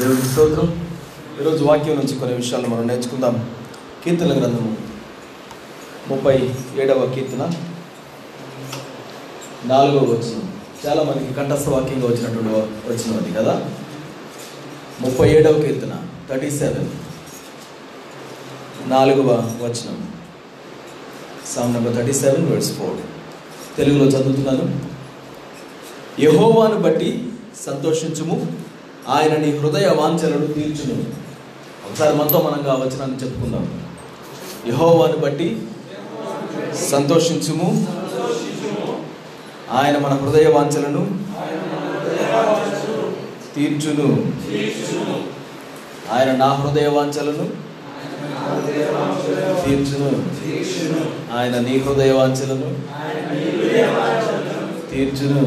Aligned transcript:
దేవుడికి 0.00 0.26
స్తోత్రం 0.26 0.96
ఈరోజు 1.40 1.64
వాక్యం 1.64 1.96
నుంచి 1.96 2.18
కొన్ని 2.18 2.36
విషయాలు 2.36 2.66
మనం 2.66 2.86
నేర్చుకుందాం. 2.86 3.50
కీర్తన 4.04 4.26
గ్రంథము 4.26 4.76
ముప్పై 6.08 6.50
ఏడవ 6.80 7.12
కీర్తన 7.14 7.52
నాలుగవ 9.64 10.04
వచనం. 10.04 10.52
చాలా 10.86 11.02
మందికి 11.02 11.34
కంఠస్థ 11.34 11.68
వాక్యంగా 11.68 12.06
వచ్చినటువంటి 12.06 12.48
వచనం 12.88 13.16
అది 13.16 13.34
కదా? 13.34 13.70
ముప్పై 15.00 15.30
ఏడవ 15.30 15.52
కీర్తన 15.52 15.92
థర్టీ 16.30 16.50
సెవెన్. 16.50 16.88
నాలుగవ 18.90 19.30
వచనం. 19.62 20.08
Psalm 21.54 21.72
number 21.74 21.94
thirty 21.94 22.12
seven 22.12 22.50
words 22.50 22.72
four 22.72 22.96
తెలుగులో 23.76 24.04
చదువుతున్నాను. 24.04 24.80
యహోవాను 26.20 26.78
బట్టి 26.80 27.32
సంతోషించుము 27.66 28.65
ఆయన 29.08 29.36
నీ 29.36 29.56
హృదయ 29.56 29.88
వాంఛలను 29.88 30.46
తీర్చును. 30.46 31.02
ఒకసారి 31.88 32.16
మనతో 32.16 32.38
మనంగా 32.38 32.74
వచనాన్ని 32.74 33.16
చెప్పుకుందాం. 33.16 33.82
యహోవాను 34.68 35.16
బట్టి 35.16 35.62
సంతోషించుము. 36.90 37.86
ఆయన 39.72 39.98
మన 39.98 40.12
హృదయ 40.12 40.48
వాంఛలను 40.48 41.18
తీర్చును. 43.56 44.08
ఆయన 46.12 46.36
నా 46.36 46.48
హృదయ 46.52 46.86
వాంఛలను 46.86 47.46
తీర్చును. 49.64 50.10
ఆయన 51.36 51.60
నీ 51.60 51.78
హృదయ 51.78 52.12
వాంఛలను 52.12 52.68
తీర్చును. 54.90 55.42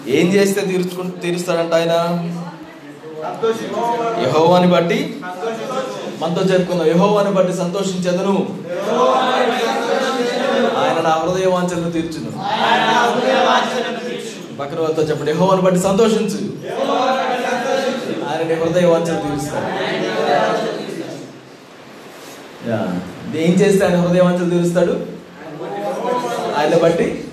ఏం 0.07 0.27
చేస్తే 0.33 0.61
తీర్చుకు 0.61 1.07
తీరుస్తాడంట 1.07 1.73
ఆయన? 1.73 1.93
యహోవాని 4.21 4.67
బట్టి 4.67 5.21
మనతో 6.19 6.41
చెప్పుకుందాం 6.41 6.87
యహోవాని 6.87 7.31
బట్టి 7.31 7.53
సంతోషించదను? 7.53 8.47
ఆయన 10.77 11.01
నా 11.01 11.09
హృదయ 11.09 11.45
వాంఛలను 11.45 11.91
తీర్చును. 11.91 12.31
పక్కన 14.57 14.79
వాళ్ళతో 14.79 15.01
చెప్పండి. 15.01 15.31
యహోవాని 15.31 15.61
బట్టి 15.61 15.79
సంతోషించు. 15.79 16.39
ఆయన 18.27 18.63
హృదయ 18.63 18.85
వాంఛలు 18.85 19.21
తీరుస్తాడు. 19.21 19.65
యా. 22.69 22.99
ఏం 23.35 23.53
చేస్తే 23.53 23.85
ఆయన 23.85 23.95
హృదయవంతులు 23.95 24.43
వాంఛలు 24.43 24.61
తీరుస్తాడు? 24.61 25.05
ఆయన 26.57 26.77
బట్టి 26.77 27.23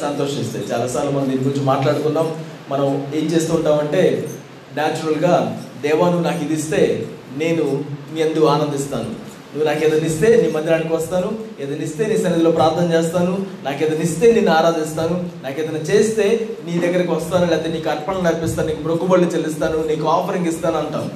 సంతోషిస్తాయి. 0.00 0.66
చాలాసార్లు 0.72 1.10
మనం 1.10 1.30
దీని 1.30 1.44
గురించి 1.44 1.64
మాట్లాడుకున్నాం. 1.64 2.36
మనం 2.70 3.12
ఏం 3.14 3.24
చేస్తూ 3.24 3.54
ఉంటామంటే 3.54 4.28
న్యాచురల్గా 4.74 5.62
దేవా 5.82 6.10
నువ్వు 6.10 6.30
నాకు 6.30 6.44
ఇది 6.44 6.54
ఇస్తే 6.54 7.06
నేను 7.36 7.84
నీ 8.14 8.22
అందు 8.22 8.44
ఆనందిస్తాను. 8.44 9.26
నువ్వు 9.54 9.64
నాకు 9.64 9.84
ఎదనిస్తే 9.84 10.26
ఇస్తే 10.26 10.42
నీ 10.42 10.50
మందిరానికి 10.50 10.94
వస్తాను. 10.94 11.38
ఏదైనా 11.60 11.84
ఇస్తే 11.84 12.06
నీ 12.06 12.16
సన్నిధిలో 12.16 12.50
ప్రార్థన 12.50 12.92
చేస్తాను. 12.92 13.46
నాకు 13.64 13.84
ఎదనిస్తే 13.84 14.30
ఇస్తే 14.30 14.40
నేను 14.40 14.52
ఆరాధిస్తాను. 14.52 15.30
నాకు 15.42 15.60
ఏదైనా 15.60 15.78
చేస్తే 15.78 16.48
నీ 16.66 16.78
దగ్గరికి 16.78 17.10
వస్తాను. 17.10 17.50
లేకపోతే 17.50 17.72
నీకు 17.72 17.90
అర్పణలు 17.90 18.20
నడిపిస్తాను 18.20 18.68
నీకు 18.68 18.88
మొక్కుబళ్ళు 18.88 19.26
చెల్లిస్తాను. 19.26 19.86
నీకు 19.86 20.08
ఆఫరింగ్ 20.08 20.46
ఇస్తాను 20.46 20.78
అంటాం. 20.78 21.10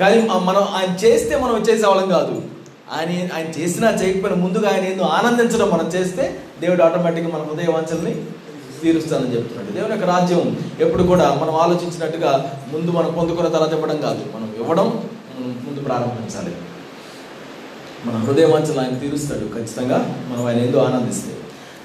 కానీ 0.00 0.16
మనం 0.22 0.62
ఆయన 0.62 0.96
చేస్తే 1.04 1.36
మనం 1.36 1.54
వచ్చేసేవాళ్ళం 1.54 2.08
కాదు. 2.08 2.42
ఆయన 2.92 3.10
ఆయన 3.34 3.48
చేసినా 3.60 3.90
చేయకపోయినా 3.90 4.36
ముందుగా 4.44 4.70
ఆయన 4.70 4.84
ఏందో 4.84 5.04
ఆనందించడం 5.04 5.70
మనం 5.70 5.88
చేస్తే 5.88 6.42
దేవుడు 6.60 6.82
ఆటోమేటిక్గా 6.82 7.38
మన 7.38 7.42
హృదయ 7.42 7.72
వాంఛల్ని 7.72 8.24
తీరుస్తానని 8.82 9.36
చెప్తున్నాడు. 9.36 9.72
దేవుని 9.72 9.92
యొక్క 9.92 10.06
రాజ్యం 10.06 10.58
ఎప్పుడు 10.80 11.02
కూడా 11.02 11.34
మనం 11.34 11.54
ఆలోచించినట్టుగా 11.54 12.60
ముందు 12.72 12.90
మనం 12.90 13.12
పొందుకున్న 13.12 13.48
తర్వాత 13.48 13.72
ఇవ్వడం 13.72 14.00
కాదు. 14.00 14.24
మనం 14.36 14.54
ఇవ్వడం 14.58 15.08
ముందు 15.40 15.80
ప్రారంభించాలి. 15.80 16.52
మన 18.06 18.16
హృదయ 18.16 18.44
వాంఛలు 18.44 18.80
ఆయన 18.80 18.98
తీరుస్తాడు 18.98 19.46
ఖచ్చితంగా. 19.54 20.26
మనం 20.30 20.46
ఆయన 20.46 20.58
ఏందో 20.58 20.78
ఆనందిస్తే. 20.78 21.32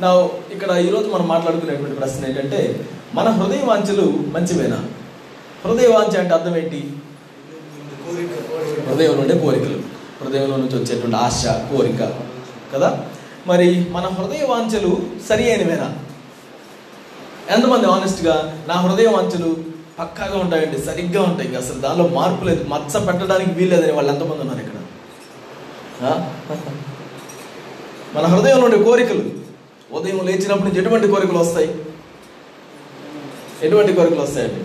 నా 0.02 0.30
ఇక్కడ 0.52 0.72
ఈరోజు 0.72 1.10
మనం 1.10 1.28
మాట్లాడుకునేటువంటి 1.28 1.96
ప్రశ్న 1.96 2.26
ఏంటంటే 2.26 2.86
మన 3.14 3.30
హృదయ 3.30 3.62
వాంఛలు 3.64 4.06
మంచివేనా? 4.36 4.86
హృదయ 5.66 5.88
వాంఛ 5.88 6.20
అంటే 6.20 6.34
అర్థం 6.34 6.58
ఏంటి? 6.58 6.94
హృదయం 8.90 9.16
నుండే 9.16 9.38
కోరికలు. 9.38 9.93
హృదయంలో 10.24 10.58
నుంచి 10.58 10.76
వచ్చేటువంటి 10.76 11.18
ఆశ 11.18 11.42
కోరిక 11.70 12.02
కదా? 12.74 12.90
మరి 13.48 13.68
మన 13.92 14.06
హృదయ 14.18 14.44
వాంఛలు 14.44 14.92
సరి 15.28 15.46
అయినవేనా 15.50 15.88
ఎంతమంది 17.50 17.88
ఆనెస్ట్గా 17.88 18.36
నా 18.68 18.76
హృదయ 18.82 19.08
వాంఛలు 19.08 19.50
పక్కాగా 20.00 20.38
ఉంటాయండి 20.38 20.78
సరిగ్గా 20.82 21.22
ఉంటాయి 21.22 21.48
ఇంకా 21.48 21.60
అసలు 21.60 21.80
దానిలో 21.80 22.06
మార్పు 22.10 22.46
లేదు 22.46 22.64
మచ్చ 22.70 23.02
పెట్టడానికి 23.08 23.52
వీల్లేదని 23.52 23.94
వాళ్ళు 23.94 24.12
ఎంతమంది 24.12 24.42
ఉన్నారు 24.42 24.62
ఇక్కడ? 24.62 24.80
మన 28.16 28.26
హృదయంలో 28.26 28.66
ఉండే 28.66 28.80
కోరికలు 28.84 29.24
ఉదయం 29.92 30.20
లేచినప్పటి 30.26 30.68
నుంచి 30.68 30.80
ఎటువంటి 30.80 31.08
కోరికలు 31.08 31.40
వస్తాయి? 31.40 31.70
ఎటువంటి 33.64 33.94
కోరికలు 33.94 34.22
వస్తాయండి? 34.22 34.62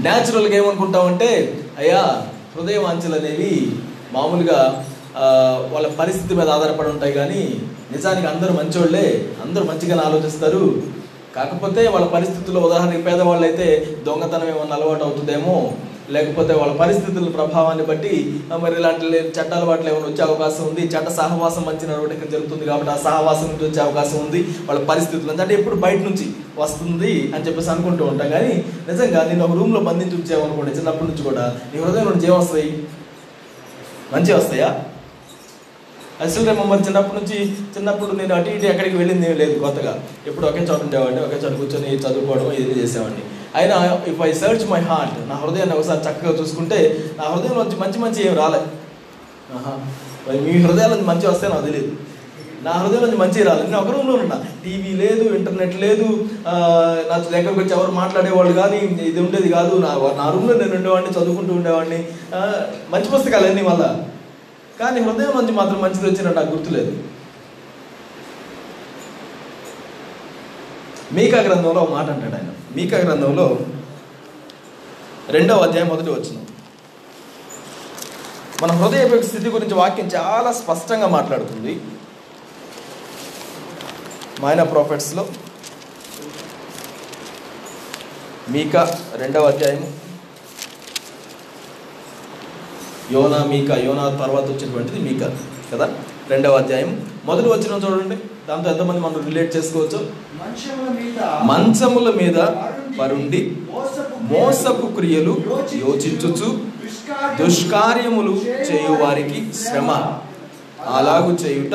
న్యాచురల్గా 0.00 0.54
ఏమనుకుంటామంటే 0.56 1.30
అయ్యా 1.78 2.00
హృదయ 2.54 2.78
వాంఛలు 2.84 3.16
అనేవి 3.18 3.50
మామూలుగా 4.14 4.60
వాళ్ళ 5.72 5.86
పరిస్థితి 6.00 6.32
మీద 6.38 6.48
ఆధారపడి 6.54 6.88
ఉంటాయి 6.94 7.12
కానీ 7.18 7.42
నిజానికి 7.92 8.26
అందరూ 8.30 8.52
మంచోళ్ళే 8.58 9.04
అందరూ 9.44 9.64
మంచిగానే 9.70 10.02
ఆలోచిస్తారు. 10.08 10.64
కాకపోతే 11.36 11.82
వాళ్ళ 11.94 12.06
పరిస్థితుల్లో 12.16 12.60
ఉదాహరణకి 12.68 13.02
పేదవాళ్ళు 13.08 13.44
అయితే 13.48 13.66
దొంగతనం 14.06 14.48
ఏమన్నా 14.54 14.76
అలవాటు 14.78 15.04
అవుతుందేమో 15.08 15.56
లేకపోతే 16.14 16.52
వాళ్ళ 16.60 16.72
పరిస్థితుల 16.82 17.28
ప్రభావాన్ని 17.38 17.84
బట్టి 17.90 18.12
మరి 18.62 18.74
ఇలాంటి 18.80 19.06
చట్ట 19.36 19.50
అలవాట్లు 19.58 19.88
ఏమైనా 19.92 20.06
వచ్చే 20.10 20.22
అవకాశం 20.28 20.62
ఉంది? 20.70 20.82
చట్ట 20.94 21.08
సహవాసం 21.20 21.64
మంచి 21.68 21.84
ఇక్కడ 22.16 22.30
జరుగుతుంది 22.34 22.64
కాబట్టి 22.70 22.92
ఆ 22.96 22.98
సహవాసం 23.06 23.48
నుంచి 23.52 23.64
వచ్చే 23.68 23.80
అవకాశం 23.86 24.18
ఉంది. 24.26 24.42
వాళ్ళ 24.68 24.80
పరిస్థితులు 24.92 25.32
అంటే 25.34 25.54
ఎప్పుడు 25.60 25.78
బయట 25.86 26.00
నుంచి 26.08 26.26
వస్తుంది 26.62 27.14
అని 27.34 27.44
చెప్పేసి 27.46 27.70
అనుకుంటూ 27.74 28.04
ఉంటాం. 28.12 28.30
కానీ 28.36 28.52
నిజంగా 28.90 29.22
నేను 29.30 29.44
ఒక 29.48 29.56
రూమ్లో 29.60 29.82
బంధించి 29.88 30.16
ఉంచామనుకోండి 30.20 30.76
చిన్నప్పటి 30.78 31.08
నుంచి 31.10 31.26
కూడా 31.30 31.44
నీ 31.72 31.76
హృదయం 31.84 32.08
నుంచి 32.14 32.28
ఏమొస్తాయి 32.32 32.70
మంచి 34.14 34.32
వస్తాయా? 34.38 34.70
అసలు 36.24 36.54
మరి 36.70 36.82
చిన్నప్పటి 36.86 37.16
నుంచి 37.18 37.36
చిన్నప్పుడు 37.74 38.12
నేను 38.20 38.32
అటు 38.38 38.50
ఇటు 38.54 38.66
ఎక్కడికి 38.70 38.96
వెళ్ళింది 39.00 39.28
లేదు 39.42 39.54
కొత్తగా. 39.62 39.92
ఎప్పుడు 40.28 40.46
ఒకే 40.48 40.62
చోట 40.70 40.80
ఉండేవాడిని 40.86 41.20
ఒకే 41.26 41.38
చోట 41.44 41.52
కూర్చొని 41.60 41.90
చదువుకోవడం 42.04 42.48
ఇది 42.62 42.74
చేసేవాడిని. 42.80 43.22
అయినా 43.56 43.76
if 44.08 44.20
I 44.22 44.32
search 44.32 44.64
my 44.70 44.80
heart 44.80 45.28
నా 45.28 45.34
హృదయాన్ని 45.34 45.74
ఒకసారి 45.76 46.00
చక్కగా 46.00 46.32
చూసుకుంటే 46.40 46.78
నా 47.18 47.24
హృదయం 47.24 47.56
నుంచి 47.58 47.76
మంచి 47.76 47.98
మంచి 47.98 48.28
ఏం 48.28 48.34
రాలే. 48.36 48.60
ఆహా. 49.56 49.72
మరి 50.28 50.40
మీ 50.40 50.52
హృదయాల 50.62 50.90
నుంచి 50.90 51.06
మంచి 51.06 51.26
వస్తే 51.26 51.48
నాకు 51.48 51.66
తెలియదు 51.66 51.92
నా 52.62 52.70
హృదయం 52.70 53.02
నుంచి 53.02 53.16
మంచి 53.16 53.42
రాలేదు 53.42 53.66
నేను 53.66 53.80
ఒక 53.80 53.90
రూమ్లో 53.90 54.14
ఉన్నా. 54.14 54.36
టీవీ 54.64 54.92
లేదు 55.02 55.34
ఇంటర్నెట్ 55.36 55.76
లేదు 55.80 56.06
నా 57.10 57.16
దగ్గరకు 57.18 57.60
వచ్చి 57.60 57.72
ఎవరు 57.72 57.90
మాట్లాడేవాళ్ళు 57.90 58.52
కానీ 58.52 58.78
ఇది 59.10 59.20
ఉండేది 59.20 59.48
కాదు. 59.48 59.76
నా 59.76 59.92
నా 60.22 60.30
రూమ్లో 60.30 60.54
నేను 60.54 60.74
ఉండేవాడిని 60.76 61.12
చదువుకుంటూ 61.18 61.54
ఉండేవాడిని. 61.54 62.00
మంచి 62.90 63.08
పుస్తకాలు 63.14 63.46
అన్నీ 63.46 63.62
మళ్ళా. 63.62 63.90
కానీ 64.80 65.00
హృదయం 65.00 65.32
నుంచి 65.36 65.52
మాత్రం 65.52 65.80
మంచిది 65.82 66.06
వచ్చినట్టు 66.06 66.40
నాకు 66.40 66.52
గుర్తులేదు. 66.54 66.92
మీకా 71.12 71.40
గ్రంథంలో 71.40 71.80
ఒక 71.80 71.92
మాట 71.92 72.08
అంటాడు 72.10 72.34
ఆయన. 72.34 72.49
మీకా 72.76 72.98
గ్రంథంలో 72.98 73.58
రెండవ 75.28 75.62
అధ్యాయం 75.62 75.88
మొదటి 75.88 76.10
వచ్చిన 76.10 76.36
మన 78.62 78.72
హృదయ 78.72 79.22
స్థితి 79.22 79.48
గురించి 79.48 79.74
వాక్యం 79.74 80.06
చాలా 80.06 80.52
స్పష్టంగా 80.52 81.06
మాట్లాడుతుంది. 81.06 81.72
మైన 84.42 84.62
ప్రాఫిట్స్లో 84.62 85.24
మీకా 88.50 88.82
రెండవ 89.14 89.46
అధ్యాయం 89.46 89.82
యోనా 93.12 93.44
మీకా 93.44 93.76
యోనా 93.76 94.10
తర్వాత 94.10 94.44
వచ్చినటువంటిది 94.44 94.98
మీకా 94.98 95.28
కదా? 95.72 95.86
రెండవ 96.30 96.56
అధ్యాయం 96.56 96.90
మొదటి 97.24 97.48
వచ్చిన 97.48 97.84
చూడండి. 97.84 98.16
దాంతో 98.50 98.70
ఎంతమంది 98.70 99.00
మనం 99.00 99.18
రిలేట్ 99.24 99.56
చేసుకోవచ్చు. 99.56 100.00
మంచముల 101.42 102.08
మీద 102.22 102.38
పరుండి 103.00 103.40
మోసపు 104.30 104.86
క్రియలు 104.96 105.34
యోచించుచు 105.74 106.48
దుష్కార్యములు 107.40 108.34
చేయు 108.68 108.94
వారికి 109.02 109.40
శ్రమ. 109.62 109.90
అలాగు 110.96 111.32
చేయుట 111.32 111.74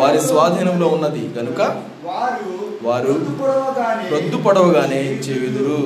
వారి 0.00 0.20
స్వాధీనంలో 0.20 0.88
ఉన్నది. 0.88 1.22
కనుక 1.38 1.60
వారు 2.04 2.50
వారు 2.86 3.06
రొద్దు 3.06 3.32
పొడవగానే 3.42 4.08
రొద్దు 4.08 4.36
పొడవుగానే 4.36 5.00
చేయుదురు. 5.26 5.80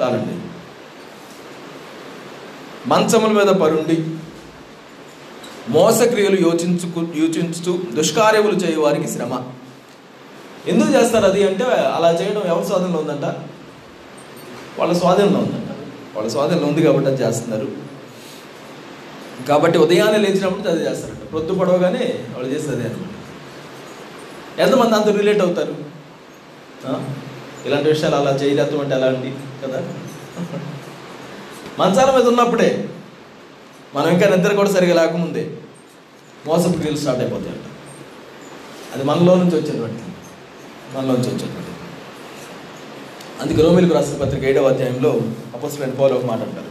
చాలండి. 0.00 0.36
మంచముల 2.88 3.32
మీద 3.38 3.50
పరుండి 3.62 3.96
మోసక్రియలు 5.68 6.36
యోచించుకు 6.36 7.00
యోచించుతూ 7.00 7.78
దుష్కార్యములు 7.94 8.54
చేయవారికి 8.54 9.08
శ్రమ. 9.08 9.42
ఎందుకు 10.68 10.90
చేస్తారు 10.90 11.24
అది 11.24 11.48
అంటే 11.48 11.64
అలా 11.64 12.10
చేయడం 12.10 12.42
ఎవరి 12.46 12.66
స్వాధీనంలో 12.66 12.98
ఉందంట? 12.98 13.24
వాళ్ళ 14.78 14.92
స్వాధీనంలో 14.92 15.38
ఉందంట. 15.40 15.70
వాళ్ళ 16.16 16.30
స్వాధీనంలో 16.30 16.66
ఉంది 16.66 16.82
కాబట్టి 16.82 17.10
అది 17.10 17.22
చేస్తున్నారు. 17.22 17.68
కాబట్టి 19.48 19.78
ఉదయాన్నే 19.78 20.18
లేచినప్పుడు 20.18 20.68
అది 20.68 20.90
చేస్తారంట. 20.90 21.30
ప్రొద్దు 21.30 21.54
పడవగానే 21.54 22.24
వాళ్ళు 22.36 22.54
చేసేది 22.54 22.82
అనమాట 22.88 23.14
ఎంతమంది 24.60 24.94
అంత 24.94 25.08
రిలేట్ 25.08 25.40
అవుతారు? 25.40 25.74
ఇలాంటి 27.66 27.88
విషయాలు 27.88 28.14
అలా 28.14 28.30
చేయలేదు 28.30 28.76
అంటే 28.76 28.94
అలాంటి 28.94 29.34
కదా? 29.64 29.82
మంచాల 31.78 32.18
మీద 32.18 32.28
ఉన్నప్పుడే 32.28 32.88
మనం 33.94 34.08
ఇంకా 34.14 34.26
నిద్ర 34.28 34.52
కూడా 34.54 34.70
సరిగా 34.70 34.94
లేకముందే 34.94 35.42
మోసపు 36.46 36.76
క్రియలు 36.78 36.98
స్టార్ట్ 37.02 37.22
అయిపోతాయంట 37.22 37.66
అది 38.94 39.04
మనలో 39.04 39.32
నుంచి 39.34 39.56
వచ్చినటువంటి 39.56 40.02
మనలో 40.94 41.12
నుంచి 41.12 41.28
వచ్చినటువంటి. 41.28 41.72
అందుకే 43.42 43.62
రోమిలకు 43.62 43.94
రాసిన 43.94 44.16
పత్రిక 44.22 44.44
ఏడవ 44.44 44.68
అధ్యాయంలో 44.68 45.10
అపోజిట్ 45.54 45.98
పౌలు 45.98 46.14
ఒక 46.14 46.24
మాట 46.24 46.40
అంటారు. 46.46 46.70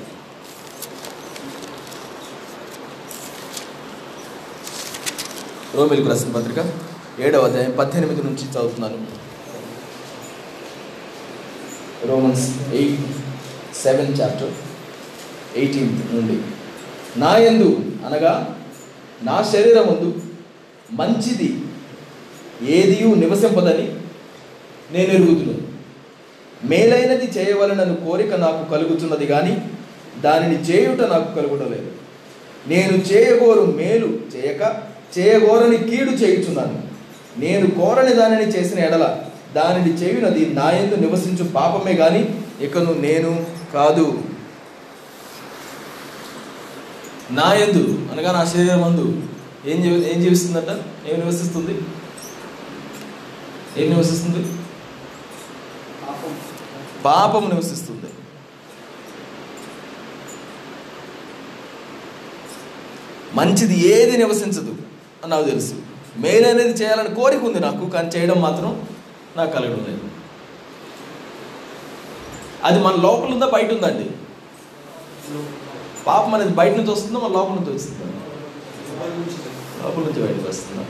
రోమిలకు 5.78 6.10
రాసిన 6.10 6.32
పత్రిక 6.32 6.60
ఏడవ 7.20 7.46
అధ్యాయం 7.46 7.72
పద్దెనిమిది 7.72 8.22
నుంచి 8.24 8.46
చదువుతున్నాను. 8.52 9.00
Romans 12.10 12.48
eight 12.74 13.08
seven 13.84 14.14
chapter 14.22 14.54
eighteenth 15.58 16.16
నుండి. 16.16 16.38
నా 17.18 17.32
ఎందు 17.50 17.70
అనగా 18.06 18.34
నా 19.24 19.36
శరీరమందు 19.52 20.10
మంచిది 21.00 21.50
ఏదియు 22.76 23.10
నివసింపదని 23.16 23.88
నేను 24.92 25.12
ఎరుగుతున్నాను 25.18 25.64
మేలైనది 26.70 27.28
చేయవలనను 27.38 27.96
కోరిక 27.96 28.34
నాకు 28.34 28.62
కలుగుతున్నది 28.74 29.26
కానీ 29.26 29.58
దానిని 30.24 30.58
చేయుట 30.68 31.02
నాకు 31.02 31.30
కలుగుటలేదు. 31.36 31.90
నేను 32.68 32.94
చేయగోరు 33.10 33.64
మేలు 33.80 34.08
చేయక 34.34 34.62
చేయగోరని 35.18 35.78
కీడు 35.90 36.12
చేయుచున్నాను. 36.12 36.78
నేను 37.38 37.66
కోరని 37.70 38.14
దానిని 38.14 38.48
చేసిన 38.52 38.80
ఎడల 38.80 39.06
దానిని 39.56 39.92
చేయునది 39.94 40.42
నా 40.54 40.68
యందు 40.72 40.96
నివసించు 40.96 41.46
పాపమే 41.54 41.94
కానీ 41.94 42.22
ఇకను 42.62 42.94
నేను 43.08 43.32
కాదు. 43.74 44.08
నా 47.32 47.54
యందు 47.54 48.12
అనగా 48.12 48.32
నా 48.32 48.46
శరీరం 48.46 48.82
మందు 48.82 49.22
ఏం 49.66 50.04
ఏం 50.04 50.22
జీవిస్తుందట? 50.22 50.70
ఏం 51.06 51.20
నివసిస్తుంది? 51.20 51.82
ఏం 53.78 53.94
నివసిస్తుంది? 53.94 54.48
పాపం. 57.06 57.50
నివసిస్తుంది. 57.50 58.10
మంచిది 63.34 63.88
ఏది 63.88 64.18
నివసించదు 64.18 64.76
అని 65.24 65.28
నాకు 65.28 65.46
తెలుసు. 65.46 65.74
మేలనేది 66.18 66.70
చేయాలని 66.70 67.16
కోరిక 67.16 67.44
ఉంది 67.44 67.60
నాకు 67.60 67.90
కానీ 67.90 68.08
చేయడం 68.08 68.42
మాత్రం 68.42 68.88
నాకు 69.38 69.52
కలగడం 69.52 69.86
లేదు. 69.88 70.10
అది 72.64 72.80
మన 72.80 72.96
లోపల 72.96 73.34
ఉందా? 73.34 73.48
బయట 73.48 73.74
ఉందండి 73.74 74.10
పాపం 76.08 76.34
అనేది 76.36 76.54
బయట 76.60 76.74
నుంచి 76.78 76.92
వస్తుందో 76.92 77.20
మన 77.20 77.32
లోపల 77.38 77.54
నుంచి 77.56 77.74
వస్తుందా? 77.76 78.06
లోపల 79.84 80.02
నుంచి 80.08 80.22
బయటకు 80.26 80.50
వస్తుందా? 80.50 80.86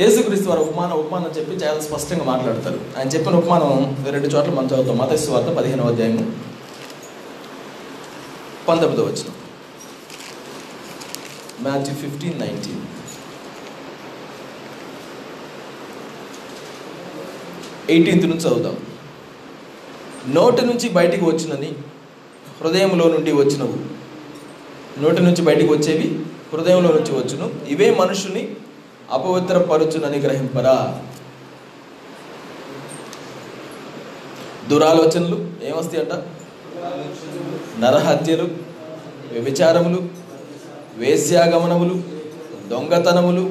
యేసుక్రీస్తు 0.00 0.48
వారు 0.48 0.60
ఉపమానం 0.60 0.92
ఉపమానం 0.92 1.30
చెప్పి 1.36 1.52
చాలా 1.52 1.80
స్పష్టంగా 1.80 2.24
మాట్లాడతారు. 2.24 2.80
ఆయన 2.98 3.08
చెప్పిన 3.08 3.36
ఉపమానం 3.36 3.72
రెండు 4.10 4.26
చోట్ల 4.26 4.50
మనం 4.50 4.66
చదువుతాం. 4.66 4.98
మతస్సు 4.98 5.30
వార్త 5.30 5.48
పదిహేనవ 5.48 5.88
అధ్యాయము 5.88 6.32
పంతొమ్మిదో 8.68 9.04
వచ్చిన 9.04 9.30
మ్యాథ్యూ 11.62 11.94
ఫిఫ్టీన్ 11.94 12.40
నైన్టీన్. 12.40 12.82
ఎయిటీన్త్ 17.90 18.26
నుంచి 18.26 18.44
చదువుదాం. 18.46 18.76
నోటి 20.28 20.62
నుంచి 20.66 20.88
బయటికి 20.88 21.24
వచ్చినని 21.24 21.70
హృదయంలో 22.60 23.08
నుండి 23.08 23.32
వచ్చినవు 23.32 23.76
నోటి 25.02 25.20
నుంచి 25.22 25.42
బయటికి 25.42 25.70
వచ్చేవి 25.72 26.06
హృదయంలో 26.52 26.90
నుంచి 26.92 27.12
వచ్చును. 27.12 27.46
ఇవే 27.68 27.90
మనుషుని 27.90 28.42
అపవిత్రపరచునని 29.12 30.18
గ్రహింపరా. 30.18 30.76
దురాలోచనలు 34.70 35.38
ఏమొస్తాయి 35.64 36.00
అంట 36.02 36.14
నరహత్యలు 37.82 38.46
వ్యభిచారములు 39.32 40.00
వేశ్యాగమనములు 40.98 41.96
దొంగతనములు 42.68 43.44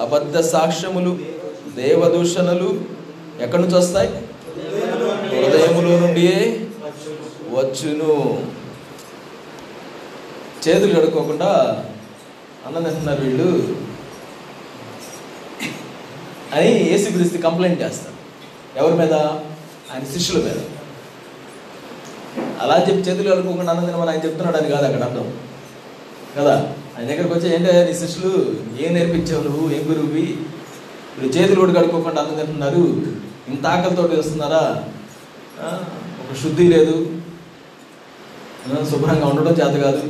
అబద్ధ 0.00 0.36
సాక్ష్యములు 0.40 1.12
దేవదూషణలు 1.76 2.68
ఎక్కడి 3.40 3.62
నుంచి 3.62 3.74
వస్తాయి? 3.74 4.10
హృదయములో 5.36 5.92
నుండియే 6.00 6.36
వచ్చును. 7.52 8.46
చేతులు 10.68 11.00
కడుక్కోకుండా 11.00 11.84
అన్నం 12.66 12.82
తింటున్నారు 12.82 13.24
వీళ్ళు. 13.24 13.76
అని 16.52 16.72
యేసుక్రీస్తు 16.72 17.38
కంప్లైంట్ 17.38 17.82
చేస్తారు 17.82 18.12
ఎవరి 18.78 18.98
మీద? 18.98 19.12
ఆయన 19.12 20.04
శిష్యుల 20.12 20.44
మీద. 20.44 20.56
అలా 22.60 22.76
చెప్పి 22.76 23.10
చేతులు 23.10 23.34
కడుక్కోకుండా 23.34 23.72
అన్నం 23.72 23.86
తినమని 23.86 24.10
ఆయన 24.10 24.24
చెప్తున్నాడు 24.24 24.56
అని 24.56 24.68
కాదు 24.68 24.86
అక్కడ 24.86 25.02
అర్థం. 25.02 25.38
కదా? 26.38 26.74
ఆయన 26.98 27.08
దగ్గరకు 27.08 27.34
వచ్చి 27.34 27.54
ఏంటో 27.54 27.72
నీ 27.72 28.06
శిష్యులు? 28.06 28.56
ఏం 28.80 28.94
నేర్పించావు 28.94 29.42
నువ్వు? 29.42 29.74
ఏం 29.74 29.90
గురువువి? 29.90 30.22
ఇప్పుడు 30.22 31.26
చేతులు 31.26 31.60
కూడా 31.60 31.72
కడుక్కోకుండా 31.72 32.22
అన్నం 32.22 32.38
తింటున్నారు. 32.38 33.02
ఇంత 33.48 33.66
ఆకలితో 33.66 34.02
వస్తున్నారా? 34.02 34.88
ఒక 36.20 36.36
శుద్ధి 36.42 36.68
లేదు. 36.68 37.21
శుభ్రంగా 38.90 39.26
ఉండడం 39.26 39.54
చేత 39.60 39.74
కాదు 39.84 40.02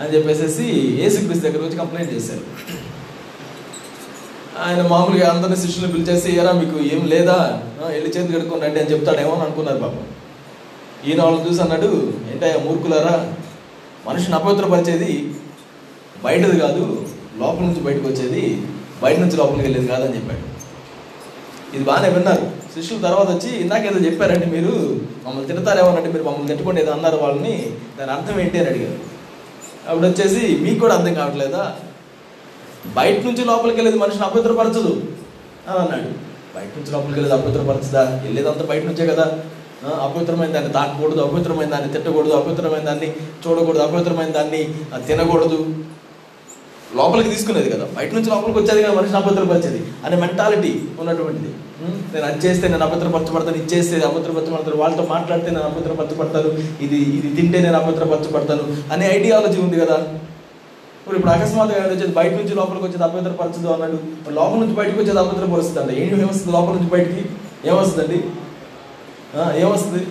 అని 0.00 0.12
చెప్పేసి 0.14 0.64
ఏసుక్రీస్ 1.04 1.42
దగ్గర 1.44 1.60
వచ్చి 1.64 1.76
కంప్లైంట్ 1.76 2.12
చేశారు. 2.14 2.44
ఆయన 4.64 4.80
మామూలుగా 4.86 5.26
అందరిని 5.30 5.56
శిష్యులు 5.56 5.88
పిలిచేసి 5.92 6.28
ఏరా 6.40 6.52
మీకు 6.52 6.76
ఏం 6.94 7.02
లేదా? 7.06 7.38
వెళ్ళి 7.94 8.10
చేతులు 8.14 8.34
కడుక్కొని 8.36 8.64
రండి 8.66 8.80
అని 8.80 8.90
చెప్తాడేమో 8.92 9.32
అని 9.34 9.42
అనుకున్నారు 9.42 9.78
పాపం. 9.78 10.04
ఈయన 11.06 11.22
వాళ్ళని 11.22 11.44
చూసి 11.48 11.60
అన్నాడు 11.62 11.90
ఏంటయ్యా 12.32 12.58
మూర్ఖులారా? 12.66 13.16
మనిషిని 14.06 14.34
అపవిత్రపరిచేది 14.34 15.12
బయటది 16.24 16.56
కాదు 16.60 16.84
లోపల 17.40 17.64
నుంచి 17.68 17.82
బయటకు 17.86 18.06
వచ్చేది 18.08 18.44
బయట 19.02 19.18
నుంచి 19.18 19.36
లోపలికి 19.36 19.62
వెళ్ళేది 19.62 19.86
కాదని 19.86 20.16
చెప్పాడు. 20.16 20.44
ఇది 21.76 21.84
బాగానే 21.84 22.08
విన్నారు. 22.08 22.46
శిష్యులు 22.76 23.02
తర్వాత 23.02 23.28
వచ్చి 23.30 23.50
ఇందాక 23.62 23.86
ఏదో 23.86 23.98
చెప్పారండి 23.98 24.46
మీరు 24.46 24.72
మమ్మల్ని 25.26 25.46
తిడతారేమోనంటే 25.46 26.12
మీరు 26.12 26.24
మమ్మల్ని 26.24 26.48
తిట్టుకోండి 26.48 26.80
ఏదో 26.80 26.92
అన్నారు 26.92 27.16
వాళ్ళని. 27.16 27.54
దాని 27.98 28.10
అర్థం 28.10 28.40
ఏంటి 28.40 28.58
అని 28.58 28.68
అడిగారు. 28.68 28.96
అప్పుడు 29.88 30.06
వచ్చేసి 30.06 30.56
మీకు 30.64 30.80
కూడా 30.80 30.94
అర్థం 30.94 31.14
కావట్లేదా? 31.14 31.62
బయట 32.94 33.24
నుంచి 33.26 33.44
లోపలికి 33.44 33.76
వెళ్ళేది 33.76 33.98
మనిషిని 33.98 34.24
అపవిత్రపరచదు 34.24 34.92
అని 35.68 35.78
అన్నాడు. 35.78 36.10
బయట 36.56 36.70
నుంచి 36.78 36.92
లోపలికి 36.92 37.20
వెళ్ళేది 37.20 37.34
అపవిత్రపరచదా 37.34 38.02
వెళ్ళేదంతా 38.24 38.64
బయట 38.64 38.84
నుంచే 38.84 39.06
కదా. 39.06 39.26
అపవిత్రమైన 40.04 40.52
దాన్ని 40.52 40.72
దాటకూడదు 40.72 41.20
అపవిత్రమైన 41.20 41.68
దాన్ని 41.70 41.92
తిట్టకూడదు 41.92 42.32
అపవిత్రమైన 42.32 42.84
దాన్ని 42.84 43.08
చూడకూడదు 43.42 43.82
అపవిత్రమైన 43.82 44.30
దాన్ని 44.30 44.60
తినకూడదు. 45.06 45.58
లోపలికి 46.96 47.30
తీసుకునేది 47.30 47.70
కదా. 47.70 47.86
బయట 47.96 48.14
నుంచి 48.14 48.30
లోపలికి 48.30 48.58
వచ్చేది 48.58 48.82
కదా 48.82 48.94
మనిషిని 48.94 49.18
అపవిత్రపరిచేది 49.18 49.80
అనే 50.04 50.16
మెంటాలిటీ 50.16 50.72
ఉన్నటువంటిది. 51.00 51.50
నేను 52.12 52.24
అది 52.26 52.46
చేస్తే 52.46 52.68
నేను 52.68 52.84
అభద్రపరచబడతాను 52.84 53.56
ఇది 53.56 53.74
చేస్తే 53.74 53.96
అపవిత్రపరచబడతాను 54.08 54.76
వాళ్ళతో 54.76 55.02
మాట్లాడితే 55.14 55.50
నేను 55.50 55.66
అభద్రపరచబడతాను 55.70 56.50
ఇది 56.84 56.98
ఇది 57.18 57.28
తింటే 57.36 57.58
నేను 57.60 57.76
అభద్రపరచబడతాను 57.76 58.64
అనే 58.92 59.06
ఐడియాలజీ 59.16 59.60
ఉంది 59.60 59.80
కదా. 59.80 59.96
ఇప్పుడు 61.00 61.16
ఇప్పుడు 61.18 61.32
అకస్మాత్తుగా 61.32 61.82
వచ్చేది 61.90 62.12
బయట 62.12 62.32
నుంచి 62.32 62.54
లోపలికి 62.54 62.84
వచ్చేది 62.84 63.04
అపవిత్రపరచదు 63.04 63.68
అన్నాడు. 63.72 63.98
లోపల 64.38 64.58
నుంచి 64.58 64.74
బయటకు 64.74 64.98
వచ్చేది 65.00 65.18
అపవిత్రపరుస్తుంది 65.18 65.80
అండి 65.82 65.94
ఏం 66.02 66.20
ఏమొస్తుంది 66.20 66.52
లోపల 66.56 66.72
నుంచి 66.78 66.90
బయటికి? 66.90 67.22
ఏమొస్తుందండి? 67.68 68.18
ఏమొస్తుంది? 69.62 70.02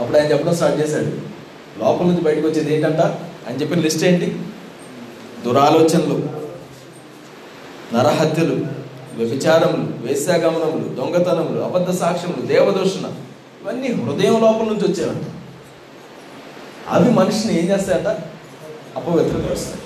అప్పుడు 0.00 0.16
ఆయన 0.18 0.26
చెప్పడం 0.32 0.54
స్టార్ట్ 0.54 0.80
చేశాడు. 0.80 1.10
లోపల 1.80 2.06
నుంచి 2.06 2.22
బయటకు 2.22 2.46
వచ్చేది 2.46 2.74
ఏంటంట? 2.74 3.00
ఆయన 3.46 3.56
చెప్పిన 3.60 3.80
లిస్ట్ 3.80 4.04
ఏంటి? 4.04 4.28
దురాలోచనలు 5.44 6.16
నరహత్యలు 7.94 8.56
వ్యభిచారములు 9.18 10.06
వేశ్యాగమనములు 10.06 10.94
దొంగతనములు 10.94 11.60
అబద్ధ 11.60 11.90
సాక్ష్యములు 11.90 12.46
దేవదూషణ 12.46 13.06
ఇవన్నీ 13.62 13.88
హృదయం 13.88 14.40
లోపల 14.40 14.66
నుంచి 14.66 14.86
వచ్చేవంట. 14.88 15.24
అవి 16.88 17.10
మనిషిని 17.10 17.58
ఏం 17.58 17.66
చేస్తాయట? 17.70 18.06
అపవిత్రపరుస్తాయి. 18.96 19.82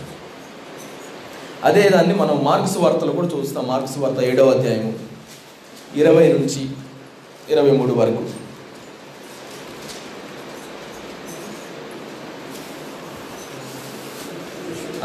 అదే 1.64 1.88
దాన్ని 1.88 2.14
మనం 2.14 2.44
మార్క్స్ 2.44 2.78
వార్తలు 2.78 3.12
కూడా 3.12 3.28
చూస్తాం. 3.38 3.66
మార్క్స్ 3.66 3.98
వార్త 3.98 4.20
ఏడవ 4.20 4.50
అధ్యాయము 4.50 4.92
ఇరవై 5.96 6.32
నుంచి 6.32 6.68
ఇరవై 7.50 7.70
మూడు 7.70 7.92
వరకు. 7.92 8.24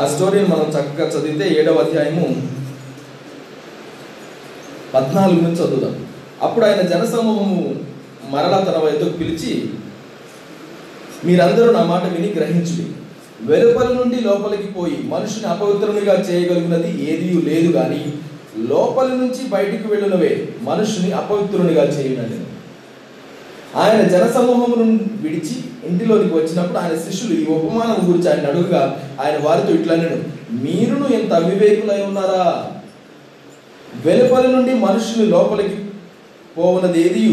ఆ 0.02 0.08
స్టోరీని 0.16 0.48
మనం 0.48 0.66
చక్కగా 0.70 1.10
చదివితే 1.10 1.60
ఏడవ 1.60 1.76
అధ్యాయము 1.76 2.57
పద్నాలుగు 4.94 5.41
నుంచి 5.41 5.56
చదువుదాం. 5.56 6.06
అప్పుడు 6.41 6.65
ఆయన 6.65 6.82
జనసమూహము 6.82 7.75
మరలా 8.29 8.60
తన 8.60 8.77
వైద్యుకు 8.84 9.17
పిలిచి 9.17 9.70
మీరందరూ 11.25 11.72
నా 11.72 11.84
మాట 11.84 12.03
విని 12.03 12.34
గ్రహించుడి. 12.34 12.86
వెలుపల 13.41 13.88
నుండి 13.88 14.22
లోపలికి 14.22 14.67
పోయి 14.67 14.98
మనుషుని 15.03 15.46
అపవిత్రునిగా 15.46 16.13
చేయగలిగినది 16.13 16.89
ఏదీ 16.89 17.41
లేదు 17.41 17.72
కానీ 17.72 18.13
లోపలి 18.58 19.10
నుంచి 19.10 19.48
బయటికి 19.50 19.88
వెళ్ళినవే 19.88 20.50
మనుషుని 20.62 21.12
అపవిత్రునిగా 21.12 21.84
చేయనని. 21.84 22.39
ఆయన 23.75 24.01
జనసమూహమును 24.08 25.00
విడిచి 25.22 25.56
ఇంటిలోనికి 25.89 26.36
వచ్చినప్పుడు 26.36 26.77
ఆయన 26.77 27.12
శిష్యులు 27.12 27.34
ఈ 27.39 27.46
ఉపమానం 27.46 28.10
గురించి 28.10 28.29
ఆయన 28.29 28.48
అడుగుగా 28.48 29.01
ఆయన 29.25 29.38
వారితో 29.41 29.74
ఇట్లా 29.74 29.96
నేను 29.96 30.17
మీరును 30.51 31.08
ఎంత 31.08 31.34
అవివేకులై 31.34 32.01
ఉన్నారా? 32.01 32.72
వెలుపలి 34.06 34.48
నుండి 34.48 34.74
మనుషుని 34.74 35.25
లోపలికి 35.25 35.77
పోవున్నది 36.58 37.01
ఏది 37.01 37.24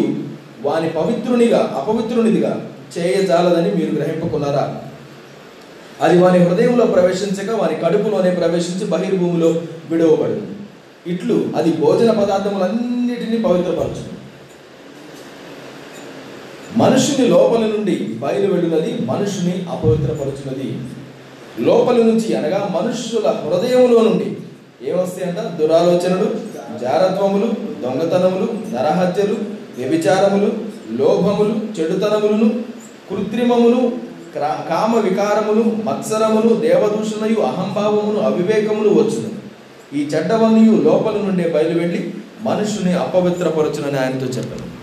వాని 0.63 0.89
పవిత్రునిగా 0.91 1.75
అపవిత్రునిదిగా 1.77 2.53
చేయజాలదని 2.99 3.75
మీరు 3.75 3.95
గ్రహింపకున్నారా? 3.95 4.81
అది 6.01 6.19
వాని 6.19 6.39
హృదయంలో 6.39 6.87
ప్రవేశించక 6.87 7.51
వాని 7.51 7.75
కడుపులోనే 7.75 8.31
ప్రవేశించి 8.31 8.85
బహిర్భూమిలో 8.85 9.49
విడవబడింది 9.91 10.55
ఇట్లు 11.07 11.45
అది 11.57 11.73
భోజన 11.73 12.11
పదార్థములన్నిటినీ 12.11 13.39
పవిత్రపరచుంది 13.39 14.11
మనుషుని 16.79 17.29
లోపలి 17.29 17.73
నుండి 17.73 17.95
బయలు 18.19 18.53
వెళ్ళినది 18.53 19.01
మనుషుని 19.05 19.67
అపవిత్రపరుచున్నది 19.73 20.69
లోపలి 21.61 22.05
నుంచి 22.05 22.37
అనగా 22.37 22.69
మనుషుల 22.73 23.27
హృదయంలో 23.45 24.03
నుండి 24.03 24.29
ఏమొస్తాయంట 24.85 25.39
దురాలోచనలు 25.39 26.55
జారత్వములు 26.79 27.47
దొంగతనములు 27.83 28.75
నరహత్యలు 28.75 29.37
వ్యభిచారములు 29.79 30.53
లోభములు 30.91 31.81
చెడుతనములను 31.81 32.49
కృత్రిమములు 33.11 33.93
క్రా- 34.33 34.69
కామ 34.69 34.99
వికారములు 34.99 35.63
మత్సరములు 35.63 36.55
దేవదూషణయు 36.55 37.41
అహంభావమును 37.41 38.21
అవివేకములు 38.21 38.89
వచ్చును. 38.89 39.45
ఈ 39.97 40.03
చెడ్డవన్నీ 40.05 40.83
లోపల 40.83 41.13
నుండే 41.13 41.49
బయలువెళ్ళి 41.49 42.15
మనుషుని 42.43 42.93
అపవిత్రపరచునని 42.93 43.99
ఆయనతో 43.99 44.27
చెప్పాను. 44.27 44.75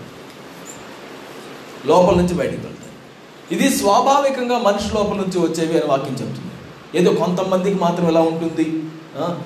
లోపల 1.88 2.14
నుంచి 2.14 2.34
బయటికి 2.34 2.66
వెళ్తాయి 2.66 2.82
ఇది 3.60 3.76
స్వాభావికంగా 3.76 4.58
మనిషి 4.58 4.94
లోపల 4.94 5.16
నుంచి 5.16 5.38
వచ్చేవి 5.38 5.72
అని 5.74 5.86
వాక్యం 5.86 6.12
చెప్తుంది. 6.12 6.52
ఏదో 6.98 7.12
కొంతమందికి 7.12 7.78
మాత్రం 7.80 8.08
ఎలా 8.08 8.20
ఉంటుంది? 8.20 8.81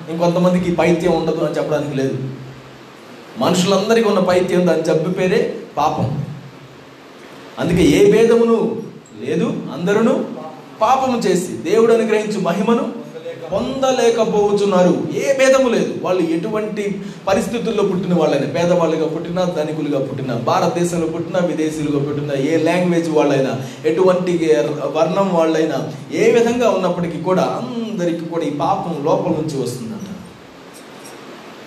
ఇంకొంతమందికి 0.09 0.75
పైత్యం 0.75 1.11
ఉండదు 1.11 1.45
అని 1.45 1.55
చెప్పడానికి 1.57 1.95
లేదు. 1.95 2.17
మనుషులందరికీ 3.37 4.09
ఉన్న 4.09 4.19
పైత్యం 4.19 4.67
దాని 4.67 4.83
జబ్బు 4.83 5.09
పేరే 5.09 5.55
పాపం. 5.77 6.23
అందుకే 7.59 7.83
ఏ 7.83 8.11
భేదమును 8.11 8.81
లేదు 9.21 9.45
అందరూ 9.73 10.13
పాపము 10.81 11.17
చేసి 11.19 11.53
దేవుడు 11.57 11.93
అనుగ్రహించు 11.93 12.39
మహిమను 12.39 13.06
పొందలేకపోతున్నారు. 13.51 14.93
ఏ 15.15 15.37
భేదము 15.37 15.69
లేదు. 15.69 15.99
వాళ్ళు 16.01 16.21
ఎటువంటి 16.21 17.01
పరిస్థితుల్లో 17.27 17.83
పుట్టిన 17.83 18.13
వాళ్ళైనా 18.13 18.47
పేదవాళ్ళుగా 18.47 19.07
పుట్టినా 19.07 19.43
ధనికులుగా 19.43 19.99
పుట్టినా 19.99 20.35
భారతదేశంలో 20.35 21.07
పుట్టినా 21.07 21.39
విదేశీయులుగా 21.39 21.99
పుట్టినా 22.05 22.33
ఏ 22.33 22.57
లాంగ్వేజ్ 22.57 23.09
వాళ్ళైనా 23.09 23.53
ఎటువంటి 23.85 24.33
వర్ణం 24.95 25.29
వాళ్ళైనా 25.33 25.93
ఏ 26.11 26.31
విధంగా 26.31 26.69
ఉన్నప్పటికీ 26.69 27.21
కూడా 27.21 27.43
అందరికీ 27.43 28.25
కూడా 28.25 28.45
ఈ 28.45 28.49
పాపం 28.49 29.05
లోపల 29.05 29.31
నుంచి 29.31 29.61
వస్తుందంట. 29.63 30.09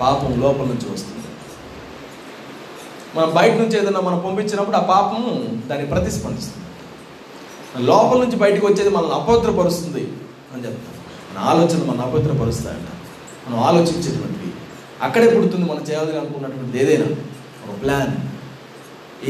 పాపం 0.01 0.41
లోపల 0.41 0.65
నుంచి 0.65 0.89
వస్తుంది. 0.93 1.17
మనం 3.17 3.31
బయట 3.35 3.53
నుంచి 3.53 3.79
ఏదైనా 3.79 4.01
మనం 4.01 4.19
పంపించినప్పుడు 4.27 4.77
ఆ 4.77 4.81
పాపము 4.81 5.31
దాన్ని 5.69 5.87
ప్రతిస్పందిస్తుంది. 5.87 6.67
లోపల 7.87 8.19
నుంచి 8.19 8.37
బయటకు 8.37 8.67
వచ్చేది 8.67 8.91
మనల్ని 8.91 9.15
అపవిత్రపరుస్తుంది 9.15 10.09
అని 10.55 10.65
చెప్తాను 10.67 11.00
మన 11.31 11.39
ఆలోచన 11.39 11.85
మన 11.85 12.01
అపవిత్రపరుస్తాయంట 12.01 12.89
మనం 13.49 13.61
ఆలోచించేటువంటివి. 13.61 14.53
అక్కడే 15.03 15.31
పుడుతుంది 15.31 15.71
మనం 15.71 15.85
చేయాలని 15.91 16.19
అనుకున్నటువంటిది 16.19 16.83
ఏదైనా. 16.83 17.17
ఒక 17.71 17.83
ప్లాన్ 17.83 18.11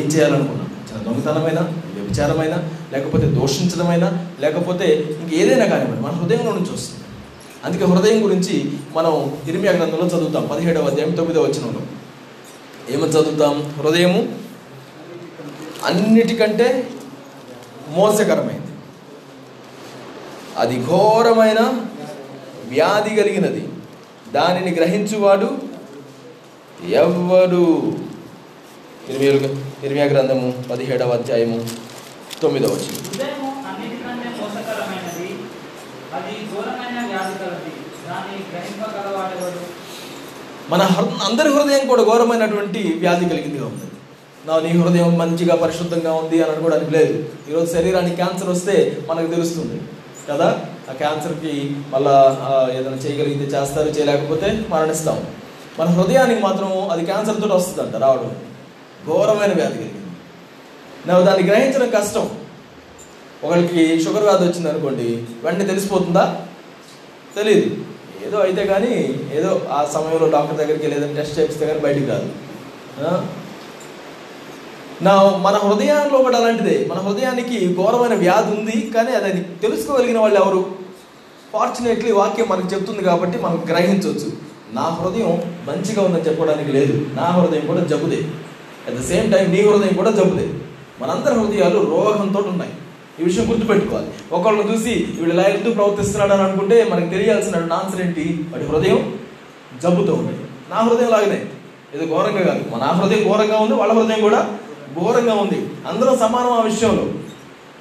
ఏం 0.00 0.06
చేయాలనుకున్నాం. 0.06 0.70
చిన్న 0.90 1.02
దొంగతనమైనా 1.02 1.62
వ్యభిచారమైనా 1.62 2.68
లేకపోతే 2.92 3.26
దోషించడమైనా 3.26 4.26
లేకపోతే 4.40 4.86
ఇంక 5.20 5.34
ఏదైనా 5.34 5.66
కానివ్వండి. 5.66 6.02
మన 6.02 6.12
హృదయంలో 6.12 6.52
నుంచి 6.52 6.72
వస్తుంది. 6.72 7.04
అందుకే 7.64 7.84
హృదయం 7.84 8.24
గురించి 8.24 8.78
మనం 8.96 9.38
ఇరిమియా 9.48 9.72
గ్రంథంలో 9.72 10.06
చదువుతాం. 10.06 10.48
పదిహేడవ 10.52 10.82
అధ్యాయం 10.82 11.14
తొమ్మిదవ 11.14 11.42
వచనంలో. 11.42 11.80
ఏమని 12.90 13.10
చదువుతాం? 13.10 13.74
హృదయము 13.78 14.38
అన్నిటికంటే 15.84 16.90
మోసకరమైంది. 17.88 18.66
అది 20.56 20.86
ఘోరమైన 20.86 21.86
వ్యాధి 22.70 23.16
కలిగినది. 23.16 23.68
దానిని 24.32 24.74
గ్రహించువాడు 24.74 25.58
ఎవ్వడు. 26.88 27.92
ఇరవై 29.08 29.50
ఇరవై 29.84 30.08
గ్రంథము 30.08 30.64
పదిహేడవ 30.70 31.10
అధ్యాయము 31.10 31.68
తొమ్మిదవ 32.42 32.68
మన 40.70 40.82
హృ- 40.82 41.20
అందరి 41.30 41.48
హృదయం 41.48 41.88
కూడా 41.88 42.02
ఘోరమైనటువంటి 42.02 42.96
వ్యాధి 42.98 43.28
కలిగిందిగా 43.28 43.66
ఉంది 43.66 43.84
నా 44.46 44.60
నీ 44.60 44.68
హృదయం 44.68 45.18
మంచిగా 45.18 45.54
పరిశుద్ధంగా 45.54 46.12
ఉంది 46.12 46.42
అని 46.42 46.52
అనుకోవడానికి 46.52 46.90
లేదు. 46.90 47.24
ఈరోజు 47.50 47.72
శరీరానికి 47.72 48.16
క్యాన్సర్ 48.16 48.48
వస్తే 48.48 48.98
మనకు 49.08 49.26
తెలుస్తుంది 49.26 49.80
కదా? 50.28 50.64
క్యాన్సర్కి 50.92 51.76
మళ్ళా 51.90 52.14
ఏదైనా 52.72 52.96
చేయగలిగితే 52.96 53.56
చేస్తారు 53.56 53.88
చేయలేకపోతే 53.88 54.66
మరణిస్తాం. 54.68 55.26
మన 55.78 55.86
హృదయానికి 55.86 56.40
మాత్రం 56.40 56.90
అది 56.90 57.04
క్యాన్సర్ 57.04 57.40
తోటి 57.40 57.52
వస్తుందంట 57.52 57.96
రావడం. 57.96 58.36
ఘోరమైన 59.06 59.52
వ్యాధి 59.52 59.74
కలిగింది. 59.74 59.94
నాకు 61.06 61.24
దాన్ని 61.24 61.48
గ్రహించడం 61.48 62.00
కష్టం. 62.00 62.30
ఒకరికి 63.44 64.04
షుగర్ 64.04 64.22
వ్యాధి 64.22 64.44
వచ్చింది 64.44 64.68
అనుకోండి 64.68 65.24
వెంటనే 65.44 65.64
తెలిసిపోతుందా? 65.64 66.40
తెలియదు 67.36 67.76
ఏదో 68.26 68.38
అయితే 68.38 68.66
కానీ 68.66 69.20
ఏదో 69.32 69.62
ఆ 69.70 69.88
సమయంలో 69.94 70.30
డాక్టర్ 70.30 70.58
దగ్గరికి 70.58 70.86
లేదని 70.86 71.14
టెస్ట్ 71.14 71.38
చేపిస్తే 71.38 71.66
కానీ 71.66 71.80
బయటికి 71.80 72.06
రాదు. 72.06 72.28
నా 75.02 75.36
మన 75.36 75.56
హృదయంలో 75.56 76.18
కూడా 76.18 76.38
అలాంటిదే. 76.38 76.86
మన 76.90 76.98
హృదయానికి 76.98 77.76
ఘోరమైన 77.76 78.14
వ్యాధి 78.14 78.50
ఉంది 78.56 78.90
కానీ 78.94 79.12
అది 79.12 79.42
తెలుసుకోగలిగిన 79.42 80.18
వాళ్ళు 80.18 80.40
ఎవరు? 80.40 80.79
ఫార్చునేట్లీ 81.52 82.12
వాక్యం 82.12 82.48
మనకు 82.48 82.68
చెప్తుంది 82.74 83.02
కాబట్టి 83.02 83.38
మనం 83.38 83.64
గ్రహించవచ్చు. 83.68 84.32
నా 84.72 84.82
హృదయం 84.82 85.42
మంచిగా 85.68 86.02
ఉందని 86.02 86.20
చెప్పడానికి 86.20 86.72
లేదు. 86.72 87.06
నా 87.14 87.22
హృదయం 87.22 87.66
కూడా 87.66 87.80
జబ్బుదే. 87.80 88.16
అట్ 88.86 88.94
ద 88.94 89.02
సేమ్ 89.02 89.32
టైం 89.32 89.50
నీ 89.50 89.60
హృదయం 89.60 89.92
కూడా 89.96 90.10
జబ్బుదే. 90.10 90.48
మనందరి 91.00 91.34
హృదయాలు 91.34 91.78
రోగంతో 91.78 92.38
ఉన్నాయి. 92.38 92.72
ఈ 93.20 93.24
విషయం 93.24 93.50
గుర్తుపెట్టుకోవాలి. 93.50 94.06
ఒకళ్ళని 94.32 94.72
చూసి 94.72 94.90
వీడు 94.90 95.30
ఇలా 95.30 95.42
ఎందుకు 95.42 95.74
ప్రవర్తిస్తున్నాడు 95.74 96.32
అని 96.32 96.42
అనుకుంటే 96.42 96.84
మనకు 96.84 97.10
తెలియాల్సిన 97.10 97.56
ఆన్సర్ 97.56 98.00
ఏంటి? 98.00 98.44
వాడి 98.52 98.64
హృదయం 98.64 99.18
జబ్బుతో 99.82 100.14
ఉంది. 100.14 100.32
నా 100.70 100.76
హృదయం 100.76 101.08
లాగానే. 101.08 101.46
ఇది 101.94 102.06
ఘోరంగా 102.06 102.42
కాదు. 102.42 102.74
మన 102.74 102.80
నా 102.80 102.86
హృదయం 102.86 103.28
ఘోరంగా 103.28 103.58
ఉంది 103.58 103.74
వాళ్ళ 103.74 103.92
హృదయం 103.92 104.20
కూడా 104.20 104.58
ఘోరంగా 105.00 105.34
ఉంది. 105.34 105.70
అందరం 105.92 106.18
సమానం 106.18 106.52
ఆ 106.52 106.62
విషయంలో. 106.62 107.04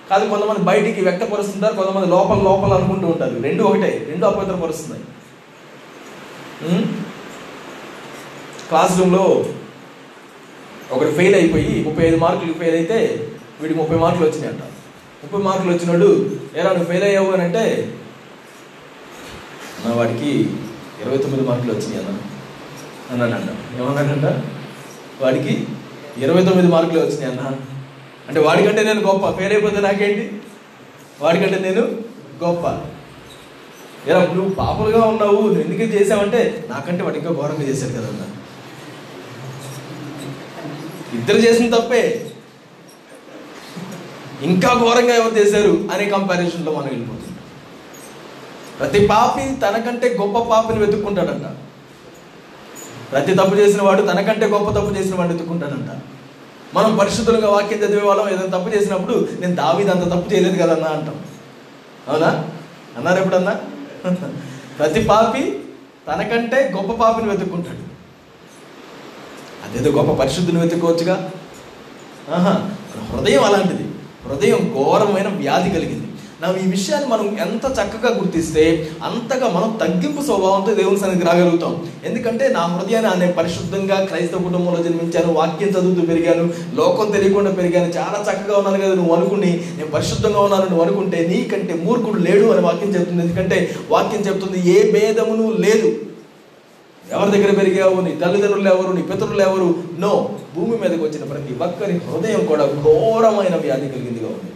కాదు 0.10 0.30
కొంతమంది 0.30 0.62
బయటికి 0.62 1.02
వ్యక్తపరుస్తుంటారు 1.02 1.76
కొంతమంది 1.76 2.08
లోపల 2.08 2.40
లోపల 2.50 2.74
అనుకుంటూ 2.74 3.08
ఉంటారు. 3.08 3.36
రెండు 3.42 3.64
ఒకటే 3.64 3.90
రెండు 4.10 4.26
అపవిత్రపరుస్తున్నాయి. 4.26 5.04
క్లాస్ 8.70 9.00
రూమ్లో 9.00 9.24
ఒకడు 10.94 11.12
ఫెయిల్ 11.12 11.36
అయిపోయి 11.36 11.74
ముప్పై 11.88 12.04
ఐదు 12.06 12.18
మార్కులు 12.18 12.54
ఫెయిల్ 12.54 12.76
అయితే 12.76 12.98
వీడికి 13.62 13.80
ముప్పై 13.80 13.98
మార్కులు 13.98 14.26
వచ్చినాయి 14.26 14.52
అంట 14.54 14.64
ముప్పై 15.24 15.42
మార్కులు 15.42 15.72
వచ్చినాడు 15.74 16.10
ఎలా 16.60 16.70
నువ్వు 16.70 16.90
ఫెయిల్ 16.92 17.04
అయ్యావు 17.04 17.32
అని 17.32 17.44
అంటే 17.44 17.64
నా 19.86 19.92
వాడికి 19.96 20.32
ఇరవై 21.02 21.18
తొమ్మిది 21.18 21.44
మార్కులు 21.50 21.72
వచ్చినాయి 21.74 22.00
అన్న. 22.00 22.20
అన్నాడంట. 23.12 23.50
ఏమన్నాడంట? 23.80 24.26
వాడికి 25.22 25.54
ఇరవై 26.24 26.44
తొమ్మిది 26.46 26.68
మార్కులు 26.68 27.00
వచ్చినాయి 27.00 27.32
అన్న. 27.32 27.44
అంటే 28.30 28.40
వాడికంటే 28.40 28.84
నేను 28.84 29.00
గొప్ప. 29.00 29.30
ఫెయిల్ 29.38 29.54
అయిపోతే 29.54 29.80
నాకేంటి? 29.82 30.42
వాడికంటే 31.22 31.60
నేను 31.60 31.84
గొప్ప. 32.44 32.66
ఇలా 34.08 34.20
నువ్వు 34.26 34.54
పాపలుగా 34.54 35.06
ఉన్నావు 35.06 35.32
నువ్వు 35.32 35.62
ఎందుకు 35.62 35.86
చేసావంటే 35.96 36.66
నాకంటే 36.70 37.04
వాడు 37.04 37.16
ఇంకా 37.16 37.32
ఘోరంగా 37.32 37.62
చేశాడు 37.62 37.92
కదన్నా 37.92 38.28
ఇద్దరు 41.14 41.38
చేసిన 41.38 41.76
తప్పే. 41.76 42.32
ఇంకా 44.42 44.70
ఘోరంగా 44.74 45.16
ఎవరు 45.16 45.36
చేశారు 45.38 45.90
అనే 45.94 46.06
కంపారిజన్లో 46.10 46.72
మనం 46.72 46.88
వెళ్ళిపోతుంటాం 46.88 47.36
ప్రతి 48.80 49.08
పాపి 49.08 49.42
తనకంటే 49.42 50.18
గొప్ప 50.22 50.40
పాపిని 50.40 50.80
వెతుక్కుంటాడంట. 50.80 51.48
ప్రతి 53.12 53.36
తప్పు 53.36 53.56
చేసిన 53.56 53.82
వాడు 53.82 54.02
తనకంటే 54.02 54.46
గొప్ప 54.46 54.70
తప్పు 54.70 54.92
చేసిన 54.98 55.16
వాడు 55.16 55.32
వెతుక్కుంటాడంట. 55.32 55.90
మనం 56.74 56.98
పరిశుద్ధులుగా 56.98 57.50
వాక్యం 57.50 57.80
చదివే 57.80 58.02
వాళ్ళం 58.02 58.30
ఏదైనా 58.30 58.60
తప్పు 58.60 58.76
చేసినప్పుడు 58.76 59.28
నేను 59.40 59.56
దావీది 59.56 59.92
అంత 59.92 60.04
తప్పు 60.04 60.34
చేయలేదు 60.34 60.56
కదన్నా 60.56 60.88
అంటాం. 60.88 61.26
అవునా? 62.08 62.50
అన్నారు 62.98 63.20
ఎప్పుడన్నా? 63.20 63.62
ప్రతి 64.80 65.04
పాపి 65.04 65.64
తనకంటే 66.08 66.74
గొప్ప 66.76 66.92
పాపిని 66.92 67.30
వెతుక్కుంటాడు. 67.30 67.90
అదేదో 69.66 69.92
గొప్ప 69.92 70.12
పరిశుద్ధిని 70.12 70.60
వెతుక్కోవచ్చుగా? 70.60 71.32
ఆహా 72.34 72.70
హృదయం 73.14 73.44
అలాంటిది. 73.44 73.90
హృదయం 74.26 74.74
ఘోరమైన 74.78 75.28
వ్యాధి 75.28 75.70
కలిగింది. 75.70 76.09
నా 76.42 76.56
ఈ 76.66 76.70
విషయాన్ని 76.70 77.10
మనం 77.10 77.38
ఎంత 77.40 77.66
చక్కగా 77.66 78.18
గుర్తిస్తే 78.18 78.90
అంతగా 79.04 79.48
మనం 79.50 79.78
తగ్గింపు 79.82 80.22
స్వభావంతో 80.22 80.74
దేవుని 80.74 81.00
సన్నిధికి 81.00 81.26
రాగలుగుతాం. 81.26 81.86
ఎందుకంటే 82.06 82.48
నా 82.48 82.60
హృదయాన్ని 82.60 83.20
నేను 83.20 83.34
పరిశుద్ధంగా 83.34 84.06
క్రైస్తవ 84.06 84.38
కుటుంబంలో 84.38 84.84
జన్మించాను 84.84 85.34
వాక్యం 85.34 85.70
చదువుతూ 85.70 86.02
పెరిగాను 86.02 86.54
లోకం 86.76 87.12
తెలియకుండా 87.12 87.52
పెరిగాను 87.52 87.86
చాలా 87.86 88.26
చక్కగా 88.30 88.58
ఉన్నాను 88.58 88.78
కదా 88.78 88.94
నువ్వు 88.94 89.16
అనుకుని 89.16 89.52
నేను 89.78 89.92
పరిశుద్ధంగా 89.92 90.40
ఉన్నాను 90.40 90.66
నువ్వు 90.66 90.84
అనుకుంటే 90.86 91.28
నీకంటే 91.28 91.74
మూర్ఖుడు 91.74 92.20
లేడు 92.20 92.46
అని 92.46 92.62
వాక్యం 92.62 92.96
చెప్తుంది. 92.96 93.24
ఎందుకంటే 93.24 93.76
వాక్యం 93.90 94.22
చెప్తుంది 94.22 94.70
ఏ 94.70 94.92
భేదమును 94.92 95.52
లేదు. 95.52 95.92
ఎవరి 97.12 97.32
దగ్గర 97.32 97.52
పెరిగావు 97.52 98.02
నీ 98.02 98.12
తల్లిదండ్రులు 98.12 98.70
ఎవరు 98.70 98.92
నీ 98.94 99.02
పితరులు 99.02 99.42
ఎవరు? 99.42 99.76
నో. 100.00 100.30
భూమి 100.56 100.78
మీదకి 100.78 101.04
వచ్చిన 101.04 101.24
ప్రతి 101.24 101.54
ఒక్కరి 101.64 101.94
హృదయం 101.94 102.46
కూడా 102.46 102.66
ఘోరమైన 102.66 103.56
వ్యాధి 103.56 103.88
కలిగిందిగా 103.88 104.28
ఉంది. 104.28 104.52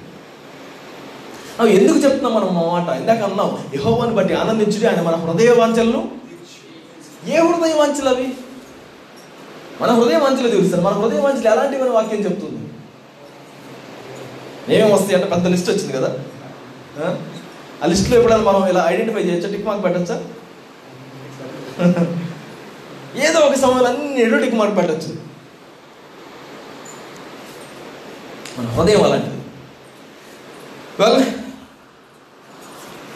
ఎందుకు 1.60 1.98
చెప్తున్నాం 2.00 2.34
మనం 2.34 2.56
మా 2.56 2.62
మాట? 2.62 2.98
ఇందాక 2.98 3.22
అన్నాం 3.22 3.66
యహోవాని 3.74 4.14
బట్టి 4.14 4.34
ఆనందించుడి 4.34 4.88
ఆయన 4.88 5.02
మన 5.02 5.16
హృదయ 5.16 5.52
వాంఛలను. 5.52 6.12
ఏ 7.28 7.38
హృదయ 7.38 7.74
వాంఛలు 7.74 8.10
అవి? 8.10 8.34
మన 9.82 9.92
హృదయ 9.92 10.18
వాంఛలు 10.18 10.50
తీరుస్తారు 10.50 10.82
మన 10.82 10.94
హృదయ 10.94 11.20
వాంఛలు 11.20 11.48
ఎలాంటివి 11.48 11.82
అని 11.82 11.92
వాక్యం 11.92 12.20
చెప్తుంది? 12.20 12.60
ఏమేమి 14.74 14.94
వస్తాయి 14.94 15.16
అంటే 15.16 15.30
పెద్ద 15.30 15.48
లిస్ట్ 15.48 15.70
వచ్చింది 15.70 15.94
కదా? 15.94 16.18
ఆ? 17.00 17.18
ఆ 17.84 17.86
లిస్ట్లో 17.86 18.18
ఎప్పుడైనా 18.18 18.44
మనం 18.44 18.68
ఇలా 18.68 18.86
ఐడెంటిఫై 18.88 19.22
చేయొచ్చా? 19.22 19.50
టిక్ 19.52 19.66
మార్క్ 19.66 19.84
పెట్టచ్చా? 19.84 20.24
ఏదో 23.18 23.40
ఒక 23.40 23.56
సమయంలో 23.56 23.90
అన్ని 23.90 24.22
ఎడో 24.22 24.38
టిక్ 24.38 24.56
మార్క్ 24.56 24.78
పెట్టచ్చు. 24.78 25.16
మన 28.60 28.66
హృదయం 28.68 29.04
అలాంటిది. 29.04 29.36
వెల్ 31.00 31.43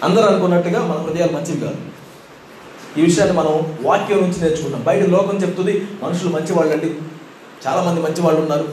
అందరూ 0.03 0.23
అనుకున్నట్టుగా 0.23 0.85
మన 0.85 0.97
హృదయాలు 0.97 1.31
మంచివి 1.31 1.59
కాదు. 1.59 1.77
ఈ 2.97 3.01
విషయాన్ని 3.01 3.37
మనం 3.37 3.77
వాక్యం 3.81 4.21
నుంచి 4.21 4.41
నేర్చుకుంటాం. 4.41 4.83
బయట 4.83 5.03
లోకం 5.05 5.37
చెప్తుంది 5.37 5.87
మనుషులు 6.03 6.29
మంచి 6.29 6.53
వాళ్ళండి 6.53 6.95
చాలామంది 7.67 8.01
మంచి 8.01 8.21
వాళ్ళు 8.21 8.41
ఉన్నారు 8.41 8.67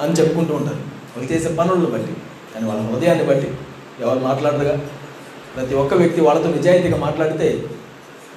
అని 0.00 0.12
చెప్పుకుంటూ 0.12 0.54
ఉంటారు. 0.54 0.78
వాళ్ళు 1.16 1.32
చేసే 1.32 1.48
పనులను 1.48 1.86
బట్టి 1.86 2.16
కానీ 2.54 2.66
వాళ్ళ 2.66 2.80
హృదయాన్ని 2.80 3.24
బట్టి 3.24 3.54
ఎవరు 4.00 4.18
మాట్లాడరుగా? 4.18 4.80
ప్రతి 5.56 5.74
ఒక్క 5.74 5.94
వ్యక్తి 5.94 6.20
వాళ్ళతో 6.20 6.50
నిజాయితీగా 6.50 6.96
మాట్లాడితే 6.96 7.66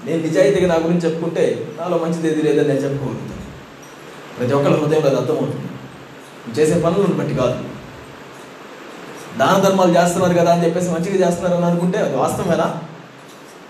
నేను 0.06 0.22
నిజాయితీగా 0.22 0.68
నా 0.68 0.76
గురించి 0.76 1.10
చెప్పుకుంటే 1.10 1.68
నాలో 1.82 1.98
మంచిది 1.98 2.28
ఏది 2.28 2.42
లేదని 2.42 2.68
నేను 2.68 2.80
చెప్పుకోగలుగుతాను. 2.80 3.44
ప్రతి 4.40 4.54
ఒక్కరి 4.54 4.74
హృదయంలో 4.74 5.08
అది 5.08 5.18
అర్థమవుతుంది. 5.18 5.68
చేసే 6.60 6.80
పనులను 6.80 7.14
బట్టి 7.14 7.36
కాదు. 7.36 7.73
దాన 9.40 9.62
ధర్మాలు 9.62 9.98
చేస్తున్నారు 9.98 10.34
కదా 10.34 10.54
అని 10.54 10.66
చెప్పేసి 10.66 10.90
మంచిగా 10.90 11.28
చేస్తున్నారు 11.28 11.56
అని 11.56 11.66
అనుకుంటే 11.66 11.98
అది 11.98 12.16
వాస్తవమేనా 12.16 12.78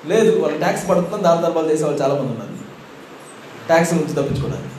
లేదు 0.06 0.42
వాళ్ళు 0.42 0.58
ట్యాక్స్ 0.58 0.90
పడుతుందని 0.90 1.24
దాన 1.24 1.42
ధర్మాలు 1.42 1.72
చేసే 1.72 1.84
వాళ్ళు 1.84 2.02
చాలామంది 2.02 2.32
ఉన్నారు. 2.32 2.50
ట్యాక్స్ 3.68 3.94
నుంచి 3.94 4.14
తప్పించుకోవడానికి. 4.14 4.70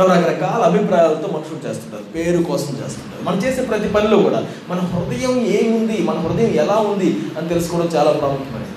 రకరకాల 0.00 0.62
అభిప్రాయాలతో 0.62 1.28
మనుషులు 1.28 1.68
చేస్తుంటారు 1.68 2.02
పేరు 2.02 2.42
కోసం 2.42 2.66
చేస్తుంటారు. 2.66 3.22
మనం 3.22 3.38
చేసే 3.38 3.62
ప్రతి 3.62 3.88
పనిలో 3.88 4.16
కూడా 4.16 4.46
మన 4.68 4.78
హృదయం 4.78 5.38
ఏముంది 5.40 6.02
మన 6.02 6.18
హృదయం 6.18 6.50
ఎలా 6.50 6.76
ఉంది 6.76 7.22
అని 7.38 7.48
తెలుసుకోవడం 7.48 7.86
చాలా 7.86 8.10
ప్రాముఖ్యమైనది 8.12 8.68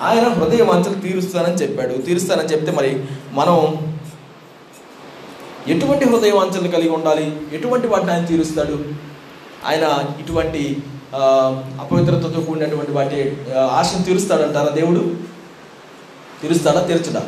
ఆయన 0.00 0.28
హృదయ 0.28 0.62
వాంఛలు 0.62 0.94
తీరుస్తానని 0.94 1.54
చెప్పాడు. 1.54 2.02
తీరుస్తానని 2.02 2.48
చెప్తే 2.48 2.72
మరి 2.72 3.04
మనం 3.32 3.76
ఎటువంటి 5.68 6.04
హృదయ 6.04 6.30
వాంఛలు 6.30 6.68
కలిగి 6.68 6.88
ఉండాలి? 6.88 7.36
ఎటువంటి 7.52 7.86
వాటిని 7.86 8.12
ఆయన 8.12 8.24
తీరుస్తాడు? 8.24 8.78
ఆయన 9.68 9.84
ఇటువంటి 10.22 10.62
అపవిత్రతతో 11.82 12.40
కూడినటువంటి 12.40 12.92
వాటి 12.98 13.18
ఆశను 13.78 14.04
తీరుస్తాడంటారా 14.08 14.70
దేవుడు? 14.80 15.02
తీరుస్తాడా 16.40 16.80
తీర్చడా? 16.88 17.22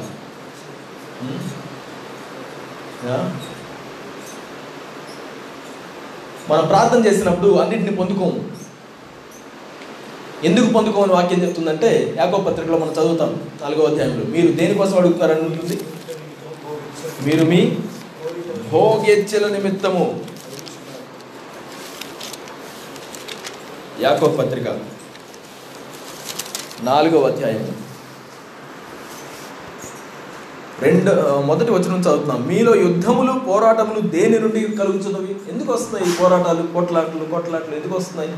మనం 6.50 6.64
ప్రార్థన 6.66 7.00
చేసినప్పుడు 7.06 7.48
అన్నింటిని 7.60 7.94
పొందుకోము. 7.96 8.40
ఎందుకు 10.44 10.68
పొందుకోమని 10.72 11.12
వాక్యం 11.12 11.40
చెప్తుందంటే 11.42 11.90
యాకో 12.18 12.38
పత్రికలో 12.46 12.78
మనం 12.78 12.92
చదువుతాం 12.92 13.30
నాలుగో 13.62 13.86
అధ్యాయంలో. 13.86 14.24
మీరు 14.34 14.48
దేనికోసం 14.60 14.96
అడుగుతున్నారని 14.98 15.44
ఉంటుంది? 15.48 15.76
మీరు 17.26 17.44
మీ 17.52 17.60
భోగెచ్చల 18.72 19.46
నిమిత్తము. 19.56 20.04
యాకో 24.00 24.26
పత్రిక 24.28 24.68
నాలుగవ 26.82 27.26
అధ్యాయం. 27.26 27.62
రెండు 30.82 31.12
మొదటి 31.40 31.70
వచనం 31.70 32.00
చదువుతున్నాం. 32.00 32.46
మీలో 32.46 32.74
యుద్ధములు 32.76 33.32
పోరాటములు 33.32 34.00
దేని 34.00 34.38
నుండి 34.38 34.60
కలుగుతున్నవి 34.80 35.36
ఎందుకు 35.52 35.72
వస్తున్నాయి 35.72 36.12
ఈ 36.12 36.16
పోరాటాలు? 36.16 36.62
కొట్లాట్లు 36.74 37.24
కొట్లాట్లు 37.24 37.74
ఎందుకు 37.76 37.94
వస్తున్నాయి? 37.98 38.32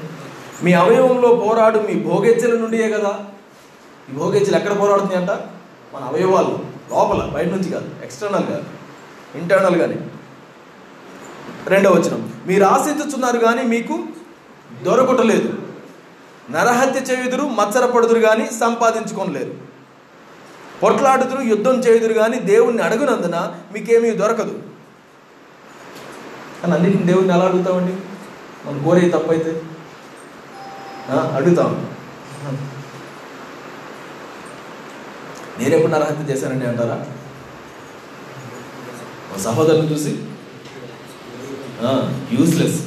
మీ 0.64 0.72
అవయవంలో 0.72 1.28
పోరాడు 1.46 1.78
మీ 1.78 1.94
భోగెచ్చల 1.94 2.58
నుండియే 2.58 2.90
కదా. 2.90 3.12
ఈ 4.10 4.12
భోగెచ్చలు 4.12 4.56
ఎక్కడ 4.56 4.80
పోరాడుతున్నాయి 4.80 5.20
అంట? 5.20 5.30
మన 5.94 6.04
అవయవాలు 6.04 6.58
లోపల 6.92 7.30
బయట 7.34 7.48
నుంచి 7.48 7.70
కాదు 7.70 7.90
ఎక్స్టర్నల్ 8.04 8.46
కాదు 8.46 8.64
ఇంటర్నల్ 9.34 9.76
కానీ 9.76 9.98
రెండవ 11.66 11.92
వచనం. 11.92 12.32
మీరు 12.46 12.64
ఆశించుచున్నారు 12.64 13.38
కానీ 13.38 13.62
మీకు 13.62 13.98
దొరకటలేదు 14.86 15.50
నరహత్య 16.50 17.00
చేయుదురు 17.08 17.44
మచ్చరపడుదురు 17.58 18.20
కానీ 18.20 18.44
సంపాదించుకోలేరు 18.60 19.54
పొట్లాడుదురు 20.82 21.40
యుద్ధం 21.52 21.76
చేయుదురు 21.84 22.14
కానీ 22.20 22.36
దేవుణ్ణి 22.50 22.82
అడుగునందున 22.82 23.38
మీకేమీ 23.72 24.10
దొరకదు. 24.20 24.54
కానీ 26.60 26.72
అన్నింటిని 26.74 27.06
దేవుణ్ణి 27.10 27.32
ఎలా 27.34 27.44
అడుగుతామండి? 27.44 27.94
మనం 28.64 28.78
కోరే 28.84 29.08
తప్పైతే. 29.08 29.52
అడుగుతాం. 31.36 31.70
నేను 35.58 35.74
ఎప్పుడు 35.74 35.92
నరహత్య 35.92 36.24
చేశానండి 36.32 36.66
అంటారా? 36.66 36.98
సహోదరుని 39.44 39.88
చూసి? 39.92 40.12
యూస్లెస్ 42.36 42.80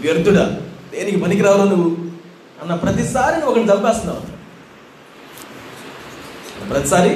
వ్యర్థుడా? 0.00 0.44
దేనికి 0.92 1.18
పనికి 1.20 1.42
రావు 1.42 1.64
నువ్వు? 1.68 1.90
అన్న 2.62 2.74
ప్రతిసారి 2.74 3.36
నువ్వు 3.36 3.50
ఒకరిని 3.50 3.70
చంపేస్తున్నావు. 3.72 4.22
ప్రతిసారి 6.70 7.12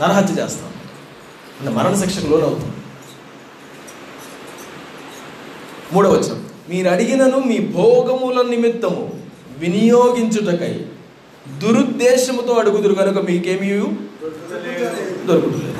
నరహత్య 0.00 0.34
చేస్తాం 0.42 0.70
అంటే 1.58 1.70
మరణ 1.78 1.94
శిక్షకు 1.94 2.26
లోనవుతుంది 2.26 2.76
మూడవ 5.92 6.12
వచనం. 6.12 6.40
మీరు 6.68 6.88
అడిగినను 6.88 7.38
మీ 7.50 7.58
భోగముల 7.76 8.42
నిమిత్తము 8.50 9.02
వినియోగించుటకై 9.58 10.74
దురుద్దేశముతో 11.62 12.52
అడుగుదురు 12.54 12.94
కనుక 12.94 13.18
మీకేమీ 13.30 13.70
దొరుకుతుంది 15.28 15.72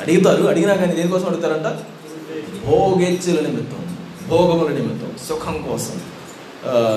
అడుగుతారు. 0.00 0.42
అడిగినా 0.52 0.74
కానీ 0.74 0.92
దేనికోసం 0.94 1.26
అడుగుతారంట? 1.26 1.68
భోగేచ్చుల 2.66 3.38
నిమిత్తం. 3.46 3.82
భోగముల 4.28 4.72
నిమిత్తం 4.72 5.12
సుఖం 5.28 5.66
కోసం. 5.68 6.00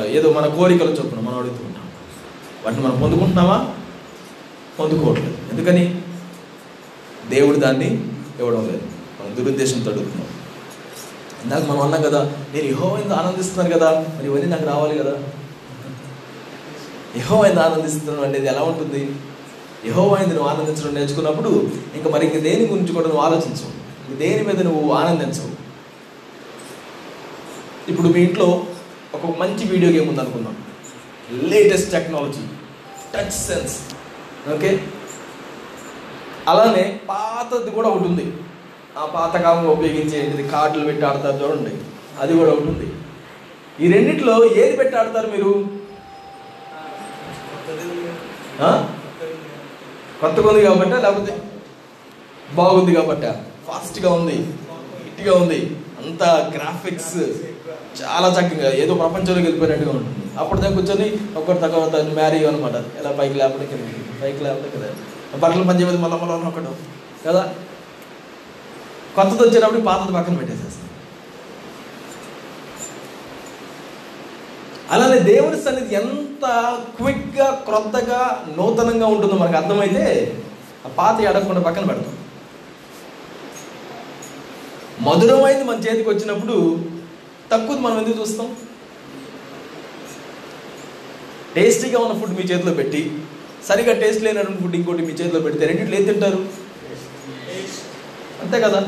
ఏదో 0.05 0.33
మన 0.33 0.45
కోరికలు 0.47 0.91
చొప్పున 0.91 1.19
మనం 1.19 1.37
అడుగుతూ 1.37 1.65
ఉంటాం. 1.65 1.83
వాటిని 2.65 2.83
మనం 2.83 3.01
పొందుకుంటున్నామా? 3.01 3.73
పొందుకోవట్లేదు. 4.79 5.37
ఎందుకని? 5.51 6.01
దేవుడు 7.29 7.55
దాన్ని 7.55 7.93
ఇవ్వడం 8.39 8.67
లేదు. 8.67 8.81
మనం 9.19 9.35
దురుద్దేశంతో 9.35 9.91
అడుగుతున్నాం. 9.91 10.27
ఇందాక 11.43 11.63
మనం 11.63 11.81
అన్నాం 11.81 12.01
కదా 12.01 12.23
నేను 12.25 12.67
యహో 12.67 12.97
ఎందుకు 12.97 13.13
ఆనందిస్తున్నాను 13.13 13.79
కదా 13.79 13.91
మరి 14.17 14.25
ఇవన్నీ 14.25 14.45
నాకు 14.45 14.65
రావాలి 14.65 14.99
కదా? 14.99 15.13
యహో 17.17 17.45
ఎందుకు 17.45 17.65
ఆనందిస్తున్నాను 17.65 18.27
అనేది 18.27 18.47
ఎలా 18.47 18.61
ఉంటుంది? 18.61 19.11
యహో 19.85 20.13
అయింది 20.13 20.35
నువ్వు 20.35 20.49
ఆనందించడం 20.49 20.93
నేర్చుకున్నప్పుడు 20.93 21.49
ఇంకా 21.95 22.09
మరి 22.09 22.27
ఇంక 22.27 22.43
దేని 22.43 22.65
గురించి 22.67 22.93
కూడా 22.93 23.07
నువ్వు 23.07 23.21
ఆలోచించు 23.21 23.67
ఇంక 24.09 24.19
దేని 24.19 24.43
మీద 24.47 24.61
నువ్వు 24.61 24.93
ఆనందించవు? 24.93 25.58
ఇప్పుడు 27.89 28.09
మీ 28.15 28.19
ఇంట్లో 28.27 28.47
ఒక 29.17 29.25
మంచి 29.41 29.63
వీడియో 29.71 29.91
గేమ్ 29.95 30.09
ఉంది 30.11 30.21
అనుకుందాం 30.23 30.55
latest 31.53 31.89
technology 31.95 32.43
touch 33.13 33.35
sense 33.47 33.75
okay 34.53 34.71
అలానే 36.51 36.83
పాతది 37.09 37.71
కూడా 37.77 37.87
ఒకటి 37.93 38.07
ఉంది. 38.11 38.25
ఆ 38.99 39.03
పాతకాలంలో 39.15 39.71
ఉపయోగించేది 39.77 40.43
కార్డులు 40.53 40.85
పెట్టి 40.87 41.03
ఆడతారు 41.09 41.37
చూడండి. 41.41 41.73
అది 42.21 42.33
కూడా 42.39 42.51
ఒకటి 42.53 42.69
ఉంది. 42.73 42.87
ఈ 43.81 43.91
రెండిట్లో 43.93 44.33
ఏది 44.61 44.73
పెట్టి 44.79 44.95
ఆడతారు 45.01 45.27
మీరు? 45.35 45.51
కొత్తగా 50.21 50.47
ఉంది 50.51 50.63
కాబట్టి 50.67 50.95
లేకపోతే 51.05 51.33
బాగుంది 52.57 52.91
కాబట్టి? 52.99 53.29
ఫాస్ట్గా 53.67 54.09
ఉంది. 54.19 54.37
హిట్గా 55.05 55.35
ఉంది. 55.41 55.59
అంత 56.01 56.23
గ్రాఫిక్స్ 56.55 57.15
చాలా 58.01 58.27
చక్కగా 58.27 58.73
ఏదో 58.73 58.93
ప్రపంచంలోకి 58.93 59.39
వెళ్ళిపోయినట్టుగా 59.39 59.91
ఉంటుంది. 59.91 60.39
అప్పుడు 60.39 60.59
దాకా 60.61 60.75
కూర్చొని 60.75 61.17
ఒకటి 61.37 61.59
తర్వాత 61.59 61.95
మ్యారీ 61.95 62.45
అనమాట 62.45 62.75
ఎలా 62.75 63.11
పైకి 63.19 63.33
లేకపోతే 63.33 63.65
కిందకి 63.65 64.21
పైకి 64.21 64.43
లేకపోతే 64.43 64.77
కదా 64.77 64.89
బట్టలు 65.37 65.63
పని 65.63 65.81
చేయదు 65.81 65.97
మళ్ళీ 65.97 66.17
మళ్ళీ 66.17 66.47
ఒకటి. 66.47 66.65
కదా? 67.27 67.53
కొత్తది 69.15 69.49
వచ్చేటప్పుడు 69.49 69.81
పాతది 69.81 70.13
పక్కన 70.13 70.33
పెట్టేసేస్తాం. 70.35 70.89
అలానే 74.91 75.19
దేవుని 75.19 75.61
సన్నిధి 75.61 75.95
ఎంత 75.95 76.45
క్విక్గా 76.97 77.61
క్రొత్తగా 77.65 78.45
నూతనంగా 78.57 79.07
ఉంటుందో 79.07 79.35
మనకు 79.35 79.57
అర్థమైతే 79.57 80.33
ఆ 80.85 80.89
పాత 80.89 81.25
అడగకుండా 81.25 81.61
పక్కన 81.61 81.85
పెడతాం. 81.85 82.17
మధురమైంది 85.01 85.63
మన 85.63 85.75
చేతికి 85.75 86.09
వచ్చినప్పుడు 86.09 86.79
తక్కువది 87.51 87.81
మనం 87.81 87.97
ఎందుకు 87.97 88.19
చూస్తాం? 88.19 88.55
టేస్టీగా 91.55 91.99
ఉన్న 91.99 92.19
ఫుడ్ 92.19 92.37
మీ 92.37 92.43
చేతిలో 92.43 92.73
పెట్టి 92.73 93.17
సరిగా 93.67 93.93
టేస్ట్ 93.93 94.23
లేనటువంటి 94.23 94.61
ఫుడ్ 94.61 94.75
ఇంకోటి 94.75 95.01
మీ 95.01 95.11
చేతిలో 95.11 95.39
పెడితే 95.39 95.65
రెండింటిలో 95.65 95.97
ఏం 95.97 96.03
తింటారు? 96.03 96.45
అంతే 98.41 98.59
కదా? 98.61 98.87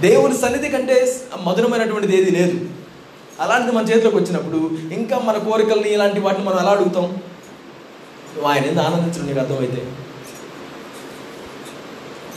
దేవుని 0.00 0.38
సన్నిధి 0.38 0.68
కంటే 0.68 1.18
మధురమైనటువంటిది 1.40 2.16
ఏది 2.16 2.30
లేదు. 2.30 2.68
అలాంటిది 3.40 3.72
మన 3.72 3.84
చేతిలోకి 3.84 4.16
వచ్చినప్పుడు 4.16 4.70
ఇంకా 4.94 5.18
మన 5.18 5.38
కోరికల్ని 5.38 5.94
ఇలాంటి 5.94 6.20
వాటిని 6.20 6.44
మనం 6.44 6.58
ఎలా 6.58 6.70
అడుగుతాం? 6.70 7.02
నువ్వు 8.34 8.46
ఆయన 8.46 8.64
ఎంత 8.64 8.78
ఆనందించడం 8.78 9.26
నీకు 9.26 9.38
అర్థమైతే? 9.38 9.92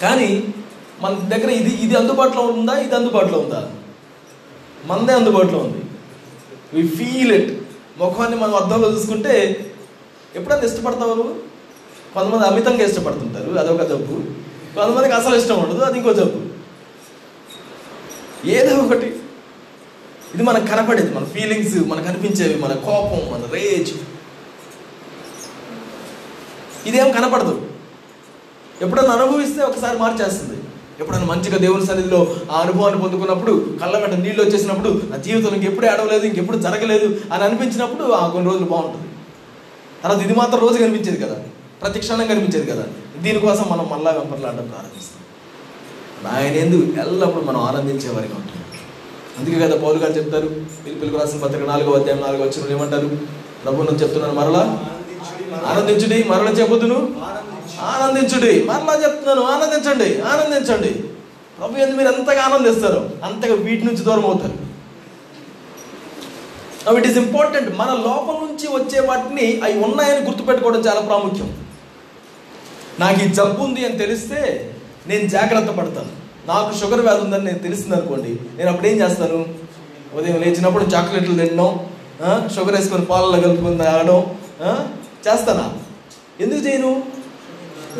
కానీ 0.01 0.53
మన 1.01 1.13
దగ్గర 1.13 1.49
ఇది 1.49 1.69
ఇది 1.69 1.95
అందుబాటులో 1.95 2.41
ఉందా? 2.41 2.73
ఇది 2.73 2.95
అందుబాటులో 2.95 3.39
ఉందా? 3.39 3.71
మనదే 4.87 5.13
అందుబాటులో 5.13 5.59
ఉంది. 5.59 5.85
వి 6.73 6.87
ఫీల్ 6.87 7.31
ఇట్ 7.31 7.63
ముఖాన్ని 7.97 8.37
మనం 8.37 8.55
అర్థంలో 8.55 8.91
చూసుకుంటే 8.91 9.65
ఎప్పుడన్నా 10.35 10.65
ఇష్టపడతావు 10.65 11.13
నువ్వు? 11.13 11.35
కొంతమంది 12.13 12.47
అమితంగా 12.47 12.83
ఇష్టపడుతుంటారు 12.83 13.51
అదొక 13.51 13.81
జబ్బు. 13.81 14.13
కొంతమందికి 14.75 15.13
అసలు 15.13 15.35
ఇష్టం 15.35 15.63
ఉండదు 15.63 15.79
అది 15.79 15.97
ఇంకో 15.97 16.13
జబ్బు. 16.13 16.47
ఏదో 18.47 18.75
ఒకటి. 18.75 19.19
ఇది 20.33 20.43
మనకు 20.43 20.65
కనపడేది 20.65 21.13
మన 21.13 21.25
ఫీలింగ్స్ 21.25 21.87
మనకు 21.87 22.07
అనిపించేవి 22.07 22.61
మన 22.61 22.73
కోపం 22.73 23.31
మన 23.33 23.49
రేజ్ 23.53 23.93
ఇదేం 26.85 27.11
కనపడదు. 27.11 27.69
ఎప్పుడన్నా 28.81 29.13
అనుభవిస్తే 29.13 29.61
ఒకసారి 29.61 29.99
మార్చేస్తుంది. 29.99 30.56
ఎప్పుడైనా 30.99 31.25
మంచిగా 31.25 31.57
దేవుని 31.57 31.85
సన్నిధిలో 31.85 32.35
ఆ 32.51 32.61
అనుభవాన్ని 32.61 33.01
పొందుకున్నప్పుడు 33.01 33.65
కళ్ళ 33.81 33.97
వెంట 33.97 34.13
నీళ్ళు 34.13 34.43
వచ్చేసినప్పుడు 34.43 35.01
నా 35.09 35.17
జీవితం 35.17 35.55
ఇంకెప్పుడు 35.55 35.85
ఏడవలేదు 35.85 36.25
ఇంకెప్పుడు 36.25 36.57
జరగలేదు 36.57 37.19
అని 37.33 37.43
అనిపించినప్పుడు 37.43 38.11
ఆ 38.11 38.27
కొన్ని 38.27 38.51
రోజులు 38.51 38.65
బాగుంటుంది. 38.65 39.07
తర్వాత 40.03 40.21
ఇది 40.21 40.33
మాత్రం 40.33 40.59
రోజు 40.59 40.77
కనిపించేది 40.77 41.25
కదా. 41.25 41.37
ప్రతి 41.81 41.99
క్షణం 41.99 42.27
కనిపించేది 42.27 42.71
కదా. 42.71 42.83
దీనికోసం 43.21 43.65
మనం 43.69 43.89
మళ్ళా 43.91 44.11
వెంపర్లాడడం 44.11 44.67
ప్రారంభిస్తాం. 44.67 45.23
ఆయన 46.35 46.53
ఎందుకు 46.55 46.99
ఎల్లప్పుడు 46.99 47.45
మనం 47.45 47.59
ఆనందించే 47.59 48.09
వారికి 48.09 48.33
ఉంటాం. 48.33 48.53
అందుకే 49.39 49.59
కదా 49.59 49.77
పౌరు 49.77 49.97
గారు 49.97 50.13
చెప్తారు 50.13 50.47
పిలుపులకు 50.85 51.17
రాసిన 51.17 51.39
పత్రిక 51.39 51.65
నాలుగో 51.67 51.91
అధ్యాయం 51.93 52.21
నాలుగో 52.21 52.43
వచ్చిన 52.43 52.77
ఏమంటారు? 52.77 53.07
ప్రభు 53.63 53.83
చెప్తున్నాను 53.83 54.33
మరలా 54.33 54.85
ఆనందించుడి 55.65 56.23
మరలా 56.23 56.51
చెబుతును 56.51 56.97
ఆనందించుడి. 57.91 58.53
మరలా 58.69 58.93
చెప్తున్నాను 59.03 59.43
ఆనందించండి 59.53 60.09
ఆనందించండి. 60.31 60.91
ప్రభు 61.57 61.81
ఎందుకు 61.83 61.97
మీరు 61.97 62.09
ఎంతగా 62.13 62.41
ఆనందిస్తారు? 62.47 63.01
అంతగా 63.27 63.55
వీటి 63.67 63.83
నుంచి 63.85 64.03
దూరం 64.07 64.25
అవుతారు. 64.29 64.57
ఇట్ 66.97 67.07
ఈస్ 67.07 67.17
ఇంపార్టెంట్ 67.17 67.69
మన 67.79 67.91
లోపల 68.07 68.35
నుంచి 68.47 68.67
వచ్చే 68.75 68.99
వాటిని 69.07 69.45
అవి 69.63 69.75
ఉన్నాయని 69.87 70.21
గుర్తుపెట్టుకోవడం 70.25 70.81
చాలా 70.87 71.01
ప్రాముఖ్యం. 71.09 71.49
నాకు 72.99 73.19
ఈ 73.25 73.27
జబ్బు 73.37 73.63
ఉంది 73.63 73.81
అని 73.85 73.97
తెలిస్తే 74.03 74.39
నేను 75.07 75.25
జాగ్రత్త 75.35 75.71
పడతాను. 75.79 76.11
నాకు 76.47 76.69
షుగర్ 76.79 77.01
వ్యాధి 77.05 77.21
ఉందని 77.25 77.45
నేను 77.45 77.59
తెలిసింది 77.65 77.95
అనుకోండి. 77.95 78.31
నేను 78.57 78.69
అప్పుడు 78.71 78.87
ఏం 78.87 78.97
చేస్తాను? 79.01 79.39
ఉదయం 80.17 80.39
లేచినప్పుడు 80.41 80.85
చాక్లెట్లు 80.93 81.35
తినడం 81.39 81.69
షుగర్ 82.55 82.75
వేసుకొని 82.75 83.05
పాలలో 83.05 83.37
కలుపుకొని 83.41 83.77
తాగడం 83.77 84.19
చేస్తానా? 85.27 85.65
ఎందుకు 86.43 86.61
చేయను? 86.67 86.91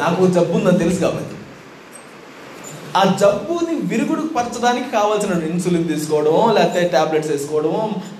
నాకు 0.04 0.28
జబ్బు 0.38 0.56
ఉందని 0.58 0.80
తెలుసు 0.84 1.00
కాబట్టి. 1.00 1.34
ఆ 3.00 3.02
జబ్బుని 3.22 3.74
విరుగుడు 3.92 4.22
పరచడానికి 4.36 4.88
కావాల్సిన 4.92 5.34
ఇన్సులిన్ 5.50 5.88
తీసుకోవడం 5.90 6.36
లేకపోతే 6.56 6.88
టాబ్లెట్స్ 6.94 7.32
వేసుకోవడం 7.32 7.74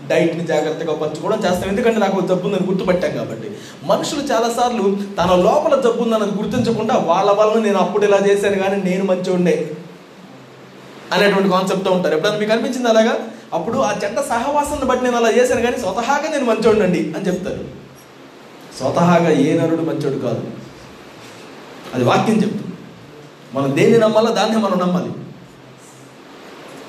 డైట్ని 0.10 0.44
జాగ్రత్తగా 0.52 0.94
పంచుకోవడం 0.94 1.40
చేస్తాం. 1.46 1.70
ఎందుకంటే 1.70 2.00
నాకు 2.00 2.28
జబ్బు 2.28 2.46
ఉందని 2.48 2.68
గుర్తుపట్టాం 2.68 3.14
కాబట్టి. 3.18 3.50
మనుషులు 3.92 4.22
చాలాసార్లు 4.22 4.86
తన 5.20 5.32
లోపల 5.48 5.82
జబ్బు 5.86 6.04
ఉందన్నది 6.04 6.36
గుర్తించకుండా 6.42 6.98
వాళ్ళ 7.12 7.32
వలన 7.32 7.64
నేను 7.64 7.78
అప్పుడు 7.78 8.06
ఇలా 8.06 8.20
చేశాను 8.28 8.60
కానీ 8.64 8.78
నేను 8.90 9.04
మంచి 9.04 9.32
ఉండే 9.32 9.56
అనేటువంటి 11.14 11.50
కాన్సెప్ట్తో 11.50 11.92
ఉంటారు. 11.92 12.14
ఎప్పుడైనా 12.16 12.40
మీకు 12.44 12.52
అనిపించింది 12.52 12.90
అలాగా? 12.90 13.16
అప్పుడు 13.54 13.78
ఆ 13.80 13.92
చెడ్డ 14.04 14.20
సహవాసాన్ని 14.22 14.86
బట్టి 14.86 15.04
నేను 15.04 15.18
అలా 15.18 15.30
చేశాను 15.32 15.62
కానీ 15.62 15.78
స్వతహాగా 15.78 16.30
నేను 16.32 16.46
మంచోడండి 16.46 17.02
అని 17.18 17.28
చెప్తారు. 17.28 17.64
స్వతహాగా 18.80 19.30
ఏ 19.30 19.60
నరుడు 19.60 19.82
మంచోడు 19.82 20.20
కాదు. 20.28 20.42
అది 21.94 22.04
వాక్యం 22.04 22.36
చెప్తుంది. 22.36 22.64
మనం 23.54 23.78
దేన్ని 23.78 24.00
నమ్మాలో 24.00 24.32
దాన్ని 24.32 24.58
మనం 24.58 24.80
నమ్మాలి. 24.80 25.12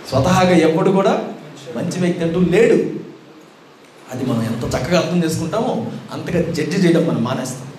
స్వతహాగా 0.09 0.57
ఎప్పుడు 0.57 0.91
కూడా 0.91 1.35
మంచి 1.77 2.01
వ్యక్తి 2.01 2.25
అంటూ 2.25 2.41
లేడు. 2.41 2.75
అది 4.13 4.27
మనం 4.27 4.43
ఎంత 4.43 4.75
చక్కగా 4.75 5.01
అర్థం 5.01 5.25
చేసుకుంటామో 5.25 5.87
అంతగా 6.13 6.43
జడ్జి 6.43 6.77
చేయడం 6.77 7.09
మనం 7.09 7.25
మానేస్తాం. 7.25 7.73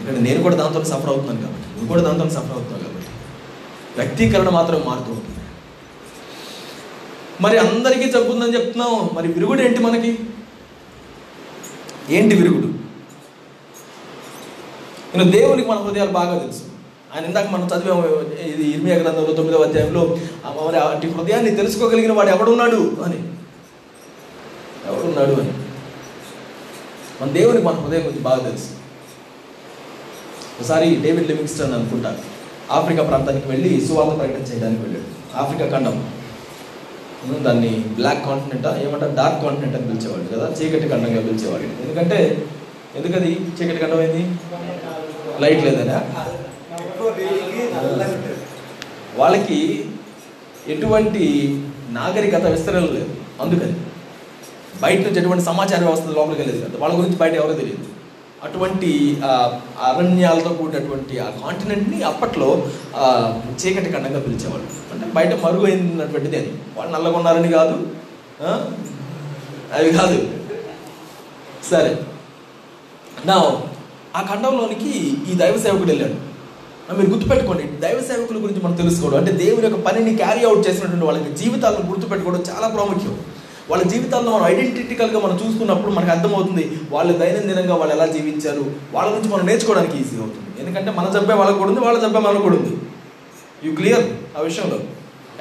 ఎందుకంటే 0.00 0.30
నేను 0.30 0.42
కూడా 0.42 0.56
దాంతో 0.56 0.84
సఫర్ 0.84 1.08
అవుతున్నాను 1.08 1.42
కాబట్టి 1.42 1.68
నువ్వు 1.68 1.88
కూడా 1.88 2.02
దాంతో 2.02 2.30
సఫర్ 2.30 2.52
అవుతున్నావు 2.52 2.84
కాబట్టి. 2.84 3.08
వ్యక్తీకరణ 3.96 4.48
మాత్రం 4.48 4.82
మారుతూ 4.86 5.12
ఉంటుంది. 5.12 5.38
మరి 7.40 7.58
అందరికీ 7.58 8.10
జబ్బుందని 8.10 8.54
చెప్తున్నాం. 8.54 9.10
మరి 9.12 9.28
విరుగుడు 9.28 9.62
ఏంటి 9.62 9.78
మనకి? 9.78 10.18
ఏంటి 12.10 12.36
విరుగుడు? 12.36 12.79
ఇంకా 15.14 15.30
దేవునికి 15.30 15.68
మన 15.68 15.76
హృదయాలు 15.76 16.10
బాగా 16.10 16.38
తెలుసు. 16.38 16.62
ఆయన 17.14 17.24
ఇందాక 17.24 17.46
మనం 17.46 17.66
చదివాము 17.66 18.06
ఇది 18.40 18.70
ఇర్మియా 18.70 18.96
గ్రంథంలో 18.96 19.32
తొమ్మిదవ 19.32 19.62
అధ్యాయంలో 19.62 20.18
మరి 20.66 20.76
అటు 20.76 21.06
హృదయాన్ని 21.06 21.50
తెలుసుకోగలిగిన 21.50 22.12
వాడు 22.12 22.28
ఎవడున్నాడు? 22.28 22.96
అని. 23.04 23.18
ఎవడున్నాడు 24.86 25.40
అని. 25.40 25.52
మన 27.22 27.30
దేవునికి 27.30 27.64
మన 27.64 27.74
హృదయం 27.74 28.00
గురించి 28.00 28.20
బాగా 28.20 28.48
తెలుసు. 28.48 28.68
ఒకసారి 30.60 30.96
డేవిడ్ 30.96 31.28
లివింగ్స్టన్ 31.28 31.74
అనుకుంటా 31.74 32.18
ఆఫ్రికా 32.70 33.02
ప్రాంతానికి 33.02 33.48
వెళ్ళి 33.48 33.86
సువార్త 33.86 34.18
ప్రకటన 34.18 34.42
చేయడానికి 34.42 34.82
వెళ్ళాడు. 34.82 35.36
ఆఫ్రికా 35.36 35.78
ఖండం. 35.78 36.12
దాన్ని 37.42 37.68
బ్లాక్ 37.68 38.24
కాంటినెంట్ 38.24 38.88
ఏమంటారు? 38.88 39.14
డార్క్ 39.14 39.42
కాంటినెంట్ 39.42 39.76
అని 39.76 39.88
పిలిచేవాడు 39.88 40.36
కదా 40.36 40.52
చీకటి 40.52 40.88
ఖండంగా 40.88 41.20
పిలిచేవాడు 41.20 41.62
ఎందుకంటే 41.62 42.46
ఎందుకది? 42.96 43.32
చీకటి 43.32 43.76
ఖండం 43.76 44.00
ఏంది? 44.00 44.38
లైట్ 45.42 45.62
లేదనా? 45.64 45.98
వాళ్ళకి 49.16 49.60
ఎటువంటి 50.68 51.24
నాగరికత 51.90 52.44
విస్తరణ 52.54 52.84
లేదు. 52.96 53.14
అందుకని 53.40 53.74
బయట 54.82 54.98
నుంచి 54.98 55.18
ఎటువంటి 55.18 55.44
సమాచార 55.44 55.80
వ్యవస్థ 55.84 56.06
లోపలికి 56.18 56.40
వెళ్ళేది 56.42 56.60
కదా. 56.64 56.78
వాళ్ళ 56.82 56.92
గురించి 56.98 57.16
బయట 57.16 57.34
ఎవరో 57.40 57.54
తెలియదు. 57.60 57.84
అటువంటి 58.46 58.90
అరణ్యాలతో 59.86 60.50
కూడినటువంటి 60.50 61.14
ఆ 61.18 61.30
కాంటినెంట్ని 61.30 61.98
అప్పట్లో 62.10 62.48
చీకటి 63.62 63.90
ఖండంగా 63.94 64.20
పిలిచేవాళ్ళు. 64.26 64.68
అంటే 64.92 65.06
బయట 65.16 65.32
మరుగు 65.44 65.66
అయినటువంటిది 65.66 66.36
అని 66.40 66.52
వాళ్ళు 66.76 66.92
నల్లగొన్నారని 66.94 67.50
కాదు. 67.52 67.76
అవి 69.78 69.90
కాదు. 69.98 70.18
సరే. 71.70 71.92
నా 73.26 73.36
ఆ 74.16 74.20
ఖండంలోనికి 74.30 74.92
ఈ 75.30 75.34
దైవ 75.40 75.56
సేవకుడు 75.64 75.90
వెళ్ళాడు. 75.92 76.16
మీరు 76.98 77.10
గుర్తుపెట్టుకోండి 77.10 77.64
దైవ 77.82 77.98
సేవకుల 78.06 78.38
గురించి 78.44 78.62
మనం 78.62 78.76
తెలుసుకోవడం 78.80 79.18
అంటే 79.20 79.32
దేవుని 79.42 79.66
యొక్క 79.66 79.80
పనిని 79.86 80.12
క్యారీ 80.20 80.42
అవుట్ 80.48 80.62
చేసినటువంటి 80.68 81.06
వాళ్ళకి 81.08 81.30
జీవితాలను 81.40 81.84
గుర్తుపెట్టుకోవడం 81.90 82.42
చాలా 82.50 82.68
ప్రాముఖ్యం. 82.74 83.14
వాళ్ళ 83.70 83.82
జీవితాల్లో 83.92 84.30
మనం 84.34 84.46
ఐడెంటిటికల్గా 84.52 85.18
మనం 85.24 85.36
చూసుకున్నప్పుడు 85.42 85.92
మనకు 85.96 86.12
అర్థమవుతుంది 86.14 86.64
వాళ్ళు 86.94 87.12
దైనందినంగా 87.18 87.74
వాళ్ళు 87.80 87.94
ఎలా 87.96 88.06
జీవించారు 88.16 88.64
వాళ్ళ 88.96 89.08
నుంచి 89.16 89.30
మనం 89.34 89.44
నేర్చుకోవడానికి 89.50 89.96
ఈజీ 90.02 90.16
అవుతుంది. 90.22 90.48
ఎందుకంటే 90.60 90.90
మన 90.98 91.06
జబ్బే 91.16 91.34
వాళ్ళకు 91.40 91.58
కూడా 91.58 91.70
ఉంది 91.72 91.84
వాళ్ళ 91.86 91.98
జబ్బే 92.04 92.22
మనకు 92.28 92.44
కూడా 92.48 92.56
ఉంది. 92.60 92.74
యూ 93.64 93.72
క్లియర్ 93.80 94.04
ఆ 94.38 94.42
విషయంలో? 94.48 94.78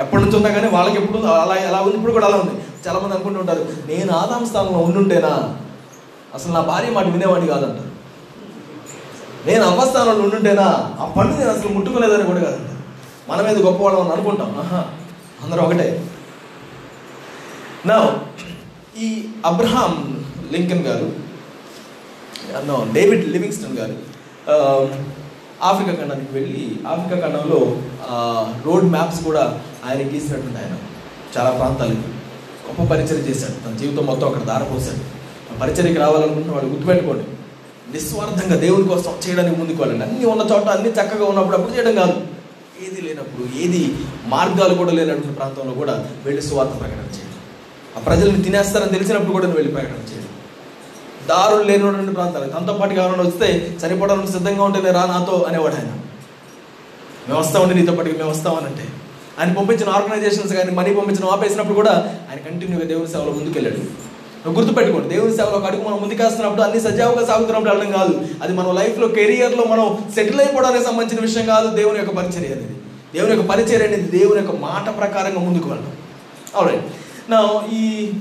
ఎప్పటి 0.04 0.22
నుంచి 0.24 0.38
ఉన్నా 0.40 0.50
కానీ 0.50 0.68
వాళ్ళకి 0.78 0.98
ఎప్పుడు 1.02 1.20
అలా 1.44 1.56
ఎలా 1.70 1.80
ఉంది 1.86 1.96
ఇప్పుడు 2.00 2.14
కూడా 2.18 2.28
అలా 2.28 2.38
ఉంది. 2.44 2.56
చాలామంది 2.86 3.14
అనుకుంటుంటారు 3.16 3.64
నేను 3.90 4.12
ఆదాం 4.22 4.44
స్థానంలో 4.50 4.80
ఉండుంటేనా? 4.80 5.34
అసలు 6.36 6.52
నా 6.58 6.62
భార్య 6.72 6.92
మాట 6.98 7.08
వినేవాడిని 7.16 7.50
కాదంటారు 7.54 7.89
నేను 9.48 9.64
అవ్వస్థానంలో 9.66 10.24
ఉండుంటేనా? 10.24 10.68
ఆ 11.00 11.06
పండు 11.18 11.34
నేను 11.38 11.52
అసలు 11.52 11.70
ముట్టుకోలేదని 11.74 12.24
కూడా 12.24 12.42
కాదు. 12.44 12.60
మనం 13.30 13.44
ఏదో 13.50 13.60
గొప్పవాళ్ళం 13.70 14.02
అని 14.04 14.14
అనుకుంటాం. 14.14 14.50
ఆహా 14.60 14.82
అందరూ 15.44 15.62
ఒకటే. 15.62 15.88
నా 17.86 17.98
ఈ 19.02 19.08
అబ్రహాం 19.46 19.92
లింకన్ 20.52 20.84
గారు 20.88 21.08
నో 22.66 22.78
డేవిడ్ 22.94 23.26
లివింగ్స్టన్ 23.34 23.78
గారు 23.78 23.96
ఆఫ్రికా 25.70 25.94
ఖండానికి 26.00 26.32
వెళ్ళి 26.34 26.64
ఆఫ్రికా 26.88 27.28
ఖండంలో 27.28 27.60
రోడ్ 28.66 28.88
మ్యాప్స్ 28.96 29.22
కూడా 29.24 29.44
ఆయన 29.88 30.02
గీసినట్టుంది 30.14 30.60
ఆయన. 30.62 30.76
చాలా 31.38 31.50
ప్రాంతాలకి 31.60 32.08
గొప్ప 32.68 32.82
పరిచయం 32.94 33.22
చేశాడు. 33.30 33.58
తన 33.66 33.76
జీవితం 33.78 34.06
మొత్తం 34.06 34.28
అక్కడ 34.28 34.44
దారపోశాడు. 34.44 35.02
ఆ 35.52 35.54
రావాలనుకుంటే 35.66 36.00
రావాలనుకుంటున్న 36.00 36.56
వాళ్ళు 36.56 36.72
గుర్తుపెట్టుకోండి. 36.72 37.26
నిస్వార్థంగా 37.94 38.56
దేవుని 38.56 38.88
కోసం 38.88 39.14
చేయడానికి 39.28 39.60
ముందుకు 39.60 39.84
వెళ్ళండి. 39.84 40.06
అన్ని 40.06 40.26
ఉన్న 40.26 40.42
చోట 40.42 40.64
అన్ని 40.64 40.90
చక్కగా 40.90 41.26
ఉన్నప్పుడు 41.26 41.58
అప్పుడు 41.58 41.76
చేయడం 41.76 41.96
కాదు. 41.96 42.28
ఏది 42.88 43.02
లేనప్పుడు 43.02 43.60
ఏది 43.60 43.96
మార్గాలు 44.26 44.74
కూడా 44.74 44.92
లేనటువంటి 44.92 45.28
ప్రాంతంలో 45.28 45.72
కూడా 45.72 46.10
వెళ్ళి 46.26 46.42
స్వార్థ 46.42 46.72
ప్రకటన 46.72 46.98
చేయండి. 46.98 47.38
ఆ 47.98 48.00
ప్రజల్ని 48.00 48.42
తినేస్తారని 48.42 48.92
తెలిసినప్పుడు 48.92 49.32
కూడా 49.32 49.48
వెళ్ళి 49.48 49.72
ప్రకటన 49.72 49.94
చేయండి. 49.94 50.28
దారులు 51.28 51.64
లేనటువంటి 51.64 52.12
ప్రాంతాలు. 52.12 52.50
తనతో 52.50 52.74
పాటు 52.74 52.94
ఎవరైనా 52.94 53.24
వస్తే 53.24 53.78
చనిపోవడానికి 53.86 54.32
సిద్ధంగా 54.32 54.64
ఉంటేనే 54.64 54.92
రా 54.92 55.06
నాతో 55.06 55.46
అనేవాడు 55.48 55.76
ఆయన. 55.76 55.88
మేము 57.28 57.40
వస్తామండి 57.40 57.76
నీతో 57.76 57.94
పాటు 57.94 58.18
మేము 58.18 58.30
వస్తామనంటే 58.30 58.88
ఆయన 59.40 59.54
పంపించిన 59.54 59.90
ఆర్గనైజేషన్స్ 59.90 60.54
కానీ 60.54 60.72
మనీ 60.72 60.94
పంపించిన 60.94 61.26
ఆపేసినప్పుడు 61.26 61.76
కూడా 61.76 61.92
ఆయన 62.30 62.40
కంటిన్యూగా 62.40 62.86
దేవుని 62.86 63.08
సేవలో 63.08 63.32
ముందుకెళ్ళాడు. 63.32 64.09
గుర్తుపెట్టుకోండి. 64.48 65.16
దేవుని 65.16 65.36
సేవలో 65.36 65.52
ఒక 65.52 65.66
అడుగు 65.66 65.84
మనం 65.84 66.02
ముందుకేస్తున్నప్పుడు 66.02 66.62
అన్ని 66.62 66.80
సజావుగా 66.82 67.26
సాగుతున్నప్పుడు 67.26 67.70
అడగడం 67.70 67.92
కాదు. 67.92 68.22
అది 68.44 68.54
మన 68.54 68.72
లైఫ్లో 68.72 69.08
కెరియర్లో 69.08 69.64
మనం 69.64 69.98
సెటిల్ 70.16 70.40
అయిపోవడానికి 70.40 70.86
సంబంధించిన 70.86 71.26
విషయం 71.26 71.46
కాదు 71.46 71.76
దేవుని 71.76 72.00
యొక్క 72.00 72.16
పరిచర్య 72.16 72.54
అనేది. 72.54 72.76
దేవుని 73.14 73.36
యొక్క 73.36 73.50
పరిచర్య 73.50 73.88
అనేది 73.88 74.20
దేవుని 74.20 74.42
యొక్క 74.42 74.56
మాట 74.56 74.98
ప్రకారంగా 74.98 75.40
ముందుకు 75.40 75.70
వెళ్ళడం. 75.70 75.92
అవునండి 76.56 76.84
నా 77.30 77.62
ఈ 77.74 78.12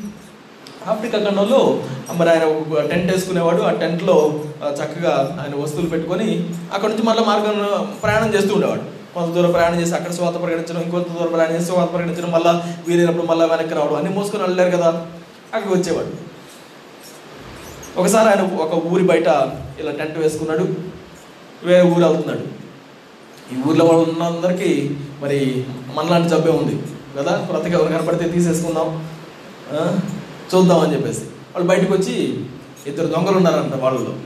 ఆఫ్రికా 0.88 1.18
ఖండంలో 1.18 1.82
మరి 2.14 2.30
ఆయన 2.30 2.44
ఒక 2.44 2.90
టెంట్ 2.90 3.12
వేసుకునేవాడు. 3.12 3.62
ఆ 3.62 3.70
టెంట్లో 3.70 4.40
చక్కగా 4.72 5.38
ఆయన 5.40 5.62
వస్తువులు 5.62 5.88
పెట్టుకొని 5.88 6.48
అక్కడ 6.74 6.88
నుంచి 6.88 7.02
మళ్ళీ 7.02 7.24
మార్గం 7.24 7.56
ప్రయాణం 8.02 8.34
చేస్తూ 8.34 8.54
ఉండేవాడు. 8.54 8.80
కొంత 9.14 9.34
దూరం 9.34 9.50
ప్రయాణం 9.50 9.80
చేసి 9.80 9.94
అక్కడ 9.94 10.12
స్వాత 10.12 10.34
ప్రకటించడం 10.34 10.82
ఇంకొంత 10.82 11.08
దూరం 11.08 11.32
ప్రయాణం 11.32 11.54
చేసి 11.54 11.64
స్వాత 11.64 11.92
ప్రకటించడం 11.92 12.30
మళ్ళీ 12.30 12.52
వీలైనప్పుడు 12.88 13.26
మళ్ళీ 13.26 13.46
వెనక్కి 13.46 13.74
రావడం. 13.74 13.96
అన్ని 13.96 14.14
మోసుకొని 14.14 14.42
వెళ్ళారు 14.42 14.76
కదా. 14.76 15.06
అక్కడికి 15.54 15.80
వచ్చేవాడు. 15.80 16.28
ఒకసారి 18.00 18.28
ఆయన 18.28 18.54
ఒక 18.54 18.86
ఊరి 18.86 19.04
బయట 19.04 19.26
ఇలా 19.80 19.92
టెంట్ 19.92 20.18
వేసుకున్నాడు. 20.18 20.74
వేరే 21.62 21.90
ఊరు 21.90 22.04
వెళ్తున్నాడు. 22.04 22.58
ఈ 23.54 23.62
ఊర్లో 23.68 23.84
వాళ్ళు 23.84 24.10
ఉన్నందరికీ 24.10 24.96
మరి 25.20 25.64
మనలాంటి 25.94 26.28
జబ్బే 26.28 26.50
ఉంది. 26.50 26.82
కదా? 27.18 27.48
కొత్తగా 27.50 27.78
ఎవరు 27.78 27.92
కనపడితే 27.92 28.28
తీసేసుకుందాం. 28.28 29.08
చూద్దాం 30.54 30.80
అని 30.80 30.94
చెప్పేసి. 30.94 31.20
వాళ్ళు 31.20 31.68
బయటకు 31.68 31.92
వచ్చి 31.92 32.44
ఇద్దరు 32.86 33.06
దొంగలు 33.06 33.36
ఉన్నారంట 33.36 33.74
వాళ్ళలో. 33.74 34.16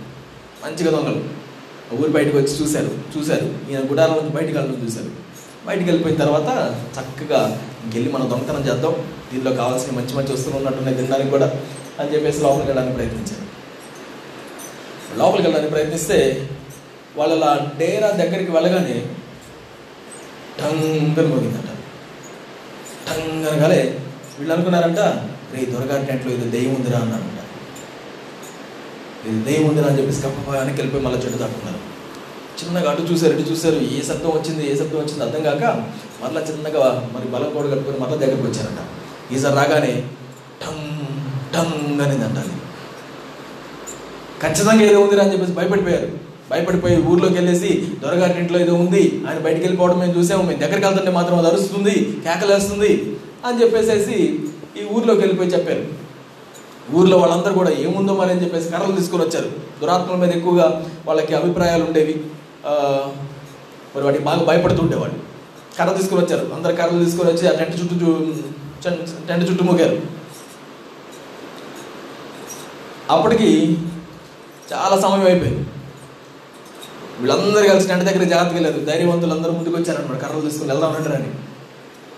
మంచిగా 0.65 0.91
దొంగలు. 0.91 1.25
ఊరు 2.03 2.11
బయటకు 2.11 2.37
వచ్చి 2.37 2.63
చూశారు. 2.63 3.19
చూశారు. 3.19 3.55
ఈయన 3.71 3.91
గుడారం 3.91 4.17
నుంచి 4.17 4.31
బయటకు 4.31 4.59
వెళ్ళడం 4.59 4.85
చూశారు. 4.85 5.11
బయటికి 5.67 5.87
వెళ్ళిపోయిన 5.87 6.19
తర్వాత 6.19 6.77
చక్కగా 6.99 7.63
ఇంకెళ్ళి 7.85 8.13
మనం 8.13 8.31
దొంగతనం 8.31 8.69
చేద్దాం. 8.69 8.95
దీనిలో 9.33 9.53
కావాల్సిన 9.61 9.93
మంచి 9.99 10.15
మంచి 10.19 10.33
వస్తువులు 10.35 10.59
ఉన్నట్టున్నాయి 10.61 10.97
తినడానికి 11.01 11.31
కూడా 11.37 11.49
అని 12.01 12.11
చెప్పేసి 12.15 12.39
లోపలికి 12.45 12.69
వెళ్ళడానికి 12.71 12.97
ప్రయత్నించారు. 12.99 13.45
లోపలికి 15.21 15.47
వెళ్ళడానికి 15.47 15.73
ప్రయత్నిస్తే 15.75 16.19
వాళ్ళ 17.19 17.33
అలా 17.39 17.51
డేరా 17.81 18.11
దగ్గరికి 18.21 18.53
వెళ్ళగానే 18.57 18.97
టంగని 20.61 21.29
మోగిందట 21.33 21.69
టంగ్ 23.09 23.47
అనగానే 23.51 23.81
వీళ్ళు 24.39 24.53
అనుకున్నారంట 24.57 25.01
రే 25.53 25.63
దొరగా 25.73 25.97
టెంట్లో 26.09 26.31
ఇది 26.37 26.47
దెయ్యం 26.55 26.73
ఉందిరా 26.77 26.99
అన్నారంట. 27.05 27.39
ఇది 29.27 29.39
దెయ్యం 29.49 29.65
ఉందిరా 29.71 29.89
అని 29.91 29.99
చెప్పేసి 29.99 30.23
కప్ప 30.25 30.49
వెనక్కి 30.59 30.79
వెళ్ళిపోయి 30.81 31.05
మళ్ళీ 31.07 31.19
చెట్టు 31.25 31.41
దాటుకున్నారు. 31.43 31.81
చిన్నగా 32.61 32.89
అటు 32.93 33.03
చూశారు 33.11 33.33
ఇటు 33.37 33.45
చూశారు 33.51 33.79
ఏ 33.97 34.01
శబ్దం 34.09 34.33
వచ్చింది 34.39 34.63
ఏ 34.71 34.75
శబ్దం 34.81 34.99
వచ్చింది 35.03 35.23
అర్థం 35.27 35.43
కాక 35.49 35.65
మళ్ళీ 36.23 36.41
చిన్నగా 36.49 36.83
మరి 37.15 37.29
బలం 37.35 37.51
కూడా 37.57 37.69
కట్టుకొని 37.73 38.01
మళ్ళీ 38.03 38.17
దగ్గరికి 38.23 38.47
వచ్చారంట. 38.49 38.83
ఈసారి 39.35 39.57
రాగానే 39.57 40.05
టంగ్ 40.63 41.07
టంగ్ 41.55 42.01
అనేది 42.01 42.25
అంటారు 42.25 42.63
ఖచ్చితంగా 44.43 44.83
ఏదో 44.83 45.01
ఉంది 45.01 45.21
అని 45.21 45.33
చెప్పేసి 45.33 45.53
భయపడిపోయారు. 45.53 46.33
భయపడిపోయి 46.51 47.03
ఊర్లోకి 47.03 47.35
వెళ్ళేసి 47.35 47.89
దొరగారి 48.03 48.39
ఇంట్లో 48.39 48.61
ఏదో 48.61 48.75
ఉంది 48.75 49.23
ఆయన 49.29 49.39
బయటికి 49.39 49.63
వెళ్ళిపోవడం 49.63 49.99
మేము 49.99 50.19
చూసాము 50.19 50.43
మేము 50.43 50.59
దగ్గరికి 50.59 50.87
వెళ్తుంటే 50.87 51.11
మాత్రం 51.11 51.39
అది 51.39 51.47
అరుస్తుంది 51.47 52.21
కేకలేస్తుంది 52.25 53.17
అని 53.47 53.63
చెప్పేసేసి 53.63 54.39
ఈ 54.83 54.87
ఊర్లోకి 54.93 55.21
వెళ్ళిపోయి 55.21 55.51
చెప్పారు. 55.51 55.85
ఊర్లో 56.95 57.19
వాళ్ళందరూ 57.19 57.55
కూడా 57.55 57.71
ఏముందో 57.71 58.15
మరి 58.15 58.31
అని 58.31 58.45
చెప్పేసి 58.45 58.69
కర్రలు 58.69 58.97
తీసుకొని 58.97 59.23
వచ్చారు. 59.23 59.49
దురాత్మల 59.83 60.17
మీద 60.17 60.31
ఎక్కువగా 60.31 60.87
వాళ్ళకి 61.07 61.35
అభిప్రాయాలు 61.35 61.85
ఉండేవి. 61.85 62.25
మరి 63.97 64.05
వాటికి 64.05 64.25
బాగా 64.25 64.45
భయపడుతుండేవాడు 64.45 65.13
కర్ర 65.79 65.93
తీసుకొని 65.93 66.25
వచ్చారు. 66.25 66.51
అందరు 66.55 66.73
కర్రలు 66.73 67.05
తీసుకొని 67.05 67.33
వచ్చి 67.33 67.49
ఆ 67.49 67.59
టెంట్ 67.59 67.81
చుట్టూ 67.81 68.07
చూ- 68.07 68.62
టెంట్- 68.85 69.51
చుట్టూ 69.51 69.65
మోగారు 69.65 70.03
అప్పటికి 73.11 73.79
చాలా 74.73 75.01
సమయం 75.01 75.27
అయిపోయింది. 75.27 75.67
వీళ్ళందరూ 77.19 77.69
కలిసి 77.69 77.89
టెంట్ 77.89 78.05
దగ్గర 78.05 78.25
జాగ్రత్తగా 78.25 78.61
వెళ్ళారు. 78.61 78.85
ధైర్యవంతులు 78.85 79.33
అందరూ 79.33 79.53
ముందుకు 79.53 79.77
వచ్చారనమాట 79.77 80.21
కర్రలు 80.21 80.41
తీసుకుని 80.41 80.71
వెళ్దాం 80.71 80.97
అంటారని 80.97 81.29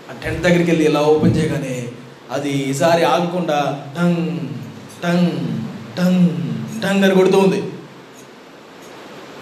ఆ 0.09 0.21
టెంట్ 0.23 0.41
దగ్గరికి 0.41 0.71
వెళ్ళి 0.71 0.89
ఇలా 0.89 1.01
ఓపెన్ 1.01 1.37
చేయగానే 1.37 1.87
అది 2.31 2.49
ఈసారి 2.49 3.03
ఆగకుండా 3.03 3.85
టంగ్ 3.97 4.39
టంగ్ 5.03 5.31
టంగ్ 5.97 6.29
టంగ్ 6.83 7.03
అని 7.03 7.15
కొడుతూ 7.15 7.37
ఉంది. 7.39 7.63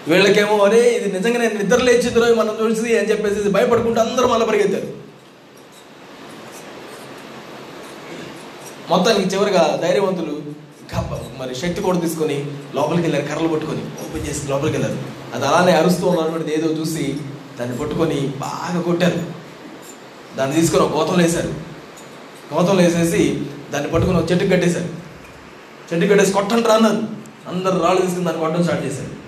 వీళ్ళకేమో 0.08 0.58
అరే 0.58 0.90
ఇది 0.90 1.12
నిజంగా 1.12 1.38
నేను 1.38 1.58
నిద్ర 1.58 1.76
లేచిద్రో 1.76 2.34
మనం 2.34 2.56
చూసి 2.60 2.98
అని 2.98 3.10
చెప్పేసి 3.10 3.48
భయపడుకుంటూ 3.48 4.00
అందరూ 4.00 4.26
మళ్ళీ 4.28 4.46
పరిగెత్తారు. 4.46 5.03
మొత్తానికి 8.90 9.34
చివరిగా 9.34 9.78
ధైర్యవంతులు 9.82 10.42
కప్ప- 10.96 11.40
మరి 11.40 11.54
శక్తి 11.54 11.82
కూడా 11.82 11.98
తీసుకొని 11.98 12.56
లోపలికి 12.74 13.02
వెళ్ళారు 13.02 13.24
కర్రలు 13.24 13.48
పట్టుకొని 13.48 13.82
ఓపెన్ 13.82 14.26
చేసి 14.26 14.48
లోపలికి 14.48 14.78
వెళ్ళారు. 14.78 15.02
అది 15.34 15.46
అలానే 15.46 15.72
అరుస్తూ 15.72 16.08
ఉన్నటువంటి 16.08 16.54
ఏదో 16.54 16.68
చూసి 16.68 17.20
దాన్ని 17.60 17.78
పట్టుకొని 17.78 18.20
బాగా 18.20 18.80
కొట్టారు. 18.80 19.22
దాన్ని 20.36 20.60
తీసుకొని 20.60 20.84
ఒక 20.84 20.96
గోతంలో 20.96 21.24
వేశారు. 21.24 21.54
గోతంలో 22.54 22.82
వేసేసి 22.82 23.46
దాన్ని 23.72 23.90
పట్టుకొని 23.90 24.18
ఒక 24.18 24.30
చెట్టుకు 24.30 24.50
కట్టేశారు. 24.50 24.88
చెట్టు 25.94 26.06
కట్టేసి 26.06 26.32
కొట్టండి 26.32 26.68
రా 26.68 26.74
అన్నారు. 26.74 26.96
అందరు 27.48 27.82
రాళ్ళు 27.82 28.02
తీసుకుని 28.02 28.24
దాన్ని 28.24 28.42
కొట్టడం 28.42 28.64
స్టార్ట్ 28.64 28.86
చేశారు. 28.86 29.24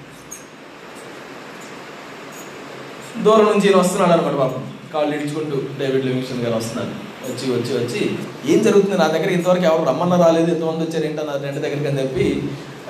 దూరం 3.23 3.45
నుంచి 3.45 3.69
ఈయన 3.69 3.77
వస్తున్నాడు 3.77 4.12
అనమాట 4.12 4.33
పాపం. 4.33 4.73
కాళ్ళు 4.95 5.16
ఇడ్చుకుంటూ 5.16 5.62
డేవిడ్ 5.79 6.07
లివింగ్స్టన్ 6.07 6.42
గారు 6.42 6.57
వస్తున్నారు. 6.57 7.06
వచ్చి 7.31 7.47
వచ్చి 7.57 7.73
వచ్చి 7.79 8.01
ఏం 8.53 8.62
జరుగుతుంది? 8.62 8.99
నా 8.99 9.07
దగ్గర 9.07 9.31
ఇంతవరకు 9.31 9.65
ఎవరు 9.65 9.85
రమ్మన్న 9.89 10.17
రాలేదు. 10.25 10.51
ఎంతమంది 10.55 10.85
వచ్చారు 10.85 11.27
నా 11.27 11.37
రెండు 11.45 11.61
దగ్గరికి 11.61 11.89
అని 11.89 12.01
చెప్పి 12.03 12.27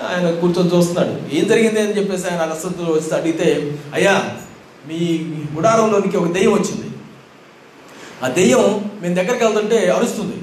ఆయన 0.07 0.31
కూర్చొని 0.41 0.71
చూస్తున్నాడు. 0.75 1.13
ఏం 1.37 1.45
జరిగింది 1.49 1.81
అని 1.81 1.97
చెప్పేసి 1.99 2.27
ఆయన 2.29 2.41
అరసత్తులు 2.41 2.91
వచ్చి 2.93 3.13
అడిగితే 3.19 3.49
అయ్యా 3.95 4.15
మీ 4.89 4.99
గుడారంలోనికి 5.55 6.17
ఒక 6.17 6.31
దెయ్యం 6.33 6.53
వచ్చింది. 6.53 6.89
ఆ 8.25 8.29
దెయ్యం 8.29 8.91
మేము 9.03 9.15
దగ్గరికి 9.15 9.45
వెళ్తుంటే 9.45 9.79
అరుస్తుంది. 9.91 10.37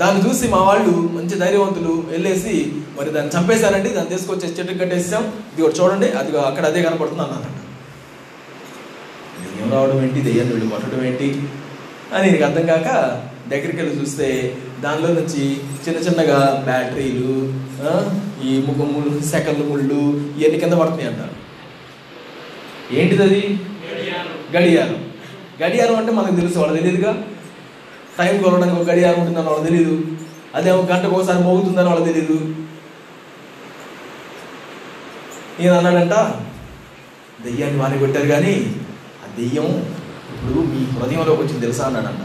దాన్ని 0.00 0.20
చూసి 0.26 0.48
మా 0.48 0.60
వాళ్ళు 0.62 0.92
మంచి 1.16 1.34
ధైర్యవంతులు 1.38 1.94
వెళ్ళేసి 2.10 2.52
మరి 2.98 3.10
దాన్ని 3.10 3.32
చంపేశారండి. 3.32 3.88
దాన్ని 3.88 4.16
తీసుకొచ్చి 4.16 4.46
చెట్టు 4.48 4.78
కట్టేసాం 4.84 5.24
ఇది 5.52 5.62
ఒకటి 5.62 5.78
చూడండి. 5.80 6.08
అది 6.20 6.38
అక్కడ 6.38 6.64
అదే 6.66 6.82
కనపడుతుంది 6.82 7.22
అన్నారంట. 7.22 7.58
దెయ్యం 9.42 9.72
రావడం 9.72 9.98
ఏంటి? 10.02 10.20
దెయ్యాన్ని 10.20 10.54
వెళ్ళి 10.54 10.70
కొట్టడం 10.70 11.04
ఏంటి? 11.04 11.28
అని 12.12 12.30
నీకు 12.30 12.44
అర్థం 12.44 12.66
కాక 12.66 12.88
దగ్గరికి 13.48 13.78
వెళ్ళి 13.78 14.00
చూస్తే 14.00 14.28
దానిలో 14.80 15.08
నుంచి 15.14 15.42
చిన్న 15.84 15.98
చిన్నగా 15.98 16.38
బ్యాటరీలు 16.64 17.32
ఈ 18.44 18.52
ముఖ 18.66 18.78
ముళ్ళు 18.88 19.20
సెకండ్లు 19.26 19.64
ముళ్ళు 19.64 19.98
ఇవన్నీ 20.38 20.58
కింద 20.58 20.72
పడుతున్నాయి 20.72 21.08
అంటారు. 21.08 21.34
ఏంటిది 22.92 23.22
అది 23.22 23.40
గడియారం. 24.54 24.98
గడియారం 25.62 25.96
అంటే 25.96 26.12
మనకు 26.12 26.36
తెలుసు 26.36 26.58
వాళ్ళకి 26.58 26.78
తెలియదుగా? 26.78 27.12
టైం 28.18 28.42
కొలవడానికి 28.42 28.76
ఒక 28.76 28.90
గడియారం 28.90 29.20
ఉంటుందని 29.20 29.46
వాళ్ళకి 29.46 29.68
తెలియదు 29.68 29.94
అదేమో 30.54 30.80
గంటకు 30.90 31.14
ఒకసారి 31.16 31.42
మోగుతుందని 31.42 31.88
వాళ్ళకి 31.88 32.08
తెలియదు 32.12 32.38
నేను 35.60 35.74
అన్నాడంట 35.74 36.14
దెయ్యాన్ని 37.44 37.78
వారి 37.80 37.98
పెట్టారు 37.98 38.28
కానీ 38.28 38.54
ఆ 39.22 39.28
దెయ్యం 39.36 39.68
ఇప్పుడు 40.42 40.64
మీ 40.66 40.84
హృదయంలోకి 40.84 41.42
వచ్చింది 41.42 41.60
తెలుసా 41.60 41.84
అన్నాడంట 41.84 42.20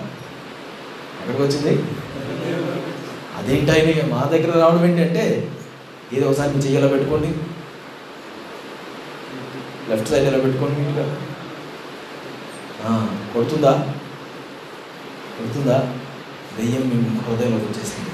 ఎక్కడికి 1.21 1.43
వచ్చింది? 1.43 1.83
అదేంటి 3.37 3.71
ఆయన 3.71 4.13
మా 4.13 4.23
దగ్గర 4.23 4.59
రావడం 4.59 4.85
ఏంటంటే 4.85 5.51
ఏదో 6.13 6.29
ఒకసారి 6.29 6.57
మీ 6.57 6.63
చెయ్యలో 6.63 6.87
పెట్టుకోండి. 6.87 7.27
లెఫ్ట్ 9.89 10.09
సైడ్ 10.09 10.25
ఎలా 10.25 10.43
పెట్టుకోండి 10.43 10.81
మీరుగా 10.81 11.17
కొడుతుందా? 13.33 13.93
కొడుతుందా? 15.37 15.93
దెయ్యం 16.59 16.81
మీ 16.81 16.95
హృదయంలోకి 17.19 17.65
వచ్చేసింది. 17.65 18.09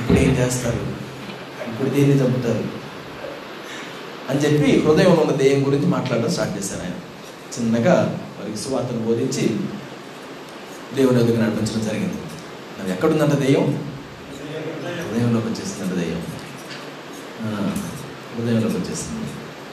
ఇప్పుడు 0.00 0.18
ఏం 0.18 0.30
చేస్తారు? 0.30 0.80
ఇప్పుడు 1.70 1.90
దేన్ని 1.90 2.16
చంపుతారు? 2.16 2.64
అని 4.30 4.40
చెప్పి 4.40 4.80
హృదయంలో 4.80 5.22
ఉన్న 5.22 5.32
దెయ్యం 5.32 5.66
గురించి 5.66 5.86
మాట్లాడడం 5.86 6.30
స్టార్ట్ 6.30 6.58
చేశాను 6.58 6.82
ఆయన. 6.82 6.92
చిన్నగా 7.56 8.25
వారికి 8.46 8.64
సువార్తను 8.64 8.98
బోధించి 8.98 9.60
దేవుని 10.94 11.18
దగ్గర 11.18 11.46
నడిపించడం 11.46 11.86
జరిగింది. 11.86 12.14
మరి 12.78 12.92
ఎక్కడుందంట 12.92 13.32
దెయ్యం? 13.32 13.94
హృదయంలోకి 15.12 15.46
వచ్చేసిందంట 15.46 15.92
దెయ్యం. 15.92 16.26
ఆ, 17.42 17.76
హృదయంలోకి 18.38 18.78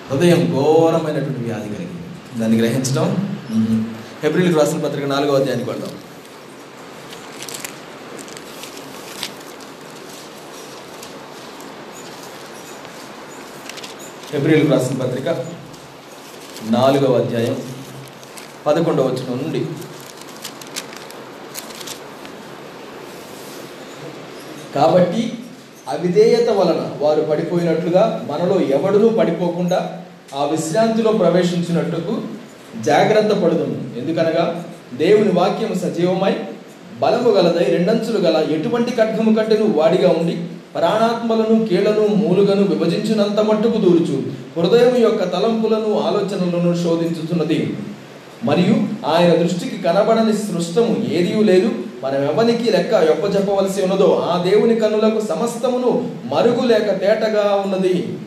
హృదయం 0.09 0.51
ఘోరమైనటువంటి 0.51 1.39
వ్యాధి 1.39 1.75
కలిగింది. 1.75 2.39
దాన్ని 2.39 2.57
గ్రహించడం 2.57 3.39
ఏప్రిల్కి 4.23 4.59
రాసిన 4.59 4.79
పత్రిక 4.79 5.05
నాలుగో 5.05 5.35
అధ్యాయానికి 5.35 5.69
వెళ్దాం. 5.69 5.89
ఏప్రిల్కి 14.33 14.67
రాసిన 14.67 14.97
పత్రిక 14.97 15.45
నాలుగవ 16.69 17.25
అధ్యాయం 17.25 17.72
పదకొండవ 18.65 19.05
వచనం 19.07 19.37
నుండి. 19.43 19.61
కాబట్టి 24.75 25.23
అవిధేయత 25.89 26.49
వలన 26.49 26.81
వారు 26.99 27.21
పడిపోయినట్లుగా 27.21 28.27
మనలో 28.31 28.55
ఎవడునూ 28.77 29.09
పడిపోకుండా 29.09 29.79
ఆ 30.35 30.43
విశ్రాంతిలో 30.45 31.11
ప్రవేశించినట్టుకు 31.11 32.13
జాగ్రత్త 32.83 33.33
పడుతుంది 33.33 33.79
ఎందుకనగా 33.99 34.45
దేవుని 34.93 35.31
వాక్యం 35.31 35.73
సజీవమై 35.75 36.33
బలము 37.01 37.29
గలదై 37.29 37.65
రెండంచులు 37.75 38.19
గల 38.19 38.37
ఎటువంటి 38.55 38.91
ఖడ్గము 38.91 39.31
కంటేను 39.35 39.65
వాడిగా 39.77 40.09
ఉండి 40.09 40.35
ప్రాణాత్మలను 40.75 41.55
కీళ్ళను 41.65 42.03
మూలుగను 42.15 42.63
విభజించినంత 42.63 43.39
మట్టుకు 43.39 43.77
దూరుచు. 43.77 44.17
హృదయం 44.57 44.95
యొక్క 45.03 45.23
తలంపులను 45.33 45.91
ఆలోచనలను 45.99 46.71
శోధించుతున్నది 46.83 47.59
మరియు 48.43 48.75
ఆయన 49.05 49.35
దృష్టికి 49.35 49.83
కనబడని 49.83 50.33
సృష్టము 50.33 50.95
ఏదీ 51.11 51.43
లేదు. 51.43 51.71
మనం 52.03 52.23
ఎవరికి 52.23 52.71
లెక్క 52.71 52.93
ఎప్ప 52.93 53.35
చెప్పవలసి 53.35 53.81
ఉన్నదో 53.81 54.27
ఆ 54.29 54.43
దేవుని 54.43 54.75
కన్నులకు 54.75 55.25
సమస్తమును 55.25 56.11
మరుగు 56.25 56.67
లేక 56.67 56.99
తేటగా 56.99 57.63
ఉన్నది. 57.65 58.17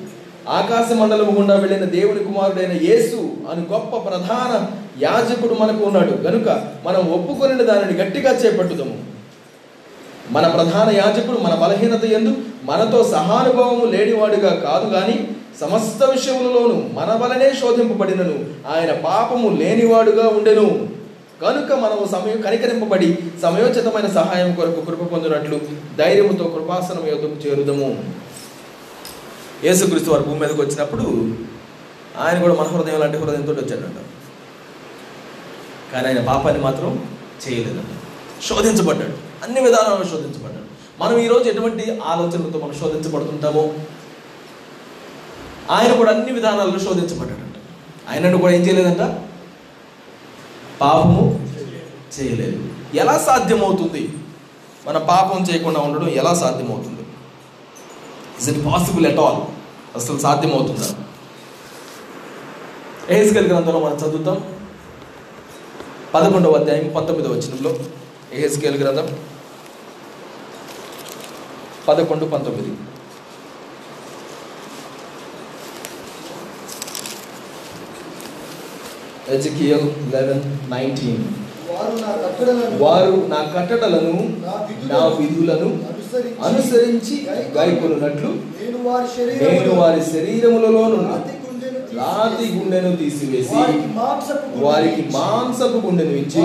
ఆకాశ 0.48 0.96
మండలము 0.96 1.30
గుండా 1.30 1.54
వెళ్ళిన 1.54 1.84
దేవుని 1.84 2.24
కుమారుడైన 2.24 2.72
యేసు 2.72 3.16
అని 3.50 3.72
గొప్ప 3.72 3.96
ప్రధాన 3.96 4.66
యాజకుడు 5.02 5.54
మనకు 5.54 5.84
ఉన్నాడు. 5.84 6.10
గనుక 6.10 6.48
మనం 6.84 7.12
ఒప్పుకొనిన 7.12 7.62
దానిని 7.62 7.98
గట్టిగా 7.98 8.32
చేపట్టుదాము. 8.32 8.98
మన 10.30 10.46
ప్రధాన 10.46 10.96
యాజకుడు 10.96 11.38
మన 11.38 11.54
బలహీనత 11.54 12.04
ఎందు 12.04 12.34
మనతో 12.64 13.04
సహానుభవము 13.04 13.84
లేనివాడుగా 13.84 14.54
కాదు 14.54 14.92
కానీ 14.92 15.28
సమస్త 15.60 16.04
విషయములలోను 16.04 16.90
మన 16.92 17.18
వలనే 17.22 17.52
శోధింపబడినను. 17.52 18.44
ఆయన 18.74 18.92
పాపము 18.92 19.56
లేనివాడుగా 19.56 20.28
ఉండెను. 20.28 20.88
కనుక 21.42 21.72
మనము 21.72 22.08
సమయం 22.12 22.40
కనికరింపబడి 22.40 23.18
సమయోచితమైన 23.42 24.06
సహాయం 24.06 24.54
కొరకు 24.54 24.80
కృప 24.80 25.12
పొందినట్లు 25.12 25.60
ధైర్యముతో 25.98 26.44
కృపాసనం 26.44 27.06
యొద్దకు 27.06 27.48
చేరుదము. 27.48 28.04
యేసుక్రీస్తు 29.64 30.10
వారు 30.10 30.22
భూమి 30.22 30.40
మీదకి 30.40 30.60
వచ్చినప్పుడు 30.60 31.02
ఆయన 32.18 32.42
కూడా 32.42 32.54
మన 32.54 32.66
హృదయం 32.66 33.00
లాంటి 33.00 33.18
హృదయంతో 33.18 33.52
వచ్చాడంట. 33.52 33.94
కానీ 35.92 36.08
ఆయన 36.08 36.26
పాపాన్ని 36.26 36.62
మాత్రం 36.62 37.08
చేయలేదు. 37.48 37.82
శోధించబడ్డాడు. 38.48 39.44
అన్ని 39.44 39.60
విధానాల్లో 39.60 40.04
శోధించబడ్డాడు. 40.04 40.66
మనం 41.00 41.18
ఈరోజు 41.18 41.48
ఎటువంటి 41.48 42.00
ఆలోచనలతో 42.04 42.58
మనం 42.58 42.74
శోధించబడుతుంటామో 42.80 43.74
ఆయన 45.70 45.94
కూడా 45.94 46.12
అన్ని 46.12 46.32
విధానాల్లో 46.32 46.78
శోధించబడ్డాడంట 46.78 47.54
ఆయనను 48.10 48.38
కూడా 48.38 48.52
ఏం 48.52 48.62
చేయలేదంట? 48.62 49.20
పాపము 50.80 51.48
చేయలేదు. 52.20 52.68
ఎలా 52.94 53.18
సాధ్యమవుతుంది? 53.18 54.12
మన 54.86 54.98
పాపం 54.98 55.44
చేయకుండా 55.50 55.80
ఉండడం 55.80 56.08
ఎలా 56.08 56.34
సాధ్యమవుతుంది? 56.34 57.00
Is 58.40 58.48
it 58.48 58.66
possible 58.66 59.06
at 59.06 59.18
all 59.18 59.42
అసలు 59.96 60.18
సాధ్యమవుతుందా? 60.18 60.88
ఏహెస్కెల్ 63.10 63.46
గ్రంథంలో 63.46 63.80
మనం 63.80 63.96
చదువుతాం. 63.96 64.56
పదకొండవ 66.14 66.52
అధ్యాయం 66.52 66.92
పంతొమ్మిదవ 66.96 67.32
వచనంలో. 67.32 67.78
ఏహెస్కేల్ 68.32 68.82
గ్రంథం. 68.82 69.18
పదకొండు 71.88 72.24
పంతొమ్మిది. 72.24 72.76
ఎజికియల్ 79.34 79.86
లెవెన్ 80.12 80.42
నైన్టీన్ 80.72 81.24
వారు 81.70 81.92
నా 82.02 82.10
కట్టడలను 82.24 82.74
వారు 82.82 83.14
నా 84.92 85.00
విధులను 85.18 85.70
అనుసరించి 86.48 87.16
గైకొనున్నట్లు 87.56 88.30
నేను 89.42 89.72
వారి 89.80 90.02
శరీరములలో 90.12 90.82
రాతి 91.98 92.46
గుండెను 92.54 92.90
తీసివేసి, 92.96 93.58
వారికి 94.64 95.02
మాంసపు 95.14 95.78
గుండెను 95.84 96.14
ఇచ్చి, 96.22 96.42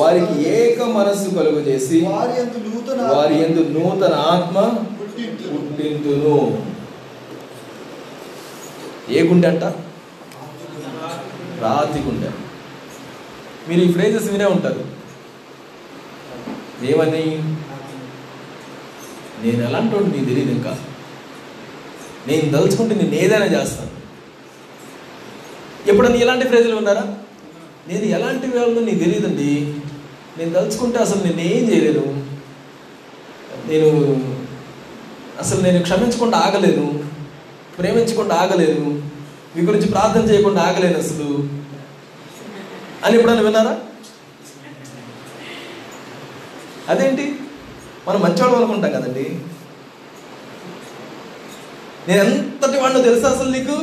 వారికి 0.00 0.34
ఏక 0.58 0.80
మనస్సు 0.96 1.28
కలుగు 1.36 1.60
చేసి 1.68 1.98
వారి 3.14 3.36
ఎందు 3.46 3.62
నూతన 3.76 4.14
ఆత్మ. 4.34 4.56
పుట్టింతును 5.48 6.36
ఏ 9.10 9.22
గుండె 9.30 9.48
అంట? 9.48 9.64
రాతి 11.60 12.00
గుండె 12.00 12.28
మీరు 13.68 13.80
ఈ 13.80 13.92
ఫ్రేజెస్ 13.92 14.30
వినే 14.30 14.44
ఉంటారు. 14.44 14.84
ఏమని? 16.84 17.24
నేను 19.42 19.68
ఎలాంటి 19.68 19.94
నీకు 19.94 20.24
తెలియదు 20.24 20.50
ఇంకా. 20.50 20.78
నేను 22.26 22.52
దలుచుకుంటే 22.52 22.94
నేను 22.94 23.14
ఏదైనా 23.14 23.44
చేస్తాను. 23.44 23.90
ఎప్పుడన్నా 25.90 26.18
ఇలాంటి 26.18 26.46
ఫ్రేజులు 26.46 26.76
ఉన్నారా? 26.76 27.16
నేను 27.88 28.04
ఎలాంటి 28.04 28.58
వాళ్ళు 28.58 28.80
నీకు 28.80 28.98
తెలియదండి 28.98 29.74
నేను 30.38 30.52
దలుచుకుంటే 30.52 30.98
అసలు 30.98 31.22
నేను 31.22 31.40
ఏం 31.40 31.72
చేయలేను. 31.72 32.24
నేను 33.68 33.88
అసలు 35.38 35.60
నేను 35.60 35.82
క్షమించకుండా 35.82 36.38
ఆగలేను. 36.38 37.04
ప్రేమించకుండా 37.78 38.34
ఆగలేను. 38.34 39.02
మీ 39.56 39.62
గురించి 39.62 39.88
ప్రార్థన 39.88 40.30
చేయకుండా 40.30 40.60
ఆగలేను 40.60 40.98
అసలు. 40.98 41.57
అని 43.04 43.16
ఎప్పుడైనా 43.16 43.42
విన్నారా? 43.42 43.78
అదేంటి? 46.88 47.24
మనం 48.08 48.20
మంచివాడు 48.20 48.54
అనుకుంటాం 48.54 48.92
కదండి. 48.92 49.24
నేను 52.08 52.22
ఎంతటి 52.24 52.78
వాడినో 52.80 53.02
తెలుసా 53.02 53.28
అసలు 53.28 53.50
నీకు? 53.50 53.76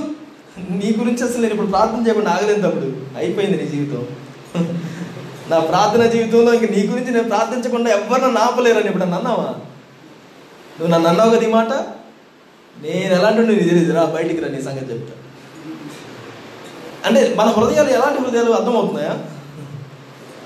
నీ 0.70 0.95
గురించి 0.99 1.24
అసలు 1.24 1.41
నేను 1.41 1.53
ఇప్పుడు 1.53 1.68
ప్రార్థన 1.68 2.07
చేయకుండా 2.07 2.32
ఆగలేను 2.32 2.61
తప్పుడు 2.61 3.18
అయిపోయింది 3.18 3.57
నీ 3.57 3.68
జీవితం. 3.70 4.03
నా 5.49 5.59
ప్రార్థన 5.59 6.05
జీవితంలో 6.05 6.53
ఇంక 6.53 6.72
నీ 6.72 6.88
గురించి 6.88 7.11
నేను 7.11 7.30
ప్రార్థించకుండా 7.30 7.89
ఎవరిన 7.91 8.28
నాపలేరని 8.28 8.88
ఇప్పుడు 8.88 9.03
అన్నావా? 9.03 9.49
నువ్వు 10.78 10.88
నన్ను 10.88 11.09
అన్నావు 11.09 11.30
కదా 11.30 11.47
ఈ 11.47 11.51
మాట? 11.51 11.74
నేను 12.82 13.13
ఎలాంటి 13.13 13.41
నీకు 13.41 13.63
తెలియదు 13.70 13.93
రా 13.93 14.05
బయటికి 14.05 14.41
రా 14.41 14.47
నీ 14.47 14.61
సంగతి 14.61 14.91
చెప్తా. 14.93 15.13
అంటే 17.06 17.36
మన 17.38 17.47
హృదయాలు 17.47 17.89
ఎలాంటి 17.89 18.22
హృదయాలు 18.22 18.51
అర్థమవుతున్నాయా? 18.51 19.26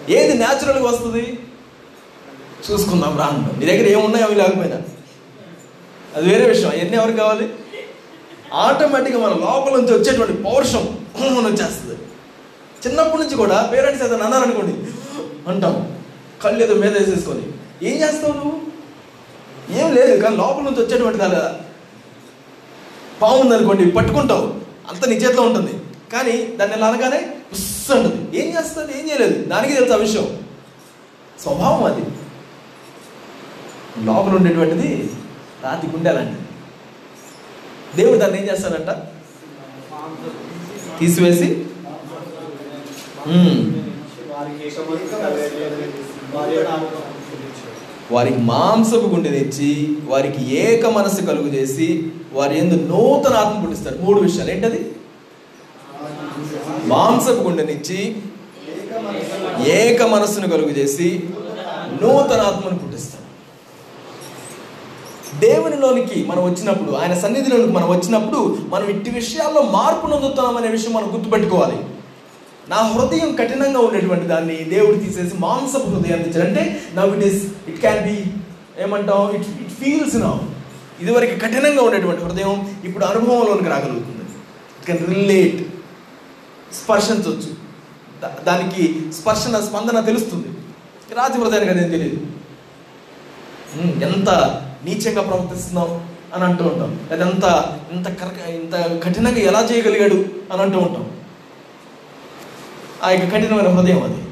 ఏది 0.09 0.33
న్యాచురల్గా 0.33 0.89
వస్తుంది? 0.89 1.39
చూసుకుందాం 2.71 3.17
రా 3.17 3.25
అంటాం 3.25 3.59
నీ 3.59 3.65
దగ్గర 3.65 3.87
ఏమున్నాయో 3.87 4.25
అవి 4.25 4.35
లేకపోయినా. 4.35 4.81
అది 6.15 6.29
వేరే 6.29 6.49
విషయం. 6.49 6.69
అవన్నీ 6.69 6.97
ఎవరికి 6.97 7.17
కావాలి? 7.17 7.53
ఆటోమేటిక్గా 8.53 9.21
మన 9.21 9.29
లోపల 9.29 9.71
నుంచి 9.71 9.99
వచ్చేటువంటి 9.99 10.43
పౌరుషం 10.43 11.05
వచ్చేస్తుంది. 11.45 11.99
చిన్నప్పటి 12.87 13.23
నుంచి 13.23 13.35
కూడా 13.35 13.69
పేరెంట్స్ 13.73 14.03
ఏదైనా 14.03 14.25
అన్నారనుకోండి 14.25 14.73
అంటాం. 15.49 15.99
కళ్ళు 16.43 16.63
ఏదో 16.63 16.73
మీద 16.73 16.97
వేసేసుకొని. 16.97 17.41
ఏం 17.83 18.01
చేస్తావు 18.03 18.33
నువ్వు? 18.33 18.61
ఏం 19.71 19.95
లేదు 19.95 20.21
కానీ 20.21 20.35
లోపల 20.37 20.63
నుంచి 20.63 20.85
వచ్చేటువంటి 20.85 21.17
కాదు 21.17 21.35
కదా 21.35 21.59
పాము 23.21 23.43
పట్టుకుంటావు. 23.91 24.53
అంత 24.89 25.05
నీ 25.05 25.15
చేతిలో 25.15 25.41
ఉంటుంది. 25.41 25.73
కానీ 26.13 26.35
దాన్ని 26.57 26.75
ఎలా 26.75 26.87
అనగానే 26.87 27.19
ఉస్ 27.53 27.91
అంటుంది 27.91 28.39
ఏం 28.39 28.57
చేస్తుంది? 28.57 28.99
ఏం 28.99 29.09
చేయలేదు. 29.09 29.45
దానికి 29.45 29.73
తెలుసు 29.73 29.93
ఆ 29.93 29.95
విషయం. 29.95 30.25
స్వభావం 31.41 31.83
అది. 31.83 32.03
లోపల 34.05 34.35
ఉండేటువంటిది 34.35 34.89
రాతి 35.63 35.87
గుండెలాంటిది 35.87 36.43
దేవుడు 37.95 38.17
దాన్ని 38.17 38.41
ఏం 38.41 38.49
చేస్తాడంట? 38.49 38.91
తీసివేసి 40.99 41.47
వారికి 48.11 48.37
మాంసపు 48.41 49.07
గుండె 49.07 49.29
తెచ్చి 49.29 49.97
వారికి 50.05 50.55
ఏక 50.55 50.85
మనసు 50.85 51.21
కలుగు 51.21 51.47
చేసి 51.47 52.11
వారి 52.33 52.57
ఎందు 52.57 52.75
నూతన 52.87 53.33
ఆత్మ 53.33 53.61
పుట్టిస్తారు. 53.61 53.97
మూడు 54.01 54.19
విషయాలు. 54.19 54.51
ఏంటది? 54.51 54.79
మాంసపు 56.87 57.41
గుండెనిచ్చి 57.41 58.15
ఏక 59.67 60.03
మనస్సును 60.03 60.49
కలుగు 60.49 60.69
చేసి 60.69 61.23
నూతన 62.01 62.41
ఆత్మను 62.41 62.79
పుట్టిస్తాడు 62.79 63.25
దేవునిలోనికి 65.39 66.25
మనం 66.27 66.43
వచ్చినప్పుడు 66.43 66.91
ఆయన 66.91 67.19
సన్నిధిలోనికి 67.19 67.73
మనం 67.73 67.89
వచ్చినప్పుడు 67.89 68.57
మనం 68.69 68.89
ఇట్టి 68.89 69.09
విషయాల్లో 69.09 69.61
మార్పు 69.61 70.07
నొందుతున్నామనే 70.07 70.67
విషయం 70.67 70.93
మనం 70.93 71.13
గుర్తుపెట్టుకోవాలి. 71.13 71.77
నా 72.69 72.75
హృదయం 72.75 73.35
కఠినంగా 73.35 73.79
ఉండేటువంటి 73.79 74.27
దాన్ని 74.27 74.55
దేవుడు 74.55 74.97
తీసేసి 74.97 75.37
మాంసపు 75.39 75.89
హృదయాన్ని 75.89 76.29
తెచ్చారంటే 76.29 76.81
now 76.95 77.17
it 77.17 77.25
is 77.25 77.45
it 77.69 77.79
can 77.79 78.09
be 78.09 78.23
ఏమంటాం 78.83 79.29
ఇట్ 79.29 79.47
ఇట్ 79.61 79.69
ఫీల్స్ 79.69 80.15
నౌ 80.15 80.33
ఇదివరకు 81.01 81.39
కఠినంగా 81.39 81.81
ఉండేటువంటి 81.81 82.23
హృదయం 82.23 82.75
ఇప్పుడు 82.83 83.05
అనుభవంలోనికి 83.05 83.69
రాగలుగుతుంది. 83.69 84.25
ఇట్ 84.79 84.85
కెన్ 84.87 85.15
రిలేట్ 85.15 85.59
స్పర్శించవచ్చు 86.73 87.69
దా- 88.21 88.43
దానికి 88.43 89.13
స్పర్శన 89.13 89.59
స్పందన 89.59 89.99
తెలుస్తుంది. 89.99 90.47
రాతి 91.13 91.37
హృదయానికి 91.39 91.71
అదేం 91.71 91.91
తెలియదు. 91.91 92.27
ఎంత 94.03 94.29
నీచంగా 94.85 95.21
ప్రవర్తిస్తున్నాం 95.21 96.09
అని 96.33 96.43
అంటూ 96.43 96.63
ఉంటాం. 96.65 96.99
అదంత 97.11 97.45
ఎంత 97.45 97.77
ఇంత 97.91 98.07
కరక 98.07 98.49
ఇంత 98.49 99.01
కఠినంగా 99.03 99.37
ఎలా 99.37 99.61
చేయగలిగాడు? 99.61 100.25
అని 100.53 100.61
అంటూ 100.61 100.77
ఉంటాం. 100.79 101.11
ఆ 103.03 103.09
యొక్క 103.09 103.25
కఠినమైన 103.25 103.67
హృదయం 103.67 104.03
అది. 104.03 104.27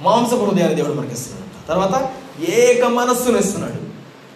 మాంసపు 0.00 0.44
హృదయాన్ని 0.44 0.76
దేవుడు 0.76 0.94
మనకి 0.94 1.12
ఇస్తున్నాడు 1.12 1.68
తర్వాత 1.68 2.10
ఏక 2.50 2.84
మనస్సును 2.84 3.38
ఇస్తున్నాడు. 3.38 3.89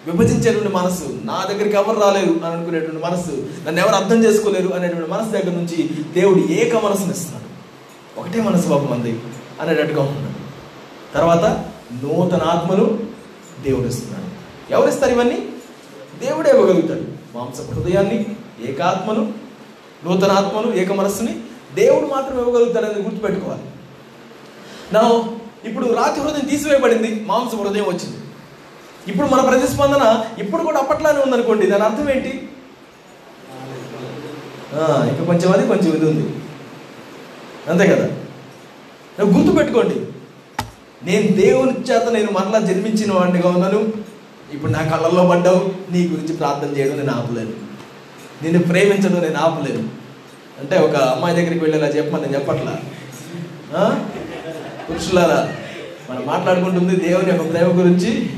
విభజించేటువంటి 0.06 0.72
మనస్సు. 0.72 1.20
నా 1.24 1.46
దగ్గరికి 1.50 1.76
ఎవరు 1.76 2.00
రాలేరు 2.00 2.30
అని 2.30 2.46
అనుకునేటువంటి 2.46 3.04
మనస్సు. 3.04 3.48
నన్ను 3.66 3.80
ఎవరు 3.80 3.94
అర్థం 3.94 4.24
చేసుకోలేరు 4.24 4.68
అనేటువంటి 4.68 5.10
మనస్సు 5.10 5.32
దగ్గర 5.32 5.56
నుంచి 5.56 5.90
దేవుడు 6.12 6.38
ఏక 6.38 6.76
మనసుని 6.76 7.10
ఇస్తున్నాడు. 7.10 7.44
ఒకటే 8.20 8.42
మనసు 8.42 8.68
బాబు 8.68 8.94
మంది 8.94 9.20
అనేటట్టుగా 9.60 10.02
ఉంటున్నాడు 10.02 10.34
తర్వాత 11.14 11.44
నూతన 11.92 12.42
ఆత్మను 12.42 12.98
దేవుడు 13.62 13.86
ఇస్తున్నాడు. 13.86 14.24
ఎవరు 14.72 14.88
ఇస్తారు 14.88 15.12
ఇవన్నీ? 15.12 15.48
దేవుడే 16.20 16.50
ఇవ్వగలుగుతాడు. 16.50 17.02
మాంస 17.36 17.70
హృదయాన్ని 17.70 18.26
ఏకాత్మను 18.68 19.32
నూతన 20.04 20.32
ఆత్మను 20.32 20.74
ఏక 20.74 20.92
మనస్సుని 20.92 21.40
దేవుడు 21.74 22.06
మాత్రం 22.06 22.38
ఇవ్వగలుగుతాడని 22.38 23.02
గుర్తుపెట్టుకోవాలి. 23.02 23.62
నా 24.92 25.24
ఇప్పుడు 25.64 25.86
రాతి 25.86 26.20
హృదయం 26.20 26.48
తీసివేయబడింది 26.48 27.24
మాంస 27.24 27.54
హృదయం 27.54 27.84
వచ్చింది. 27.84 28.16
ఇప్పుడు 29.08 29.26
మన 29.26 29.40
ప్రతిస్పందన 29.48 30.04
ఇప్పుడు 30.38 30.62
కూడా 30.62 30.78
అప్పట్లానే 30.80 31.20
ఉందనుకోండి 31.20 31.66
దాని 31.66 31.84
అర్థం 31.84 32.10
ఏంటి? 32.10 32.32
ఇక 34.68 35.08
ఇంకా 35.10 35.24
కొంచెం 35.24 35.52
అది 35.52 35.68
కొంచెం 35.68 35.94
ఇది 35.94 36.06
ఉంది. 36.06 36.34
అంతే 37.70 37.86
కదా? 37.86 38.06
నువ్వు 39.18 39.38
గుర్తుపెట్టుకోండి 39.38 39.94
నేను 41.04 41.28
దేవుని 41.36 41.72
చేత 41.90 42.08
నేను 42.08 42.30
మరలా 42.32 42.58
జన్మించిన 42.58 43.12
వాడినిగా 43.12 43.48
ఉన్నాను. 43.48 43.80
ఇప్పుడు 44.52 44.72
నా 44.72 44.82
కళ్ళల్లో 44.82 45.24
పడ్డావు. 45.28 45.60
నీ 45.92 46.08
గురించి 46.08 46.36
ప్రార్థన 46.36 46.76
చేయడం 46.76 46.96
నేను 46.96 47.10
ఆపలేను. 47.10 47.54
నిన్ను 48.42 48.62
ప్రేమించడం 48.62 49.20
నేను 49.20 49.38
ఆపలేను. 49.38 49.88
అంటే 50.60 50.78
ఒక 50.78 50.96
అమ్మాయి 50.96 51.36
దగ్గరికి 51.36 51.60
వెళ్ళేలా 51.60 51.86
చెప్పమని 51.86 52.22
నేను 52.22 52.34
చెప్పట్లా? 52.34 52.74
పురుషులారా 54.88 55.38
మనం 56.10 56.26
మాట్లాడుకుంటుంది 56.26 56.96
దేవుని 57.08 57.30
యొక్క 57.30 57.50
ప్రేమ 57.50 57.68
గురించి. 57.80 58.30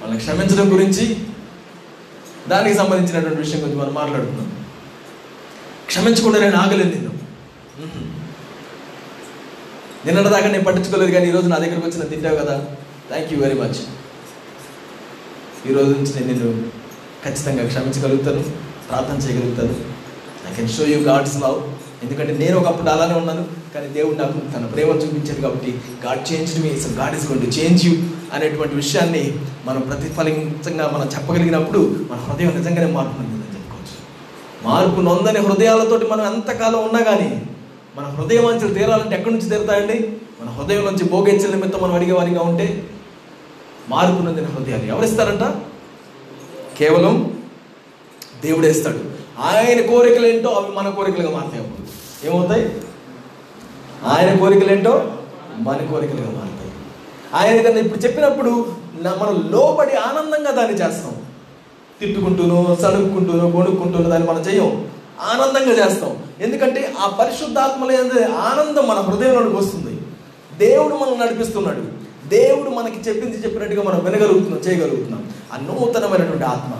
వాళ్ళని 0.00 0.20
క్షమించడం 0.24 0.66
గురించి 0.74 1.04
దానికి 2.52 2.76
సంబంధించినటువంటి 2.80 3.40
విషయం 3.44 3.60
గురించి 3.62 3.80
మనం 3.82 3.94
మాట్లాడుతున్నాం 4.00 4.48
క్షమించకుండా 5.90 6.38
నేను 6.44 6.56
ఆగలేదు 6.62 6.90
నిన్ను. 6.94 7.12
నిన్నటిదాకా 10.06 10.48
నేను 10.54 10.64
పట్టించుకోలేదు 10.68 11.12
కానీ 11.14 11.26
ఈరోజు 11.30 11.48
నా 11.52 11.58
దగ్గరకు 11.62 11.84
వచ్చి 11.86 11.98
నేను 12.00 12.12
తింటావు 12.14 12.36
కదా. 12.42 12.56
థ్యాంక్ 13.10 13.30
యూ 13.32 13.38
వెరీ 13.44 13.56
మచ్ 13.62 13.80
ఈ 15.68 15.72
రోజు 15.76 15.90
నుంచి 15.98 16.12
నేను 16.16 16.28
నిన్ను 16.32 16.50
ఖచ్చితంగా 17.24 17.62
క్షమించగలుగుతాను 17.72 18.42
ప్రార్థన 18.88 19.16
చేయగలుగుతాను. 19.24 19.74
I 20.48 20.52
can 20.58 20.70
show 20.76 20.84
you 20.92 20.98
God's 21.08 21.36
love 21.44 21.58
ఎందుకంటే 22.04 22.32
నేను 22.42 22.56
ఒకప్పుడు 22.60 22.90
అలానే 22.94 23.14
ఉన్నాను. 23.22 23.44
కానీ 23.74 23.88
దేవుడు 23.88 24.16
నాకు 24.16 24.32
తన 24.32 24.66
ప్రేమ 24.66 24.88
చూపించాడు 24.88 25.40
కాబట్టి 25.40 25.70
God 26.06 26.32
change 26.32 26.64
me 26.64 26.80
so 26.80 26.88
God 26.90 27.16
is 27.16 27.26
going 27.28 27.40
to 27.40 27.46
change 27.46 27.86
you 27.86 27.92
అనేటువంటి 28.32 28.74
విషయాన్ని 28.74 29.22
మనం 29.64 29.80
ప్రతిఫలితంగా 29.80 30.90
మనం 30.94 31.06
చెప్పగలిగినప్పుడు 31.06 31.80
మన 32.10 32.18
హృదయం 32.18 32.56
నిజంగానే 32.56 32.92
మార్పు 32.92 33.12
పొందిందని 33.16 33.54
చెప్పుకోవచ్చు. 33.54 33.96
మార్పు 34.68 35.00
నొందని 35.00 35.38
హృదయాలతోటి 35.38 36.06
మనం 36.06 36.34
ఎంతకాలం 36.34 36.84
ఉన్నా 36.84 37.00
కానీ 37.00 37.42
మన 37.96 38.04
హృదయం 38.06 38.46
అంచెలు 38.46 38.74
తీరాలంటే 38.74 39.16
ఎక్కడి 39.16 39.34
నుంచి 39.34 39.50
తీరుతాయండి? 39.50 39.98
మన 40.40 40.48
హృదయం 40.48 40.84
నుంచి 40.84 41.04
భోగించల 41.04 41.50
నిమిత్తం 41.50 41.80
మనం 41.82 41.94
అడిగేవారిగా 41.94 42.40
ఉంటే 42.40 42.88
మార్పు 43.88 44.22
నొందిన 44.22 44.46
హృదయాలు 44.46 44.84
ఎవరిస్తారంట? 44.84 45.44
కేవలం 46.78 47.14
దేవుడేస్తాడు 48.44 49.00
ఆయన 49.42 49.86
కోరికలు 49.86 50.26
ఏంటో 50.26 50.48
అవి 50.48 50.76
మన 50.76 50.88
కోరికలుగా 50.88 51.30
మారుతాయి 51.30 51.64
ఏమవుతాయి? 52.24 52.64
ఆయన 54.04 54.38
కోరికలు 54.38 54.72
ఏంటో 54.72 55.12
మన 55.58 55.76
కోరికలుగా 55.76 56.30
మారుతాయి. 56.30 56.72
ఆయన 57.34 57.62
కన్నా 57.62 57.80
ఇప్పుడు 57.80 57.98
చెప్పినప్పుడు 57.98 58.72
మనం 59.02 59.48
లోబడి 59.50 59.94
ఆనందంగా 59.94 60.50
దాన్ని 60.50 60.72
చేస్తాం. 60.72 61.14
తిట్టుకుంటూనో 62.00 62.76
సడుక్కుంటూనో 62.82 63.50
కొనుక్కుంటూనో 63.50 64.10
దాన్ని 64.10 64.28
మనం 64.28 64.40
చేయం. 64.40 64.90
ఆనందంగా 65.20 65.86
చేస్తాం. 65.86 66.18
ఎందుకంటే 66.40 66.94
ఆ 67.00 67.06
పరిశుద్ధాత్మలే 67.20 67.96
ఆనందం 68.24 68.88
మన 68.88 68.96
హృదయంలోకి 68.96 69.56
వస్తుంది 69.56 70.00
దేవుడు 70.58 70.94
మనల్ని 70.94 71.20
నడిపిస్తున్నాడు. 71.20 71.98
దేవుడు 72.28 72.70
మనకి 72.70 73.10
చెప్పింది 73.10 73.36
చెప్పినట్టుగా 73.36 73.82
మనం 73.82 74.04
వినగలుగుతున్నాం 74.04 74.60
చేయగలుగుతున్నాం. 74.60 75.32
ఆ 75.52 75.56
నూతనమైనటువంటి 75.56 76.44
ఆత్మ. 76.44 76.72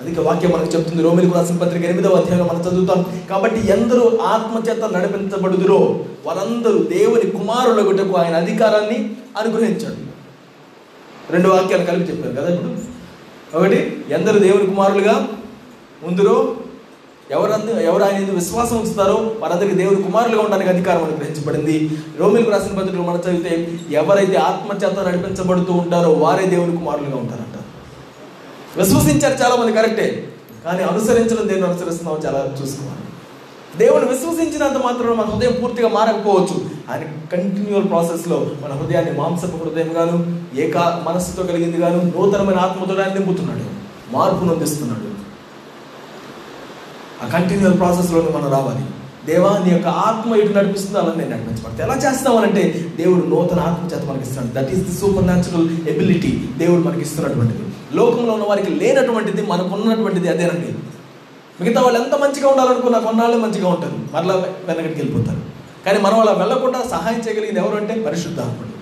అందుకే 0.00 0.20
వాక్యం 0.20 0.50
మనకు 0.50 0.76
చెప్తుంది. 0.76 1.02
రోమిలకు 1.02 1.34
రాసిన 1.34 1.56
పత్రిక 1.56 1.84
ఎనిమిదవ 1.84 2.10
అధ్యాయంలో 2.10 2.54
మనం 2.54 2.60
చదువుతాం. 2.60 3.04
కాబట్టి 3.30 3.68
ఎందరూ 3.68 4.18
ఆత్మచేత 4.22 4.84
నడిపించబడుదురో 4.84 6.04
వారందరూ 6.26 6.78
దేవుని 6.78 7.30
కుమారులగుటకు 7.30 8.16
ఆయన 8.16 8.36
అధికారాన్ని 8.36 9.10
అనుగ్రహించాడు. 9.38 10.06
రెండు 11.32 11.48
వాక్యాలు 11.48 11.84
కలిపి 11.84 12.12
చెప్పారు 12.12 12.36
కదా 12.36 12.54
ఇప్పుడు. 12.54 12.96
ఒకటి 13.58 14.04
ఎందరు 14.10 14.38
దేవుని 14.38 14.66
కుమారులుగా 14.66 15.28
ముందురో 16.02 16.56
ఎవరందు 17.30 17.80
ఎవరు 17.80 18.02
ఆయన 18.04 18.30
విశ్వాసం 18.30 18.76
ఉంచుతారో 18.76 19.34
వారందరికీ 19.38 19.74
దేవుని 19.74 20.02
కుమారులుగా 20.02 20.42
ఉండడానికి 20.42 20.70
అధికారం 20.70 21.04
అనుగ్రహించబడింది. 21.04 21.90
రోమిలకు 22.18 22.50
రాసిన 22.50 22.78
పత్రికలు 22.78 23.02
మనం 23.02 23.22
చదివితే 23.30 23.80
ఎవరైతే 23.90 24.34
ఆత్మచేత 24.34 24.98
నడిపించబడుతూ 24.98 25.72
ఉంటారో 25.72 26.12
వారే 26.12 26.46
దేవుని 26.46 26.76
కుమారులుగా 26.76 27.16
ఉంటారంట. 27.16 27.55
విశ్వసించారు 28.76 29.42
చాలా 29.42 29.56
మంది 29.56 29.72
కరెక్టే. 29.72 30.28
కానీ 30.64 30.82
అనుసరించడం 30.82 31.48
దేన్ని 31.48 31.66
అనుసరిస్తున్నావు 31.66 32.26
చాలా 32.26 32.38
చూసుకోవాలి. 32.62 33.02
దేవుని 33.78 34.04
విశ్వసించినంత 34.04 34.78
మాత్రం 34.82 35.16
మన 35.16 35.26
హృదయం 35.26 35.52
పూర్తిగా 35.62 35.88
మారకపోవచ్చు. 35.88 36.56
ఆయన 36.90 37.02
కంటిన్యూల్ 37.32 37.88
ప్రాసెస్లో 37.88 38.50
మన 38.62 38.72
హృదయాన్ని 38.72 39.12
మాంసపు 39.20 39.56
హృదయం 39.64 39.96
గాను 39.96 40.40
ఏకా 40.56 41.04
మనస్సుతో 41.06 41.42
కలిగింది 41.42 41.76
గాను 41.76 42.12
నూతనమైన 42.16 42.58
ఆత్మతో 42.58 43.02
ఆయన 43.02 43.12
నింపుతున్నాడు. 43.12 43.64
మార్పు 44.12 44.44
నొందిస్తున్నాడు. 44.44 45.16
ఆ 47.24 47.38
కంటిన్యూల్ 47.38 47.78
ప్రాసెస్లో 47.78 48.22
మనం 48.22 48.50
రావాలి. 48.52 48.84
దేవా 49.26 49.58
నీ 49.66 49.72
యొక్క 49.72 49.88
ఆత్మ 49.88 50.36
ఇటు 50.36 50.52
నడిపిస్తుంది 50.52 50.98
అలా 50.98 51.14
నేను 51.16 51.30
నడిపించబడతాను. 51.30 51.92
ఎలా 51.92 52.10
చేస్తామనంటే 52.10 52.92
దేవుడు 52.96 53.26
నూతన 53.26 53.60
ఆత్మ 53.60 53.96
చేత 53.96 54.04
మనకి 54.04 54.22
ఇస్తున్నాడు 54.22 54.64
that 54.64 54.74
is 54.74 54.84
the 54.88 54.94
supernatural 55.24 55.88
ability 55.88 56.48
దేవుడు 56.58 56.80
మనకి 56.80 57.00
ఇస్తున్నటువంటిది 57.00 57.62
లోకంలో 57.94 58.32
ఉన్న 58.32 58.44
వారికి 58.44 58.70
లేనటువంటిది 58.70 59.42
మనకు 59.42 59.68
ఉన్నటువంటిది 59.68 60.28
అదేనండి 60.28 60.74
మిగతా 61.64 61.82
వాళ్ళు 61.82 62.02
ఎంత 62.02 62.14
మంచిగా 62.14 62.48
ఉండాలనుకున్నా 62.48 62.98
కొన్నాళ్ళే 62.98 63.38
మంచిగా 63.38 63.68
ఉంటారు 63.68 63.98
మరలా 64.12 64.34
వెనకటికి 64.36 65.00
వెళ్ళిపోతారు. 65.00 65.40
కానీ 65.84 65.98
మనం 65.98 66.20
అలా 66.20 66.32
వెళ్ళకుండా 66.32 66.82
సహాయం 66.90 67.20
చేయగలిగింది 67.20 67.60
ఎవరు 67.60 67.76
అంటే 67.76 68.02
పరిశుద్ధాత్ముడు. 68.02 68.76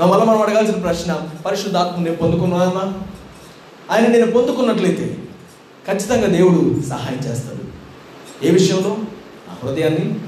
నా 0.00 0.06
వల్ల 0.06 0.24
మనం 0.24 0.42
అడగాల్సిన 0.42 0.74
ప్రశ్న 0.74 1.28
పరిశుద్ధాత్మ 1.46 2.02
నేను 2.02 2.16
పొందుకున్నానా? 2.16 2.94
ఆయన 3.90 4.06
నేను 4.06 4.30
పొందుకున్నట్లయితే 4.30 5.16
ఖచ్చితంగా 5.88 6.26
దేవుడు 6.26 6.82
సహాయం 6.88 7.18
చేస్తాడు. 7.18 7.70
ఏ 8.46 8.50
విషయంలో? 8.50 8.98
ఆ 9.50 9.66
హృదయాన్ని 9.66 10.20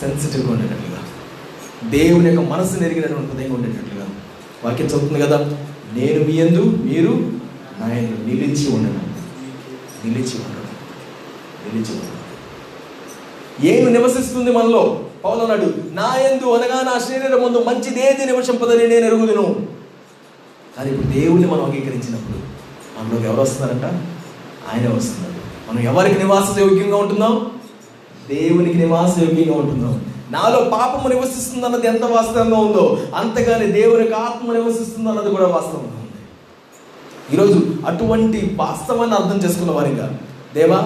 సెన్సిటివ్గా 0.00 0.52
ఉండేటట్లుగా. 0.52 1.02
దేవుని 1.90 2.34
యొక్క 2.34 2.52
మనసు 2.52 2.80
నెరిగినటువంటి 2.80 3.32
హృదయంగా 3.32 3.54
ఉండేటట్లుగా. 3.54 4.06
వాక్యం 4.64 4.86
చదువుతుంది 4.86 5.20
కదా? 5.20 5.66
నేను 5.92 6.24
మీ 6.24 6.32
యందు 6.32 6.60
మీరు 6.60 7.12
నా 7.80 7.94
ఎందు 7.94 8.24
నిలిచి 8.24 8.74
ఉండడం 8.74 9.14
నిలిచి 10.04 10.34
ఉండడం 10.38 10.66
నిలిచి 11.66 11.92
ఉండడం 11.92 12.16
ఏమి 13.64 13.90
నివసిస్తుంది 13.90 14.52
మనలో? 14.52 15.04
పౌలు 15.24 15.40
అన్నాడు 15.40 15.74
నా 15.92 16.16
ఎందు 16.16 16.44
అనగా 16.44 16.80
నా 16.80 16.98
శరీరం 16.98 17.42
ముందు 17.42 17.58
మంచిదేది 17.58 18.26
నివసింపదని 18.26 18.88
నేను 18.88 19.06
ఎరుగుదును. 19.06 19.66
కానీ 20.76 20.90
ఇప్పుడు 20.90 21.06
దేవుణ్ణి 21.06 21.46
మనం 21.46 21.64
అంగీకరించినప్పుడు 21.64 22.38
మనలోకి 22.98 23.24
ఎవరు 23.24 23.40
వస్తున్నారంట? 23.40 23.84
ఆయన 24.72 24.92
వస్తున్నాడు. 24.92 25.38
మనం 25.70 25.80
ఎవరికి 25.80 26.18
నివాస 26.18 26.58
యోగ్యంగా 26.58 26.96
ఉంటున్నాం? 26.96 27.50
దేవునికి 28.28 28.78
నివాస 28.78 29.18
యోగ్యంగా 29.18 29.58
ఉంటున్నాం. 29.58 30.09
నాలో 30.30 30.70
పాపము 30.72 31.08
నివసిస్తుంది 31.08 31.66
అన్నది 31.66 31.86
ఎంత 31.86 32.04
వాస్తవంగా 32.04 32.58
ఉందో 32.58 32.98
అంతగానే 33.14 33.66
దేవునికి 33.66 34.12
ఆత్మ 34.12 34.52
నివసిస్తుంది 34.52 35.08
అన్నది 35.08 35.30
కూడా 35.30 35.46
వాస్తవంగా 35.46 35.86
ఉంది. 35.86 36.10
ఈరోజు 37.34 37.66
అటువంటి 37.86 38.56
వాస్తవాన్ని 38.56 39.16
అర్థం 39.16 39.48
చేసుకున్న 39.48 39.70
వారిగా 39.70 40.18
దేవా 40.54 40.76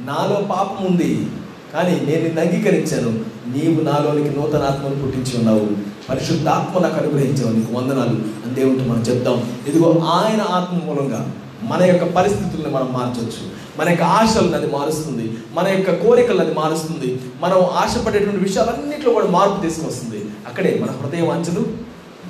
నాలో 0.00 0.46
పాపం 0.50 0.86
ఉంది 0.86 1.26
కానీ 1.74 1.90
నేను 1.90 2.22
నిన్ను 2.22 2.40
అంగీకరించాను. 2.40 3.32
నీవు 3.56 3.80
నాలోనికి 3.80 4.40
నూతన 4.40 4.62
ఆత్మను 4.62 5.02
పుట్టించి 5.02 5.38
ఉన్నావు. 5.38 5.68
పరిశుద్ధ 6.10 6.48
ఆత్మ 6.48 6.82
నాకు 6.82 6.94
అనుగ్రహించావు. 6.94 7.52
నీకు 7.52 7.72
వందనాలు. 7.72 8.46
అని 8.46 8.54
దేవుడితో 8.54 8.84
మనం 8.84 9.00
చెప్తాం. 9.00 9.52
ఇదిగో 9.68 9.98
ఆయన 10.04 10.42
ఆత్మ 10.42 10.86
మూలంగా. 10.86 11.30
మన 11.62 11.82
యొక్క 11.82 12.04
పరిస్థితుల్ని 12.04 12.70
మనం 12.70 12.92
మార్చవచ్చు 12.92 13.52
మన 13.78 13.88
యొక్క 13.88 14.02
ఆశలను 14.02 14.56
అది 14.56 14.66
మారుస్తుంది. 14.66 15.36
మన 15.52 15.68
యొక్క 15.68 16.06
కోరికలను 16.06 16.40
అది 16.40 16.54
మారుస్తుంది. 16.54 17.20
మనం 17.40 17.64
ఆశపడేటువంటి 17.64 18.38
విషయాలన్నింటిలో 18.44 19.12
కూడా 19.12 19.26
మార్పు 19.26 19.60
తీసుకొస్తుంది. 19.60 20.24
అక్కడే 20.46 20.78
మన 20.82 20.90
హృదయ 20.90 21.22
వాంఛలు 21.22 21.66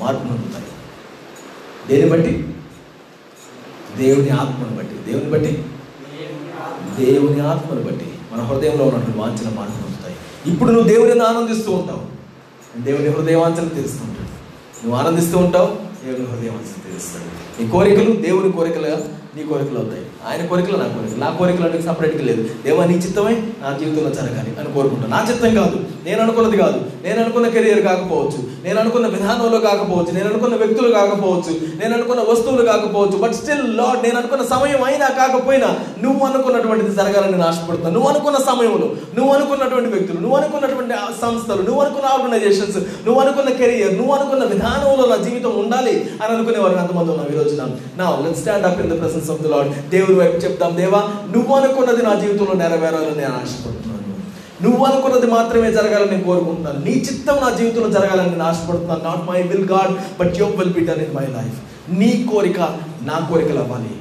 మార్పు 0.01 0.21
పొందుతాయి 0.21 0.65
దేని 1.89 2.11
బట్టి? 2.11 2.55
దేవుని 3.97 4.31
ఆత్మను 4.31 4.77
బట్టి. 4.77 5.13
దేవుని 5.13 5.31
బట్టి? 5.31 5.65
దేవుని 7.05 7.41
ఆత్మను 7.41 7.83
బట్టి. 7.83 8.13
మన 8.33 8.41
హృదయంలో 8.41 8.85
ఉన్నటువంటి 8.85 9.19
వాంఛన 9.19 9.55
మార్పు 9.55 9.83
పొందుతాయి 9.83 10.17
ఇప్పుడు 10.53 10.73
నువ్వు 10.73 10.89
దేవుడిని 10.89 11.21
ఆనందిస్తూ 11.21 11.73
ఉంటావు. 11.73 12.03
దేవుని 12.81 13.09
హృదయ 13.09 13.37
వాంఛన 13.37 13.69
తెలుస్తూ 13.69 14.05
ఉంటాడు. 14.05 14.43
నువ్వు 14.87 14.95
ఆనందిస్తూ 14.95 15.39
ఉంటావు. 15.39 15.93
దేవుని 16.05 16.27
హృదయ 16.27 16.49
వాంఛన 16.49 16.91
తెలుస్తాడు 16.91 17.63
నీ 17.63 17.69
కోరికలు 17.69 18.17
దేవుని 18.17 18.53
కోరికలుగా 18.53 19.19
నీ 19.37 19.43
కోరికలు 19.45 19.79
అవుతాయి. 19.79 20.07
ఆయన 20.29 20.47
కోరికలు 20.47 20.77
నా 20.77 20.85
కోరికలు. 20.85 21.21
నా 21.21 21.31
కోరికలు 21.39 21.65
అనేది 21.65 21.83
సపరేట్గా 21.83 22.25
లేదు. 22.25 22.43
దేవా 22.65 22.85
నీ 22.85 22.95
చిత్తమే 22.95 23.35
నా 23.63 23.79
జీవితంలో 23.79 24.11
జరగాలి 24.11 24.51
అని 24.61 24.73
కోరుకుంటాను 24.75 25.11
నా 25.11 25.27
చిత్తం 25.31 25.55
కాదు. 25.55 25.77
నేను 26.07 26.23
అనుకున్నది 26.23 26.57
కాదు. 26.57 26.81
నేను 27.05 27.23
అనుకున్న 27.23 27.49
కెరియర్ 27.49 27.83
కాకపోవచ్చు. 27.83 28.39
నేను 28.65 28.81
అనుకున్న 28.81 29.07
విధానంలో 29.07 29.59
కాకపోవచ్చు. 29.59 30.13
నేను 30.13 30.29
అనుకున్న 30.29 30.55
వ్యక్తులు 30.57 30.93
కాకపోవచ్చు. 30.93 31.53
నేను 31.81 31.95
అనుకున్న 31.95 32.21
వస్తువులు 32.23 32.63
కాకపోవచ్చు. 32.63 33.19
బట్ 33.19 33.33
స్టిల్ 33.33 33.77
లాడ్ 33.77 34.03
నేను 34.03 34.17
అనుకున్న 34.19 34.45
సమయం 34.45 34.83
అయినా 34.85 35.09
కాకపోయినా 35.09 35.77
నువ్వు 36.03 36.27
అనుకున్నటువంటిది 36.27 36.97
జరగాలని 36.97 37.33
నేను 37.33 37.45
ఆశపడుతున్నాను. 37.45 37.95
నువ్వు 37.95 38.11
అనుకున్న 38.11 38.39
సమయంలో 38.39 38.89
నువ్వు 39.19 39.35
అనుకున్నటువంటి 39.35 39.91
వ్యక్తులు 39.91 40.21
నువ్వు 40.21 40.37
అనుకున్నటువంటి 40.37 40.95
సంస్థలు 41.23 41.63
నువ్వు 41.63 41.83
అనుకున్న 41.83 42.07
ఆర్గనైజేషన్స్ 42.07 42.77
నువ్వు 42.77 43.21
అనుకున్న 43.23 43.51
కెరియర్ 43.51 43.97
నువ్వు 43.97 44.15
అనుకున్న 44.15 44.45
విధానంలో 44.45 45.07
నా 45.07 45.17
జీవితం 45.17 45.59
ఉండాలి 45.59 46.11
అని 46.23 46.35
అనుకునే 46.35 46.59
వారు 46.59 46.79
ఎంతమంది 46.79 47.11
ఉన్నాం 47.11 47.27
ఈ 47.33 47.37
రోజున? 47.39 47.63
నా 47.99 48.19
let 48.25 48.37
stand 48.37 48.67
up 48.67 48.81
in 48.81 48.91
the 48.91 49.01
presence 49.01 49.31
of 49.31 49.41
the 49.41 49.47
Lord 49.47 49.71
దేవుని 50.13 50.21
వైపు 50.21 50.39
చెప్తాం 50.45 50.73
దేవా 50.77 51.01
నువ్వు 51.35 51.53
అనుకున్నది 51.57 52.03
నా 52.03 52.13
జీవితంలో 52.15 52.55
నెరవేరాలని 52.63 53.17
నేను 53.21 53.35
ఆశపడుతున్నాను. 53.43 54.11
నువ్వు 54.65 54.83
అనుకున్నది 54.85 55.27
మాత్రమే 55.27 55.69
జరగాలని 55.73 56.11
నేను 56.11 56.25
కోరుకుంటున్నాను. 56.25 56.81
నీ 56.85 56.95
చిత్తం 57.09 57.37
నా 57.45 57.51
జీవితంలో 57.59 57.89
జరగాలని 57.89 58.31
నేను 58.31 58.45
ఆశపడుతున్నాను. 58.45 59.03
Not 59.05 59.25
my 59.31 59.41
will 59.43 59.69
God 59.71 59.93
but 60.21 60.33
your 60.39 60.57
will 60.57 60.75
be 60.79 60.85
done 60.91 61.03
in 61.07 61.15
my 61.17 61.27
life 61.39 61.59
నీ 62.01 62.11
కోరిక 62.33 62.61
నా 63.09 63.17
కోరికలు 63.31 63.61
అవ్వాలి. 63.65 63.95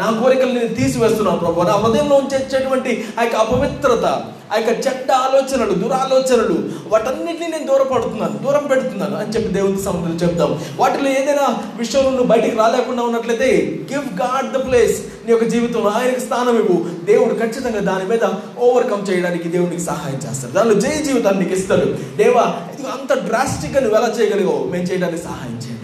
నా 0.00 0.10
కోరికలు 0.20 0.52
నేను 0.52 0.74
తీసివేస్తున్నాను 0.74 1.38
ప్రభు. 1.38 1.62
నా 1.62 1.76
హృదయంలో 1.84 2.16
ఉంచేటువంటి 2.16 2.92
ఆ 3.18 3.22
యొక్క 3.22 3.36
అపవిత్రత 3.36 4.06
ఆ 4.52 4.56
యొక్క 4.56 4.86
చెడ్డ 4.86 5.10
ఆలోచనలు 5.12 5.74
దురాలోచనలు 5.82 6.56
వాటన్నిటిని 6.86 7.48
నేను 7.48 7.66
దూరపడుతున్నాను 7.66 8.36
దూరం 8.44 8.64
పెడుతున్నాను 8.66 9.16
అని 9.16 9.30
చెప్పి 9.30 9.50
దేవుని 9.56 9.82
సముద్రం 9.82 10.16
చెప్తాం. 10.22 10.50
వాటిలో 10.76 11.10
ఏదైనా 11.10 11.46
విషయంలో 11.76 12.10
నువ్వు 12.10 12.26
బయటికి 12.26 12.56
రాలేకుండా 12.56 13.02
ఉన్నట్లయితే 13.02 13.50
గివ్ 13.92 14.08
గాడ్ 14.22 14.48
ద 14.52 14.66
ప్లేస్ 14.66 14.96
నీ 15.26 15.30
యొక్క 15.32 15.46
జీవితంలో 15.48 15.90
ఆయనకి 15.90 16.20
స్థానం 16.20 16.56
ఇవ్వు. 16.58 16.78
దేవుడు 17.04 17.34
ఖచ్చితంగా 17.34 17.80
దాని 17.80 18.08
మీద 18.08 18.24
ఓవర్కమ్ 18.58 19.06
చేయడానికి 19.10 19.48
దేవునికి 19.48 19.82
సహాయం 19.82 20.20
చేస్తాడు. 20.26 20.52
దానిలో 20.52 20.80
జయ 20.80 21.02
జీవితాన్ని 21.02 21.44
నీకు 21.44 21.56
ఇస్తాడు. 21.60 21.86
దేవా 22.16 22.46
ఇది 22.74 22.88
అంత 22.96 23.12
డ్రాస్టిక్గా 23.28 23.80
నువ్వు 23.80 23.98
ఎలా 23.98 24.10
చేయగలిగావు? 24.18 24.64
మేము 24.72 24.84
చేయడానికి 24.84 25.22
సహాయం 25.22 25.56
చేయండి. 25.56 25.79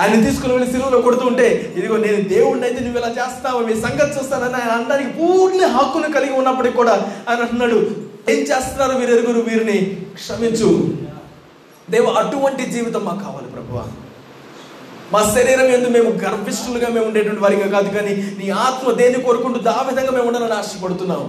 ఆయన 0.00 0.16
తీసుకుని 0.24 0.52
వెళ్ళి 0.54 0.72
సిలువలో 0.72 0.98
కొడుతూ 1.02 1.24
ఉంటే 1.26 1.46
ఇదిగో 1.78 1.96
నేను 1.96 2.18
దేవుడిని 2.28 2.66
అయితే 2.66 2.80
నువ్వు 2.84 2.98
ఇలా 3.00 3.10
చేస్తావు? 3.18 3.60
మీ 3.68 3.74
సంగతి 3.84 4.16
చూస్తానని 4.18 4.56
ఆయన 4.60 4.70
అనడానికి 4.70 5.10
పూర్ణ 5.18 5.66
హక్కును 5.76 6.08
కలిగి 6.16 6.34
ఉన్నప్పటికీ 6.40 6.76
కూడా 6.76 6.94
ఆయన 7.28 7.40
అంటున్నాడు 7.40 7.78
ఏం 8.32 8.40
చేస్తున్నారు 8.50 8.94
వీరు 8.98 9.12
ఎరుగురు? 9.16 9.40
వీరిని 9.40 9.78
క్షమించు. 10.14 10.70
దేవ 11.90 12.06
అటువంటి 12.20 12.62
జీవితం 12.74 13.02
మాకు 13.04 13.22
కావాలి 13.24 13.48
ప్రభువ. 13.54 13.78
మా 15.12 15.20
శరీరం 15.34 15.68
ఎందు 15.70 15.88
మేము 15.88 16.10
గర్భిష్ఠులుగా 16.22 16.88
మేము 16.88 17.06
ఉండేటువంటి 17.06 17.42
వారిగా 17.42 17.66
కాదు 17.66 17.90
కానీ 17.96 18.12
నీ 18.38 18.50
ఆత్మ 18.50 18.92
దేన్ని 18.92 19.20
కోరుకుంటూ 19.22 19.60
ఆ 19.70 19.82
విధంగా 19.82 20.10
మేము 20.10 20.26
ఉండాలని 20.26 20.52
ఆశపడుతున్నాం. 20.52 21.22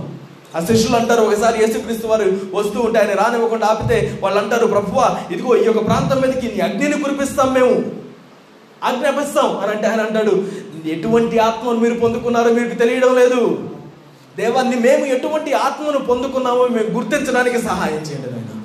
ఆ 0.55 0.59
శిష్యులు 0.65 0.95
అంటారు 0.95 1.21
ఒకసారి 1.21 1.57
యేసుక్రీస్తు 1.61 2.07
వారు 2.07 2.25
వస్తూ 2.53 2.77
ఉంటే 2.81 2.99
ఆయన 2.99 3.13
రానివ్వకుండా 3.21 3.67
ఆపితే 3.67 3.97
వాళ్ళు 4.21 4.39
అంటారు 4.39 4.67
ప్రభువా 4.67 5.07
ఇదిగో 5.31 5.55
ఈ 5.55 5.65
యొక్క 5.65 5.85
ప్రాంతం 5.85 6.21
మీదకి 6.21 6.47
నీ 6.55 6.59
అగ్నిని 6.67 7.03
కురిపిస్తాం 7.03 7.53
మేము. 7.53 7.75
ఆజ్ఞాపిస్తాం 8.83 9.57
అని 9.57 9.71
అంటే 9.71 9.87
ఆయన 9.87 10.01
అంటాడు. 10.01 10.45
ఎటువంటి 10.85 11.37
ఆత్మను 11.37 11.79
మీరు 11.79 11.93
పొందుకున్నారో 11.93 12.53
మీకు 12.53 12.75
తెలియడం 12.75 13.15
లేదు. 13.15 13.69
దేవాన్ని 14.37 14.75
మేము 14.75 15.05
ఎటువంటి 15.05 15.53
ఆత్మను 15.53 15.99
పొందుకున్నామో 15.99 16.67
మేము 16.67 16.87
గుర్తించడానికి 16.87 17.61
సహాయం 17.61 17.97
చేయండి 17.97 18.31
నాయన. 18.31 18.56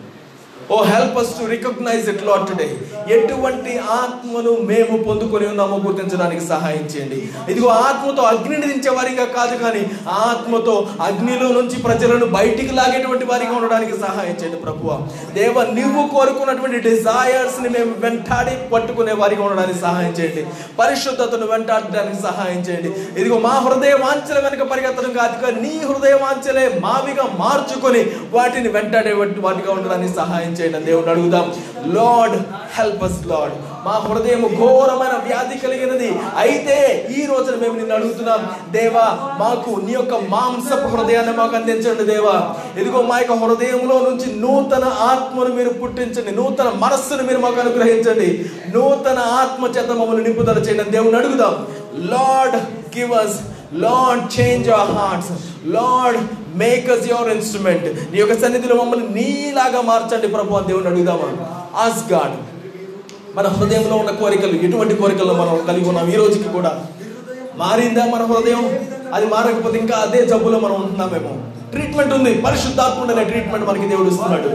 ఓ 0.71 0.77
help 0.83 1.17
us 1.19 1.33
to 1.39 1.45
recognise 1.53 2.07
it 2.13 2.25
Lord 2.29 2.47
today 2.51 2.69
ఎటువంటి 3.17 3.73
ఆత్మను 3.79 4.53
మేము 4.71 4.97
పొందుకొని 5.07 5.47
ఉన్నామో 5.47 5.77
గుర్తించడానికి 5.85 6.43
సహాయం 6.51 6.85
చేయండి. 6.93 7.19
ఇదిగో 7.53 7.69
ఆత్మతో 7.87 8.23
అగ్నిని 8.23 8.67
దించే 8.73 8.91
వారిగా 8.99 9.25
కాదు 9.37 9.57
కానీ 9.65 9.83
ఆత్మతో 10.29 10.75
అగ్నిలో 11.09 11.49
నుంచి 11.59 11.83
ప్రజలను 11.87 12.27
బయటికి 12.27 12.75
లాగేటువంటి 12.79 13.25
వారిగా 13.25 13.55
ఉండడానికి 13.59 13.97
సహాయం 14.05 14.37
చేయండి 14.41 14.61
ప్రభువ. 14.67 14.99
దేవ 15.39 15.65
నువ్వు 15.79 16.03
కోరుకున్నటువంటి 16.15 16.79
డిజాయర్స్ని 16.89 17.69
మేము 17.69 17.93
వెంటాడి 18.05 18.55
పట్టుకునే 18.73 19.13
వారిగా 19.23 19.45
ఉండడానికి 19.49 19.81
సహాయం 19.87 20.15
చేయండి. 20.21 20.45
పరిశుద్ధతను 20.81 21.47
వెంటాడడానికి 21.53 22.21
సహాయం 22.29 22.61
చేయండి. 22.69 22.93
ఇదిగో 23.21 23.39
మా 23.49 23.55
హృదయ 23.67 23.95
వాంఛల 24.05 24.39
వెనుక 24.47 24.63
పరిగెత్తడం 24.73 25.13
కాదు 25.21 25.37
కానీ 25.45 25.61
నీ 25.67 25.75
హృదయ 25.91 26.15
వాంఛలే 26.25 26.81
మావిగా 26.87 27.27
మార్చుకొని 27.43 28.05
వాటిని 28.37 28.69
వెంటాడే 28.79 29.13
వాటిగా 29.47 29.71
ఉండడానికి 29.77 30.13
సహాయం 30.21 30.52
చేయండి 30.61 30.77
అని 30.77 30.87
దేవుడు 30.87 31.11
అడుగుదాం 31.11 31.47
లార్డ్ 31.95 32.37
హెల్ప్ 32.79 33.05
అస్ 33.05 33.21
లార్డ్ 33.27 33.57
మా 33.85 33.95
హృదయం 34.05 34.43
ఘోరమైన 34.59 35.15
వ్యాధి 35.27 35.57
కలిగినది. 35.63 36.11
అయితే 36.43 36.77
ఈ 37.19 37.23
రోజున 37.31 37.55
మేము 37.63 37.75
నిన్ను 37.79 37.95
అడుగుతున్నాం 37.97 38.43
దేవా 38.77 39.07
మాకు 39.43 39.71
నీ 39.87 39.93
యొక్క 39.97 40.15
మాంసపు 40.35 40.89
హృదయాన్ని 40.95 41.33
మాకు 41.41 41.57
అందించండి 41.59 42.05
దేవా. 42.13 42.37
ఇదిగో 42.81 43.03
మా 43.11 43.17
యొక్క 43.19 43.37
హృదయంలో 43.45 43.97
నుంచి 44.09 44.29
నూతన 44.45 44.85
ఆత్మను 45.11 45.53
మీరు 45.59 45.73
పుట్టించండి 45.83 46.35
నూతన 46.41 46.69
మనస్సును 46.85 47.25
మీరు 47.31 47.41
మాకు 47.47 47.61
అనుగ్రహించండి. 47.65 48.29
నూతన 48.77 49.19
ఆత్మ 49.41 49.73
చేత 49.77 49.91
మమ్మల్ని 50.01 50.25
నింపుదల 50.29 50.59
చేయండి 50.67 50.95
దేవుని 50.97 51.19
అడుగుదాం. 51.23 51.57
Lord 52.13 52.57
give 52.97 53.13
us 53.25 53.37
Lord 53.85 54.25
change 54.37 54.71
our 54.77 54.95
hearts 55.01 55.33
Lord 55.77 56.23
make 56.63 56.89
us 56.95 57.07
your 57.11 57.31
instrument 57.37 57.87
నీ 58.13 58.19
యొక్క 58.19 58.35
సన్నిధిలో 58.41 58.75
మమ్మల్ని 58.81 59.07
నీలాగా 59.19 59.81
మార్చండి 59.91 60.29
ప్రభు 60.35 60.57
అని 60.59 60.69
దేవుని 60.71 60.91
అడుగుదామా? 60.93 61.29
ఆస్ 61.85 62.03
గాడ్ 62.13 62.35
మన 63.37 63.47
హృదయంలో 63.47 63.97
ఉన్న 63.97 64.11
కోరికలు 64.11 64.53
ఎటువంటి 64.53 64.95
కోరికలు 64.95 65.33
మనం 65.33 65.67
కలిగి 65.69 65.89
ఉన్నాం 65.89 66.09
ఈ 66.09 66.15
రోజుకి 66.15 66.49
కూడా? 66.49 66.81
మారిందా 67.57 68.07
మన 68.07 68.23
హృదయం? 68.23 68.79
అది 69.15 69.27
మారకపోతే 69.27 69.79
ఇంకా 69.79 69.99
అదే 69.99 70.27
జబ్బులో 70.27 70.59
మనం 70.59 70.75
ఉంటున్నామేమో. 70.75 71.31
ట్రీట్మెంట్ 71.71 72.15
ఉంది. 72.15 72.41
పరిశుద్ధాత్ముడు 72.41 73.25
ట్రీట్మెంట్ 73.25 73.69
మనకి 73.69 73.89
దేవుడు 73.89 74.09
ఇస్తున్నాడు. 74.09 74.49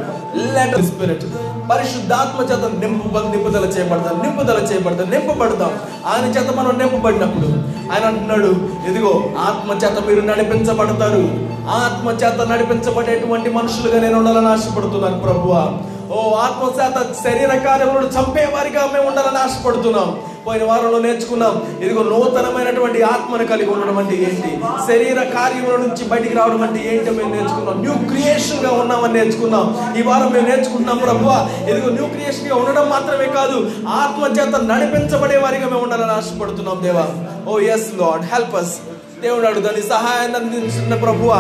లెటర్ 0.54 0.86
స్పిరిట్ 0.86 1.24
పరిశుద్ధాత్మ 1.72 2.44
చేత 2.44 2.80
నింపు 2.80 3.36
నింపుదల 3.36 3.66
చేయబడతాం. 3.66 4.22
నింపుదల 4.24 4.58
చేయబడతాం. 4.58 5.10
నింపబడతాం. 5.10 5.72
ఆయన 6.06 6.26
చేత 6.26 6.52
మనం 6.52 6.78
నింపబడినప్పుడు 6.78 7.48
ఆయన 7.92 8.06
అంటున్నాడు 8.06 8.70
ఇదిగో 8.90 9.24
ఆత్మ 9.38 9.72
చేత 9.72 10.06
మీరు 10.06 10.22
నడిపించబడతారు. 10.22 11.48
ఆత్మ 11.70 12.10
చేత 12.10 12.48
నడిపించబడేటువంటి 12.48 13.50
మనుషులుగా 13.50 14.02
నేను 14.02 14.20
ఉండాలని 14.20 14.48
ఆశపడుతున్నాను 14.48 15.20
ప్రభువా. 15.20 15.78
ఓ 16.12 16.34
ఆత్మశాత 16.34 17.14
శరీర 17.24 17.58
కార్యములను 17.58 18.08
చంపే 18.08 18.52
వారిగా 18.54 18.90
మేము 18.94 19.08
ఉండాలని 19.08 19.38
ఆశపడుతున్నాం. 19.38 20.20
పోయిన 20.48 20.64
వారంలో 20.64 21.00
నేర్చుకున్నాం. 21.00 21.80
ఇదిగో 21.84 22.04
నూతనమైనటువంటి 22.04 23.02
ఆత్మను 23.02 23.46
కలిగి 23.48 23.70
ఉండడం 23.70 23.98
అంటే 23.98 24.16
ఏంటి? 24.16 24.60
శరీర 24.88 25.24
కార్యముల 25.24 25.76
నుంచి 25.76 26.06
బయటికి 26.06 26.36
రావడం 26.36 26.62
అంటే 26.62 26.96
ఏంటో 26.96 27.12
మేము 27.12 27.36
నేర్చుకున్నాం. 27.36 27.82
న్యూ 27.82 27.94
క్రియేషన్గా 27.94 28.72
ఉన్నామని 28.72 29.14
నేర్చుకున్నాం. 29.14 29.96
ఈ 30.00 30.02
వారం 30.02 30.32
మేము 30.32 30.48
నేర్చుకుంటున్నాం 30.48 30.98
ప్రభు 30.98 31.26
ఇదిగో 31.72 31.90
న్యూ 31.90 32.06
క్రియేషన్గా 32.06 32.56
ఉండడం 32.56 32.90
మాత్రమే 32.90 33.26
కాదు 33.26 33.72
ఆత్మ 33.88 34.24
చేత 34.40 34.62
నడిపించబడే 34.62 35.38
వారిగా 35.38 35.66
మేము 35.66 35.84
ఉండాలని 35.84 36.12
ఆశపడుతున్నాం 36.12 36.84
దేవా. 36.84 37.08
ఓ 37.48 37.60
ఎస్ 37.60 38.02
లార్డ్ 38.02 38.26
హెల్ప్ 38.26 38.56
అస్ 38.56 38.78
దేవుడు 39.22 39.48
అడుగుతాను 39.48 39.82
సహాయాన్ని 39.82 40.38
అందించిన 40.38 40.96
ప్రభువా. 40.96 41.40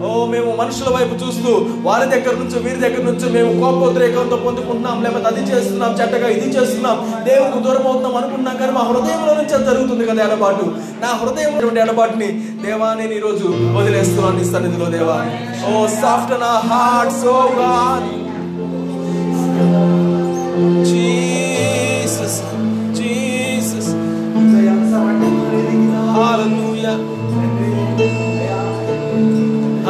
ఓ 0.00 0.08
మేము 0.26 0.50
మనుషుల 0.58 0.88
వైపు 0.94 1.14
చూస్తూ 1.20 1.50
వారి 1.82 2.06
దగ్గర 2.10 2.34
నుంచి 2.34 2.56
వీరి 2.58 2.80
దగ్గర 2.80 3.02
నుంచి 3.02 3.26
మేము 3.30 3.50
కోపోద్రేకంతో 3.60 4.36
పొందుకుంటున్నాం 4.36 4.98
లేకపోతే 5.04 5.28
అది 5.30 5.42
చేస్తున్నాం 5.50 5.92
చెడ్డగా 6.00 6.28
ఇది 6.28 6.48
చేస్తున్నాం 6.56 6.96
దేవునికి 7.24 7.62
దూరం 7.64 7.86
అవుతున్నాం 7.86 8.16
అనుకున్నాం 8.16 8.56
కానీ 8.56 8.72
మా 8.72 8.84
హృదయంలో 8.90 9.32
నుంచి 9.34 9.54
అది 9.54 9.66
జరుగుతుంది 9.70 10.06
కదా 10.06 10.22
ఎడబాటు 10.24 10.66
నా 11.02 11.10
హృదయం 11.22 11.54
ఎడబాటుని 11.78 12.30
దేవా 12.62 12.90
నేను 12.94 13.12
ఈ 13.12 13.22
రోజు 13.26 13.48
వదిలేస్తున్నాను 13.76 14.36
నీ 14.38 14.46
సన్నిధిలో 14.52 14.88
దేవా. 14.90 15.18
ఓ 15.66 15.72
సాఫ్ట్ 15.96 16.34
నా 16.40 16.52
heart 16.68 17.16
so 17.22 17.36
God 17.58 18.08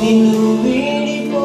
నిన్ను 0.01 0.43
వీడిపోరేసయా 0.63 1.35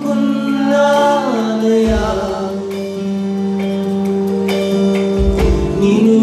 నిన్ను 5.80 6.18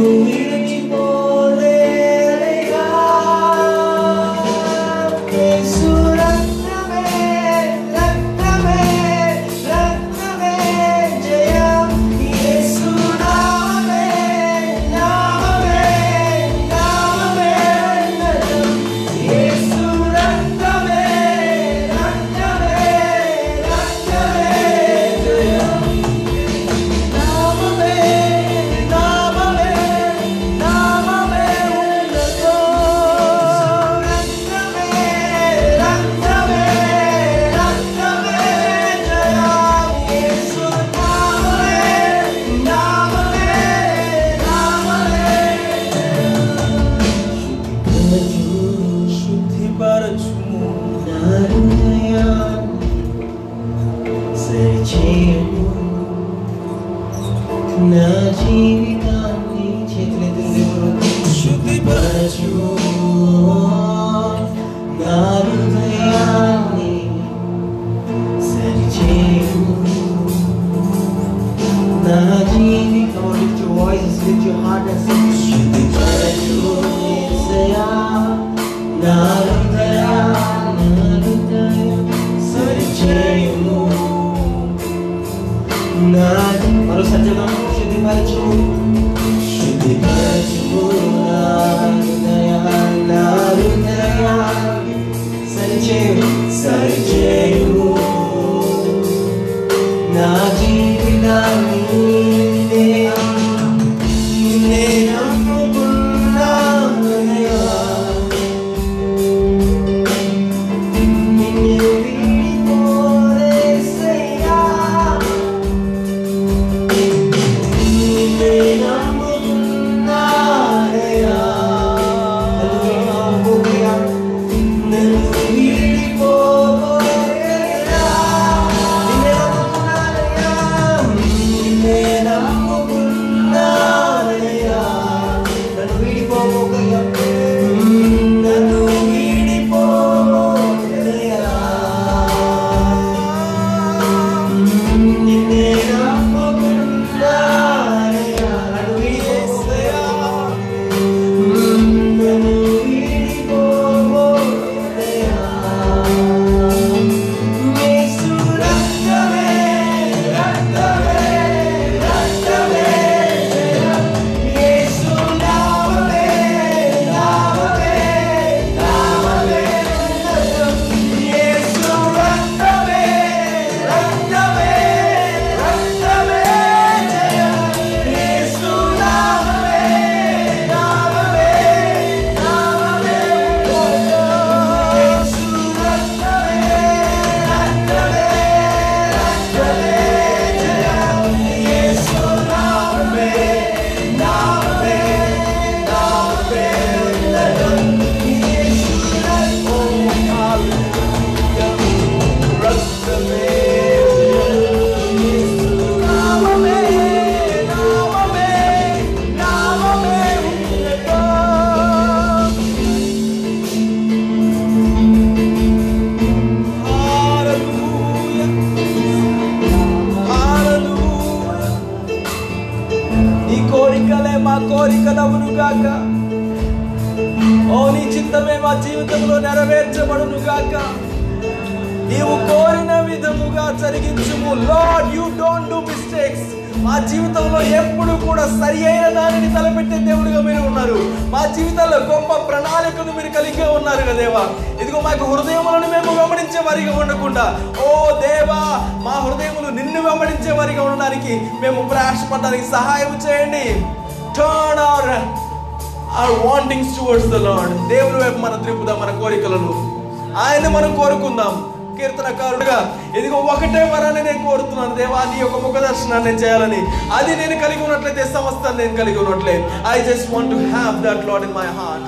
ఉన్నట్లయితే 268.72 268.84
నేను 268.84 268.98
కలిగి 268.98 269.20
ఉన్నట్లే. 269.26 269.70
I 269.90 269.98
just 270.02 270.34
want 270.34 270.52
to 270.52 270.56
have 270.56 270.96
that 271.06 271.28
Lord 271.30 271.44
in 271.44 271.54
my 271.54 271.70
heart 271.80 272.08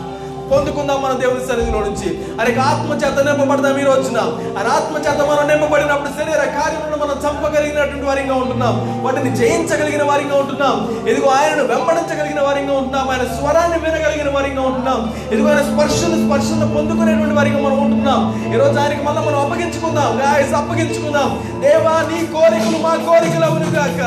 పొందుకుందాం 0.52 1.02
మన 1.02 1.12
దేవుని 1.12 1.48
సన్నిధిలో 1.48 1.80
నుంచి. 1.80 2.10
అరే 2.42 2.56
ఆత్మ 2.62 2.92
చేత 2.94 3.18
నింపబడదాం 3.28 3.78
ఈ 3.78 3.84
రోజున. 3.84 4.18
ఆ 4.58 4.62
ఆత్మ 4.76 4.96
చేత 4.98 5.20
మనం 5.30 5.48
నింపబడినప్పుడు 5.48 6.10
శరీర 6.10 6.42
కార్యములను 6.58 6.98
మనం 7.04 7.16
చంపగలిగినటువంటి 7.26 8.06
వారిగా 8.06 8.36
ఉంటున్నాం. 8.36 9.04
వాటిని 9.04 9.36
జయించగలిగిన 9.36 10.04
వారిగా 10.04 10.36
ఉంటున్నాం. 10.36 11.08
ఇదిగో 11.08 11.30
ఆయనను 11.30 11.64
వెంబడించగలిగిన 11.64 12.42
వారిగా 12.42 12.74
ఉంటున్నాం. 12.74 13.10
ఆయన 13.10 13.24
స్వరాన్ని 13.38 13.78
వినగలిగిన 13.80 14.30
వారిగా 14.36 14.62
ఉంటున్నాం. 14.62 15.00
ఇదిగో 15.32 15.50
ఆయన 15.50 15.62
స్పర్శను 15.62 16.18
స్పర్శను 16.28 16.76
పొందుకునేటువంటి 16.76 17.36
వారిగా 17.36 17.58
మనం 17.58 17.80
ఉంటున్నాం. 17.86 18.54
ఈ 18.54 18.58
రోజు 18.58 18.80
ఆయనకి 18.80 19.04
మళ్ళీ 19.04 19.22
మనం 19.28 19.40
అప్పగించుకుందాం. 19.46 20.12
గాయస్ 20.22 20.54
అప్పగించుకుందాం. 20.54 21.62
దేవా 21.62 21.96
నీ 22.12 22.26
కోరికలు 22.26 22.78
మా 22.78 22.96
కోరికలు 22.96 23.46
అవును 23.46 23.66
కాక 23.76 24.02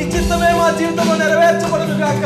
నీ 0.00 0.06
చిత్తమే 0.12 0.50
మా 0.58 0.66
జీవితంలో 0.76 1.14
నెరవేర్చబడదు 1.20 1.94
కాక 2.00 2.22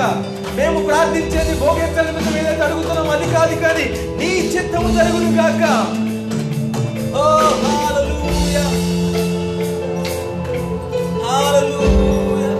మేము 0.56 0.78
ప్రార్థించేది 0.86 1.54
భోగేత్తల 1.60 2.08
మీద 2.16 2.28
ఏదైతే 2.40 2.62
అడుగుతున్నాం 2.66 3.08
అది 3.14 3.26
కాదు 3.32 3.54
కానీ 3.62 3.86
నీ 4.18 4.28
చిత్తము 4.52 4.90
జరుగును 4.96 5.30
కాక 5.38 5.62
ఓ 7.16 7.24
హల్లెలూయా. 7.64 8.64
హల్లెలూయా. 11.24 12.52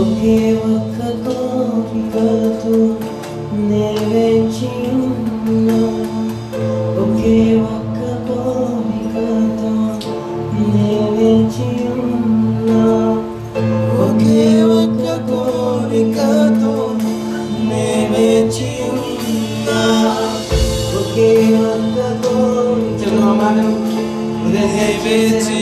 ఒకే 0.00 0.36
ఒక్క 0.68 0.98
కోరికతో 1.24 2.76
it 25.06 25.53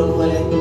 Broadway. 0.00 0.59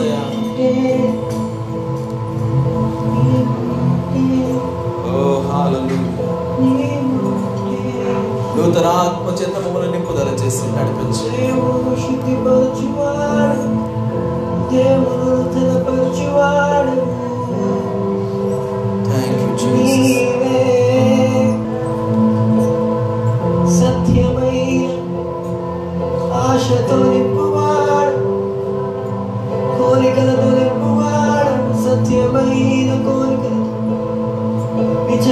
ఏసయా 0.00 0.20
ఓ 5.10 5.14
హాలూయా 5.46 5.98
నూతన 8.56 8.86
ఆత్మ 9.00 9.26
చేత 9.38 9.54
మమ్మల్ని 9.64 9.88
నింపుదల 9.92 10.28
చేసి 10.40 10.64
నడిపించి. 10.74 11.26
దేవుడు 14.72 15.30
తెలపరిచేవాడు 15.54 16.96
థ్యాంక్ 19.06 19.42
యూ 19.42 19.50
జీసస్ 19.60 20.54
సత్యమై 23.78 24.60
ఆశతో 26.42 26.98
నింపు 27.04 27.37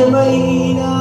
المينا 0.07 0.96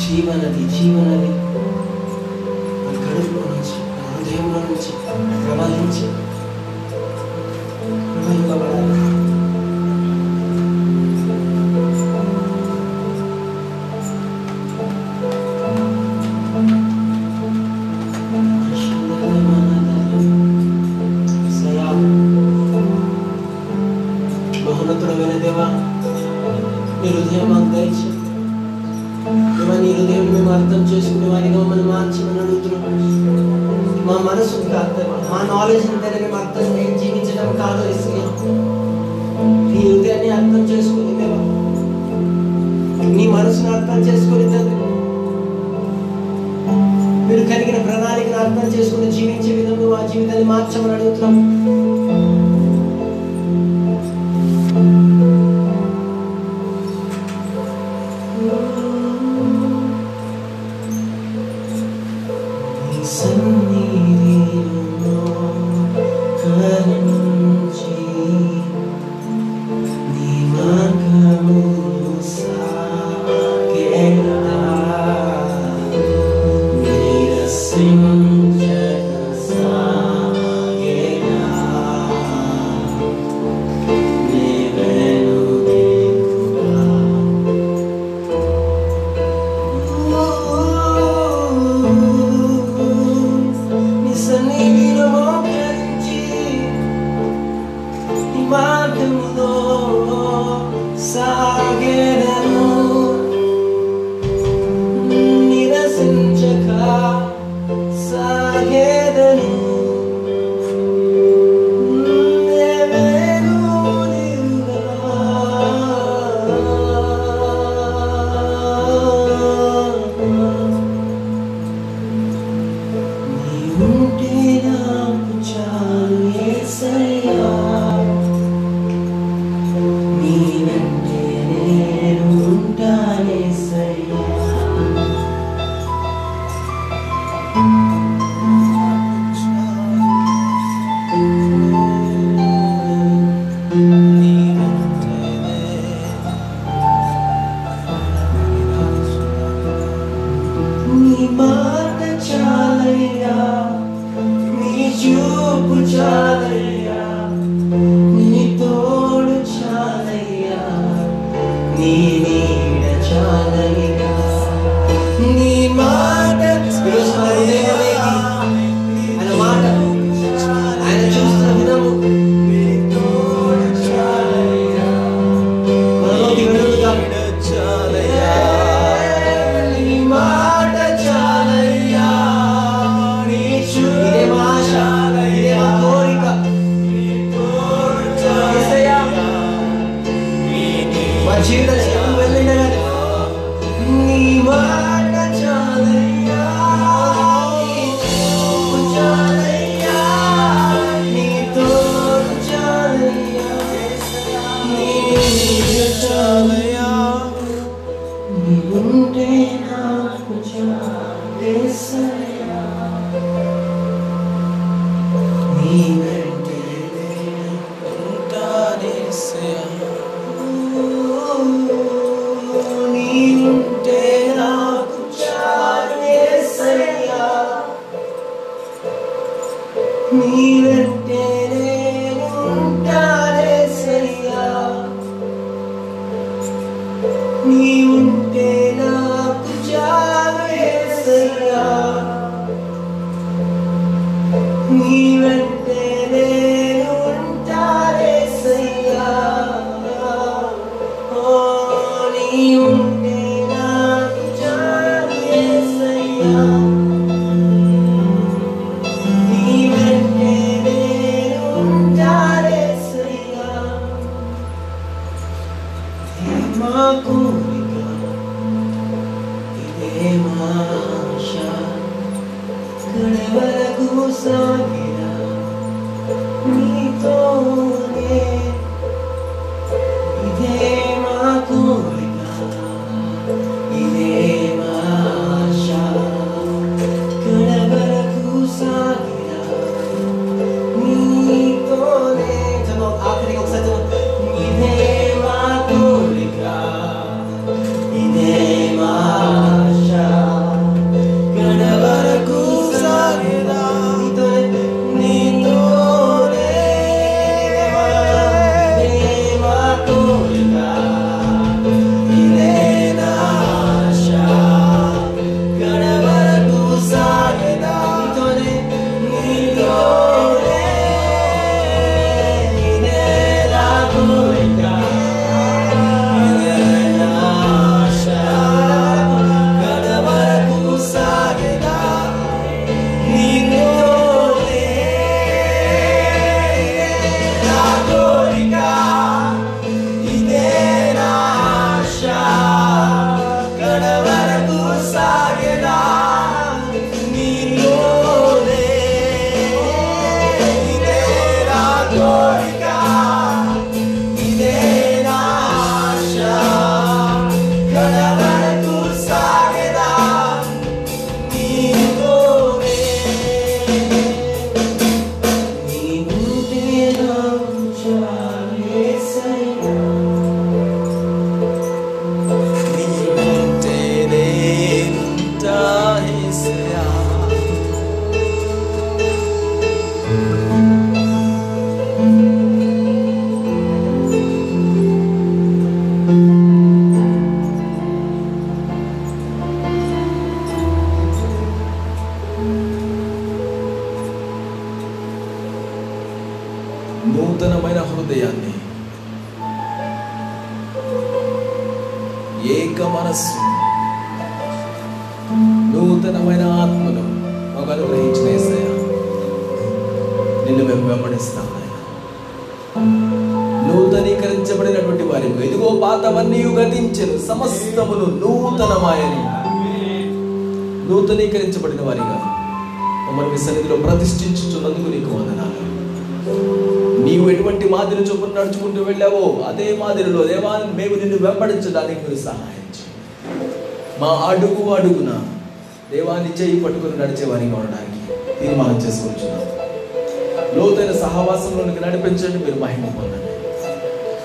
జీవనది 0.00 0.64
జీవనది. 0.68 1.30
మన 2.84 2.96
కడుపులో 3.04 3.42
నుంచి 3.52 3.76
మన 3.90 4.02
హృదయంలో 4.14 4.60
నుంచి 4.68 4.90
ప్రవహించి 5.44 6.04
ప్రవహింపబడాలి. 8.12 9.09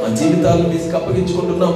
మా 0.05 0.09
జీవితాలను 0.17 0.67
మీకు 0.71 0.95
అప్పగించుకుంటున్నాం. 0.97 1.71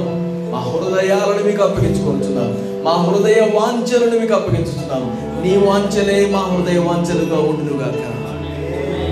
మా 0.50 0.58
హృదయాలను 0.66 1.42
మీకు 1.46 1.62
అప్పగించుకుంటున్నాం. 1.62 2.50
మా 2.84 2.92
హృదయ 3.06 3.40
వాంఛలను 3.56 4.16
మీకు 4.20 4.34
అప్పగించుతున్నాం 4.34 5.02
నీ 5.44 5.52
వాంఛలే 5.64 6.18
మా 6.34 6.42
హృదయ 6.50 6.78
వాంఛలుగా 6.78 7.38
ఉండునుగాక. 7.48 8.02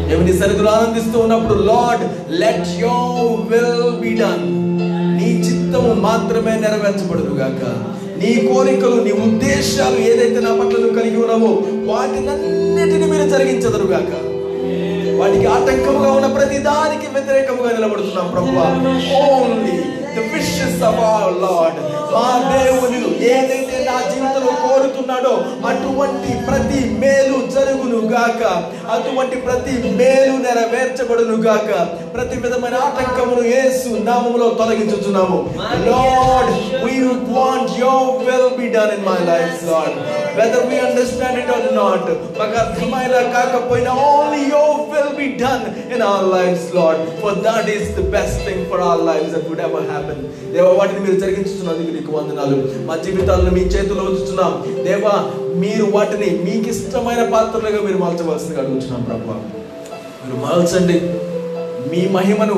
మేము 0.08 0.22
నీ 0.22 0.34
ఆనందిస్తూ 0.68 1.18
ఉన్నప్పుడు 1.18 1.56
Lord 1.62 2.04
let 2.42 2.70
your 2.84 3.34
will 3.50 3.90
be 4.04 4.12
done 4.22 4.46
నీ 5.18 5.30
చిత్తము 5.46 5.92
మాత్రమే 6.06 6.54
నెరవేర్చబడదు 6.58 7.34
గాక 7.40 7.64
నీ 8.22 8.32
కోరికలు 8.46 8.96
నీ 9.02 9.12
ఉద్దేశాలు 9.26 10.00
ఏదైతే 10.12 10.40
నా 10.40 10.54
పట్ల 10.60 10.86
కలిగి 11.00 11.16
ఉన్నావో 11.16 11.52
వాటినన్నిటిని 11.92 13.06
మీరు 13.06 13.28
జరిగించదురు 13.28 13.88
గాక 13.88 14.12
వాటికి 15.18 15.46
ఆటంకముగా 15.48 16.10
ఉన్న 16.12 16.28
ప్రతి 16.34 16.58
దానికి 16.66 17.06
వ్యతిరేకముగా 17.08 17.70
నిలబడుతున్నాం 17.70 18.28
ప్రభు 18.28 18.58
only 19.20 19.78
the 20.16 20.26
wishes 20.32 20.82
of 20.82 21.00
our 21.06 21.36
Lord 21.42 21.80
మా 22.14 22.26
దేవుని 22.50 23.00
ఏదైతే 23.32 23.67
నా 23.88 23.98
జీవితంలో 24.10 24.52
కోరుతున్నాడో 24.62 25.34
అటువంటి 25.66 26.32
ప్రతి 26.46 26.80
మేలు 26.98 27.38
జరుగును 27.54 27.98
గాక. 28.08 28.42
అటువంటి 28.90 29.36
ప్రతి 29.36 29.72
మేలు 29.96 30.32
నెరవేర్చబడును 30.36 31.36
గాక. 31.42 31.70
ప్రతి 32.14 32.36
విధమైన 32.36 32.74
ఆటంకమును 32.74 33.42
యేసు 33.48 33.88
నామములో 33.88 34.48
తొలగించుతున్నాము 34.50 35.38
Lord 35.88 36.52
we 36.84 36.94
want 37.32 37.72
done 38.68 39.04
my 39.04 39.18
life 39.24 39.64
Lord 39.70 39.96
whether 40.38 40.66
we 40.66 40.78
understand 40.78 41.38
not 41.74 42.08
మాకు 42.38 42.56
కాకపోయినా 43.32 43.92
only 43.92 44.42
your 44.50 44.80
will 44.92 45.14
be 45.16 45.26
done 45.44 45.64
in 45.94 46.02
our 46.02 46.26
life 46.36 46.74
Lord 46.74 47.22
for 47.22 47.38
best 48.10 48.70
for 48.70 48.80
our 48.80 49.00
life 49.00 49.28
that 49.34 49.48
would 49.48 49.60
ever 49.60 50.78
వాటిని 50.78 51.00
మీరు 51.00 51.20
జరిగించుతున్నందుకు 51.20 51.88
మా 52.86 52.96
జీవితాలను 52.96 53.50
మీ 53.50 53.64
చేతిలో 53.78 54.04
ఉంచుతున్నాం 54.04 54.52
దేవా 54.84 55.14
మీరు 55.62 55.84
వాటిని 55.96 56.30
మీకు 56.46 56.68
ఇష్టమైన 56.74 57.22
పాత్రలుగా 57.34 57.80
మీరు 57.86 57.98
మార్చవలసిందిగా 57.98 58.62
అడుగుతున్నాం 58.62 59.02
ప్రభు 59.02 59.36
మీరు 60.22 60.38
మార్చండి. 60.46 60.96
మీ 61.90 62.00
మహిమను 62.16 62.56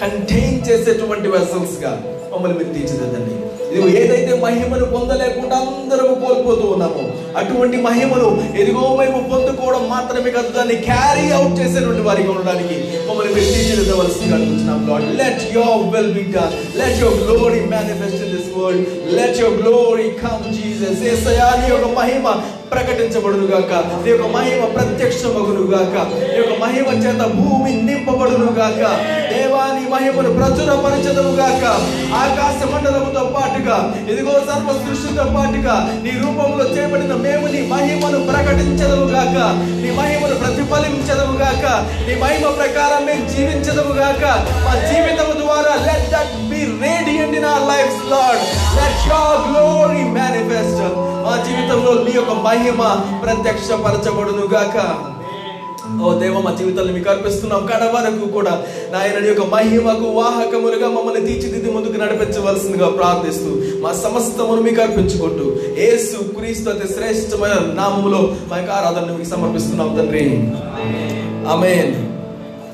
కంటైన్ 0.00 0.58
చేసేటువంటి 0.68 1.28
వెసల్స్గా 1.28 1.92
మమ్మల్ని 2.32 2.58
మీరు 2.58 2.72
తీర్చిదిద్దండి. 2.76 3.34
ఇదిగో 3.74 3.86
ఏదైతే 4.00 4.32
మహిమను 4.42 4.86
పొందలేకుండా 4.92 5.56
అందరూ 5.62 6.04
కోల్పోతూ 6.20 6.66
ఉన్నామో 6.74 7.04
అటువంటి 7.36 7.76
మహిమను 7.86 8.28
ఎదిగో 8.60 8.82
మేము 8.98 9.20
పొందుకోవడం 9.30 9.84
మాత్రమే 9.88 10.30
కాదు 10.30 10.50
దాన్ని 10.52 10.76
క్యారీ 10.86 11.24
అవుట్ 11.30 11.56
చేసేటువంటి 11.60 12.02
వారికి 12.02 12.30
ఉండడానికి 12.34 12.76
మమ్మల్ని 13.08 13.32
మీరు 13.34 13.48
తీర్చిదిద్దవలసిందిగా 13.54 14.36
అడుగుతున్నాం 14.38 14.82
Lord 14.88 15.08
let 15.20 15.44
your 15.56 15.82
will 15.94 16.12
be 16.14 16.24
done 16.34 16.54
let 16.80 16.98
your 17.02 17.18
glory 17.24 17.62
manifest 17.72 18.20
in 18.24 18.32
this 18.36 18.50
world 18.56 18.86
let 19.18 19.38
your 19.42 19.56
glory 19.60 20.08
come 20.22 20.44
Jesus 20.58 21.02
యేసయ్యా 21.08 21.48
నీ 21.58 21.66
యొక్క 21.68 21.88
మహిమ. 21.98 22.26
ప్రకటించబడును 22.74 23.46
గాక 23.46 23.72
నీ 23.96 24.08
యొక్క 24.10 24.26
మహిమ 24.34 24.62
ప్రత్యక్షమగును 24.74 25.64
గాక 25.72 25.94
నీ 26.22 26.36
యొక్క 26.38 26.54
మహిమ 26.62 26.86
చేత 27.04 27.22
భూమి 27.36 27.72
నింపబడును 27.86 28.48
గాక 28.56 28.82
దేవాని 29.30 29.84
మహిమను 29.92 30.30
ప్రచురపరచదము 30.38 31.32
గాక 31.38 31.64
ఆకాశ 32.20 32.58
మండలముతో 32.72 33.22
పాటుగా 33.34 33.76
ఇదిగో 34.10 34.34
సర్వ 34.48 34.72
సృష్టితో 34.80 35.24
పాటుగా 35.34 35.76
నీ 36.04 36.12
రూపంలో 36.22 36.66
చేపడిన 36.74 37.14
మేము 37.24 37.46
నీ 37.54 37.60
మహిమను 37.72 38.20
ప్రకటించదము 38.30 39.06
గాక 39.14 39.36
నీ 39.82 39.90
మహిమను 39.98 40.36
ప్రతిఫలించదము 40.42 41.36
గాక 41.38 41.64
నీ 42.06 42.16
మహిమ 42.24 42.52
ప్రకారం 42.58 43.02
మేము 43.06 43.24
జీవించదము 43.32 43.94
గాక 44.00 44.22
మా 44.64 44.74
జీవితము 44.88 45.34
ద్వారా 45.42 45.74
let 45.86 46.08
that 46.12 46.34
be 46.52 46.62
radiant 46.84 47.36
in 47.40 47.48
our 47.50 47.68
life 47.70 47.98
Lord 48.12 48.44
let 48.78 49.02
your 49.08 49.42
glory 49.48 50.04
manifest 50.18 50.82
మా 51.24 51.34
జీవితంలో 51.46 52.04
నీ 52.04 52.12
యొక్క 52.16 52.30
మహిమ 52.30 52.80
ప్రత్యక్షపరచబడును 53.22 54.46
గాక 54.54 54.76
ఓ 56.04 56.18
దేవ 56.18 56.40
మా 56.40 56.50
జీవితాన్ని 56.54 56.92
మీకు 56.92 57.10
అర్పిస్తున్నాం. 57.10 57.66
కడ 57.66 57.82
వరకు 57.94 58.26
కూడా 58.26 58.52
నాయన 58.92 59.26
యొక్క 59.26 59.40
మహిమకు 59.40 60.06
వాహకములుగా 60.20 60.88
మమ్మల్ని 60.88 61.26
తీర్చిదిద్ది 61.26 61.70
ముందుకు 61.70 62.00
నడిపించవలసిందిగా 62.00 62.88
ప్రార్థిస్తూ 62.88 63.50
మా 63.82 63.92
సమస్తమును 63.92 64.62
మీకు 64.62 64.82
అర్పించుకుంటూ 64.82 65.46
యేసు 65.82 66.16
క్రీస్తు 66.38 66.70
అతి 66.70 66.88
శ్రేష్టమైన 66.94 67.74
నామములో 67.74 68.36
మా 68.50 68.56
యొక్క 68.56 68.70
ఆరాధన 68.70 69.16
మీకు 69.16 69.30
సమర్పిస్తున్నాం 69.30 69.96
తండ్రి. 69.98 70.24
ఆమేన్. 71.54 72.13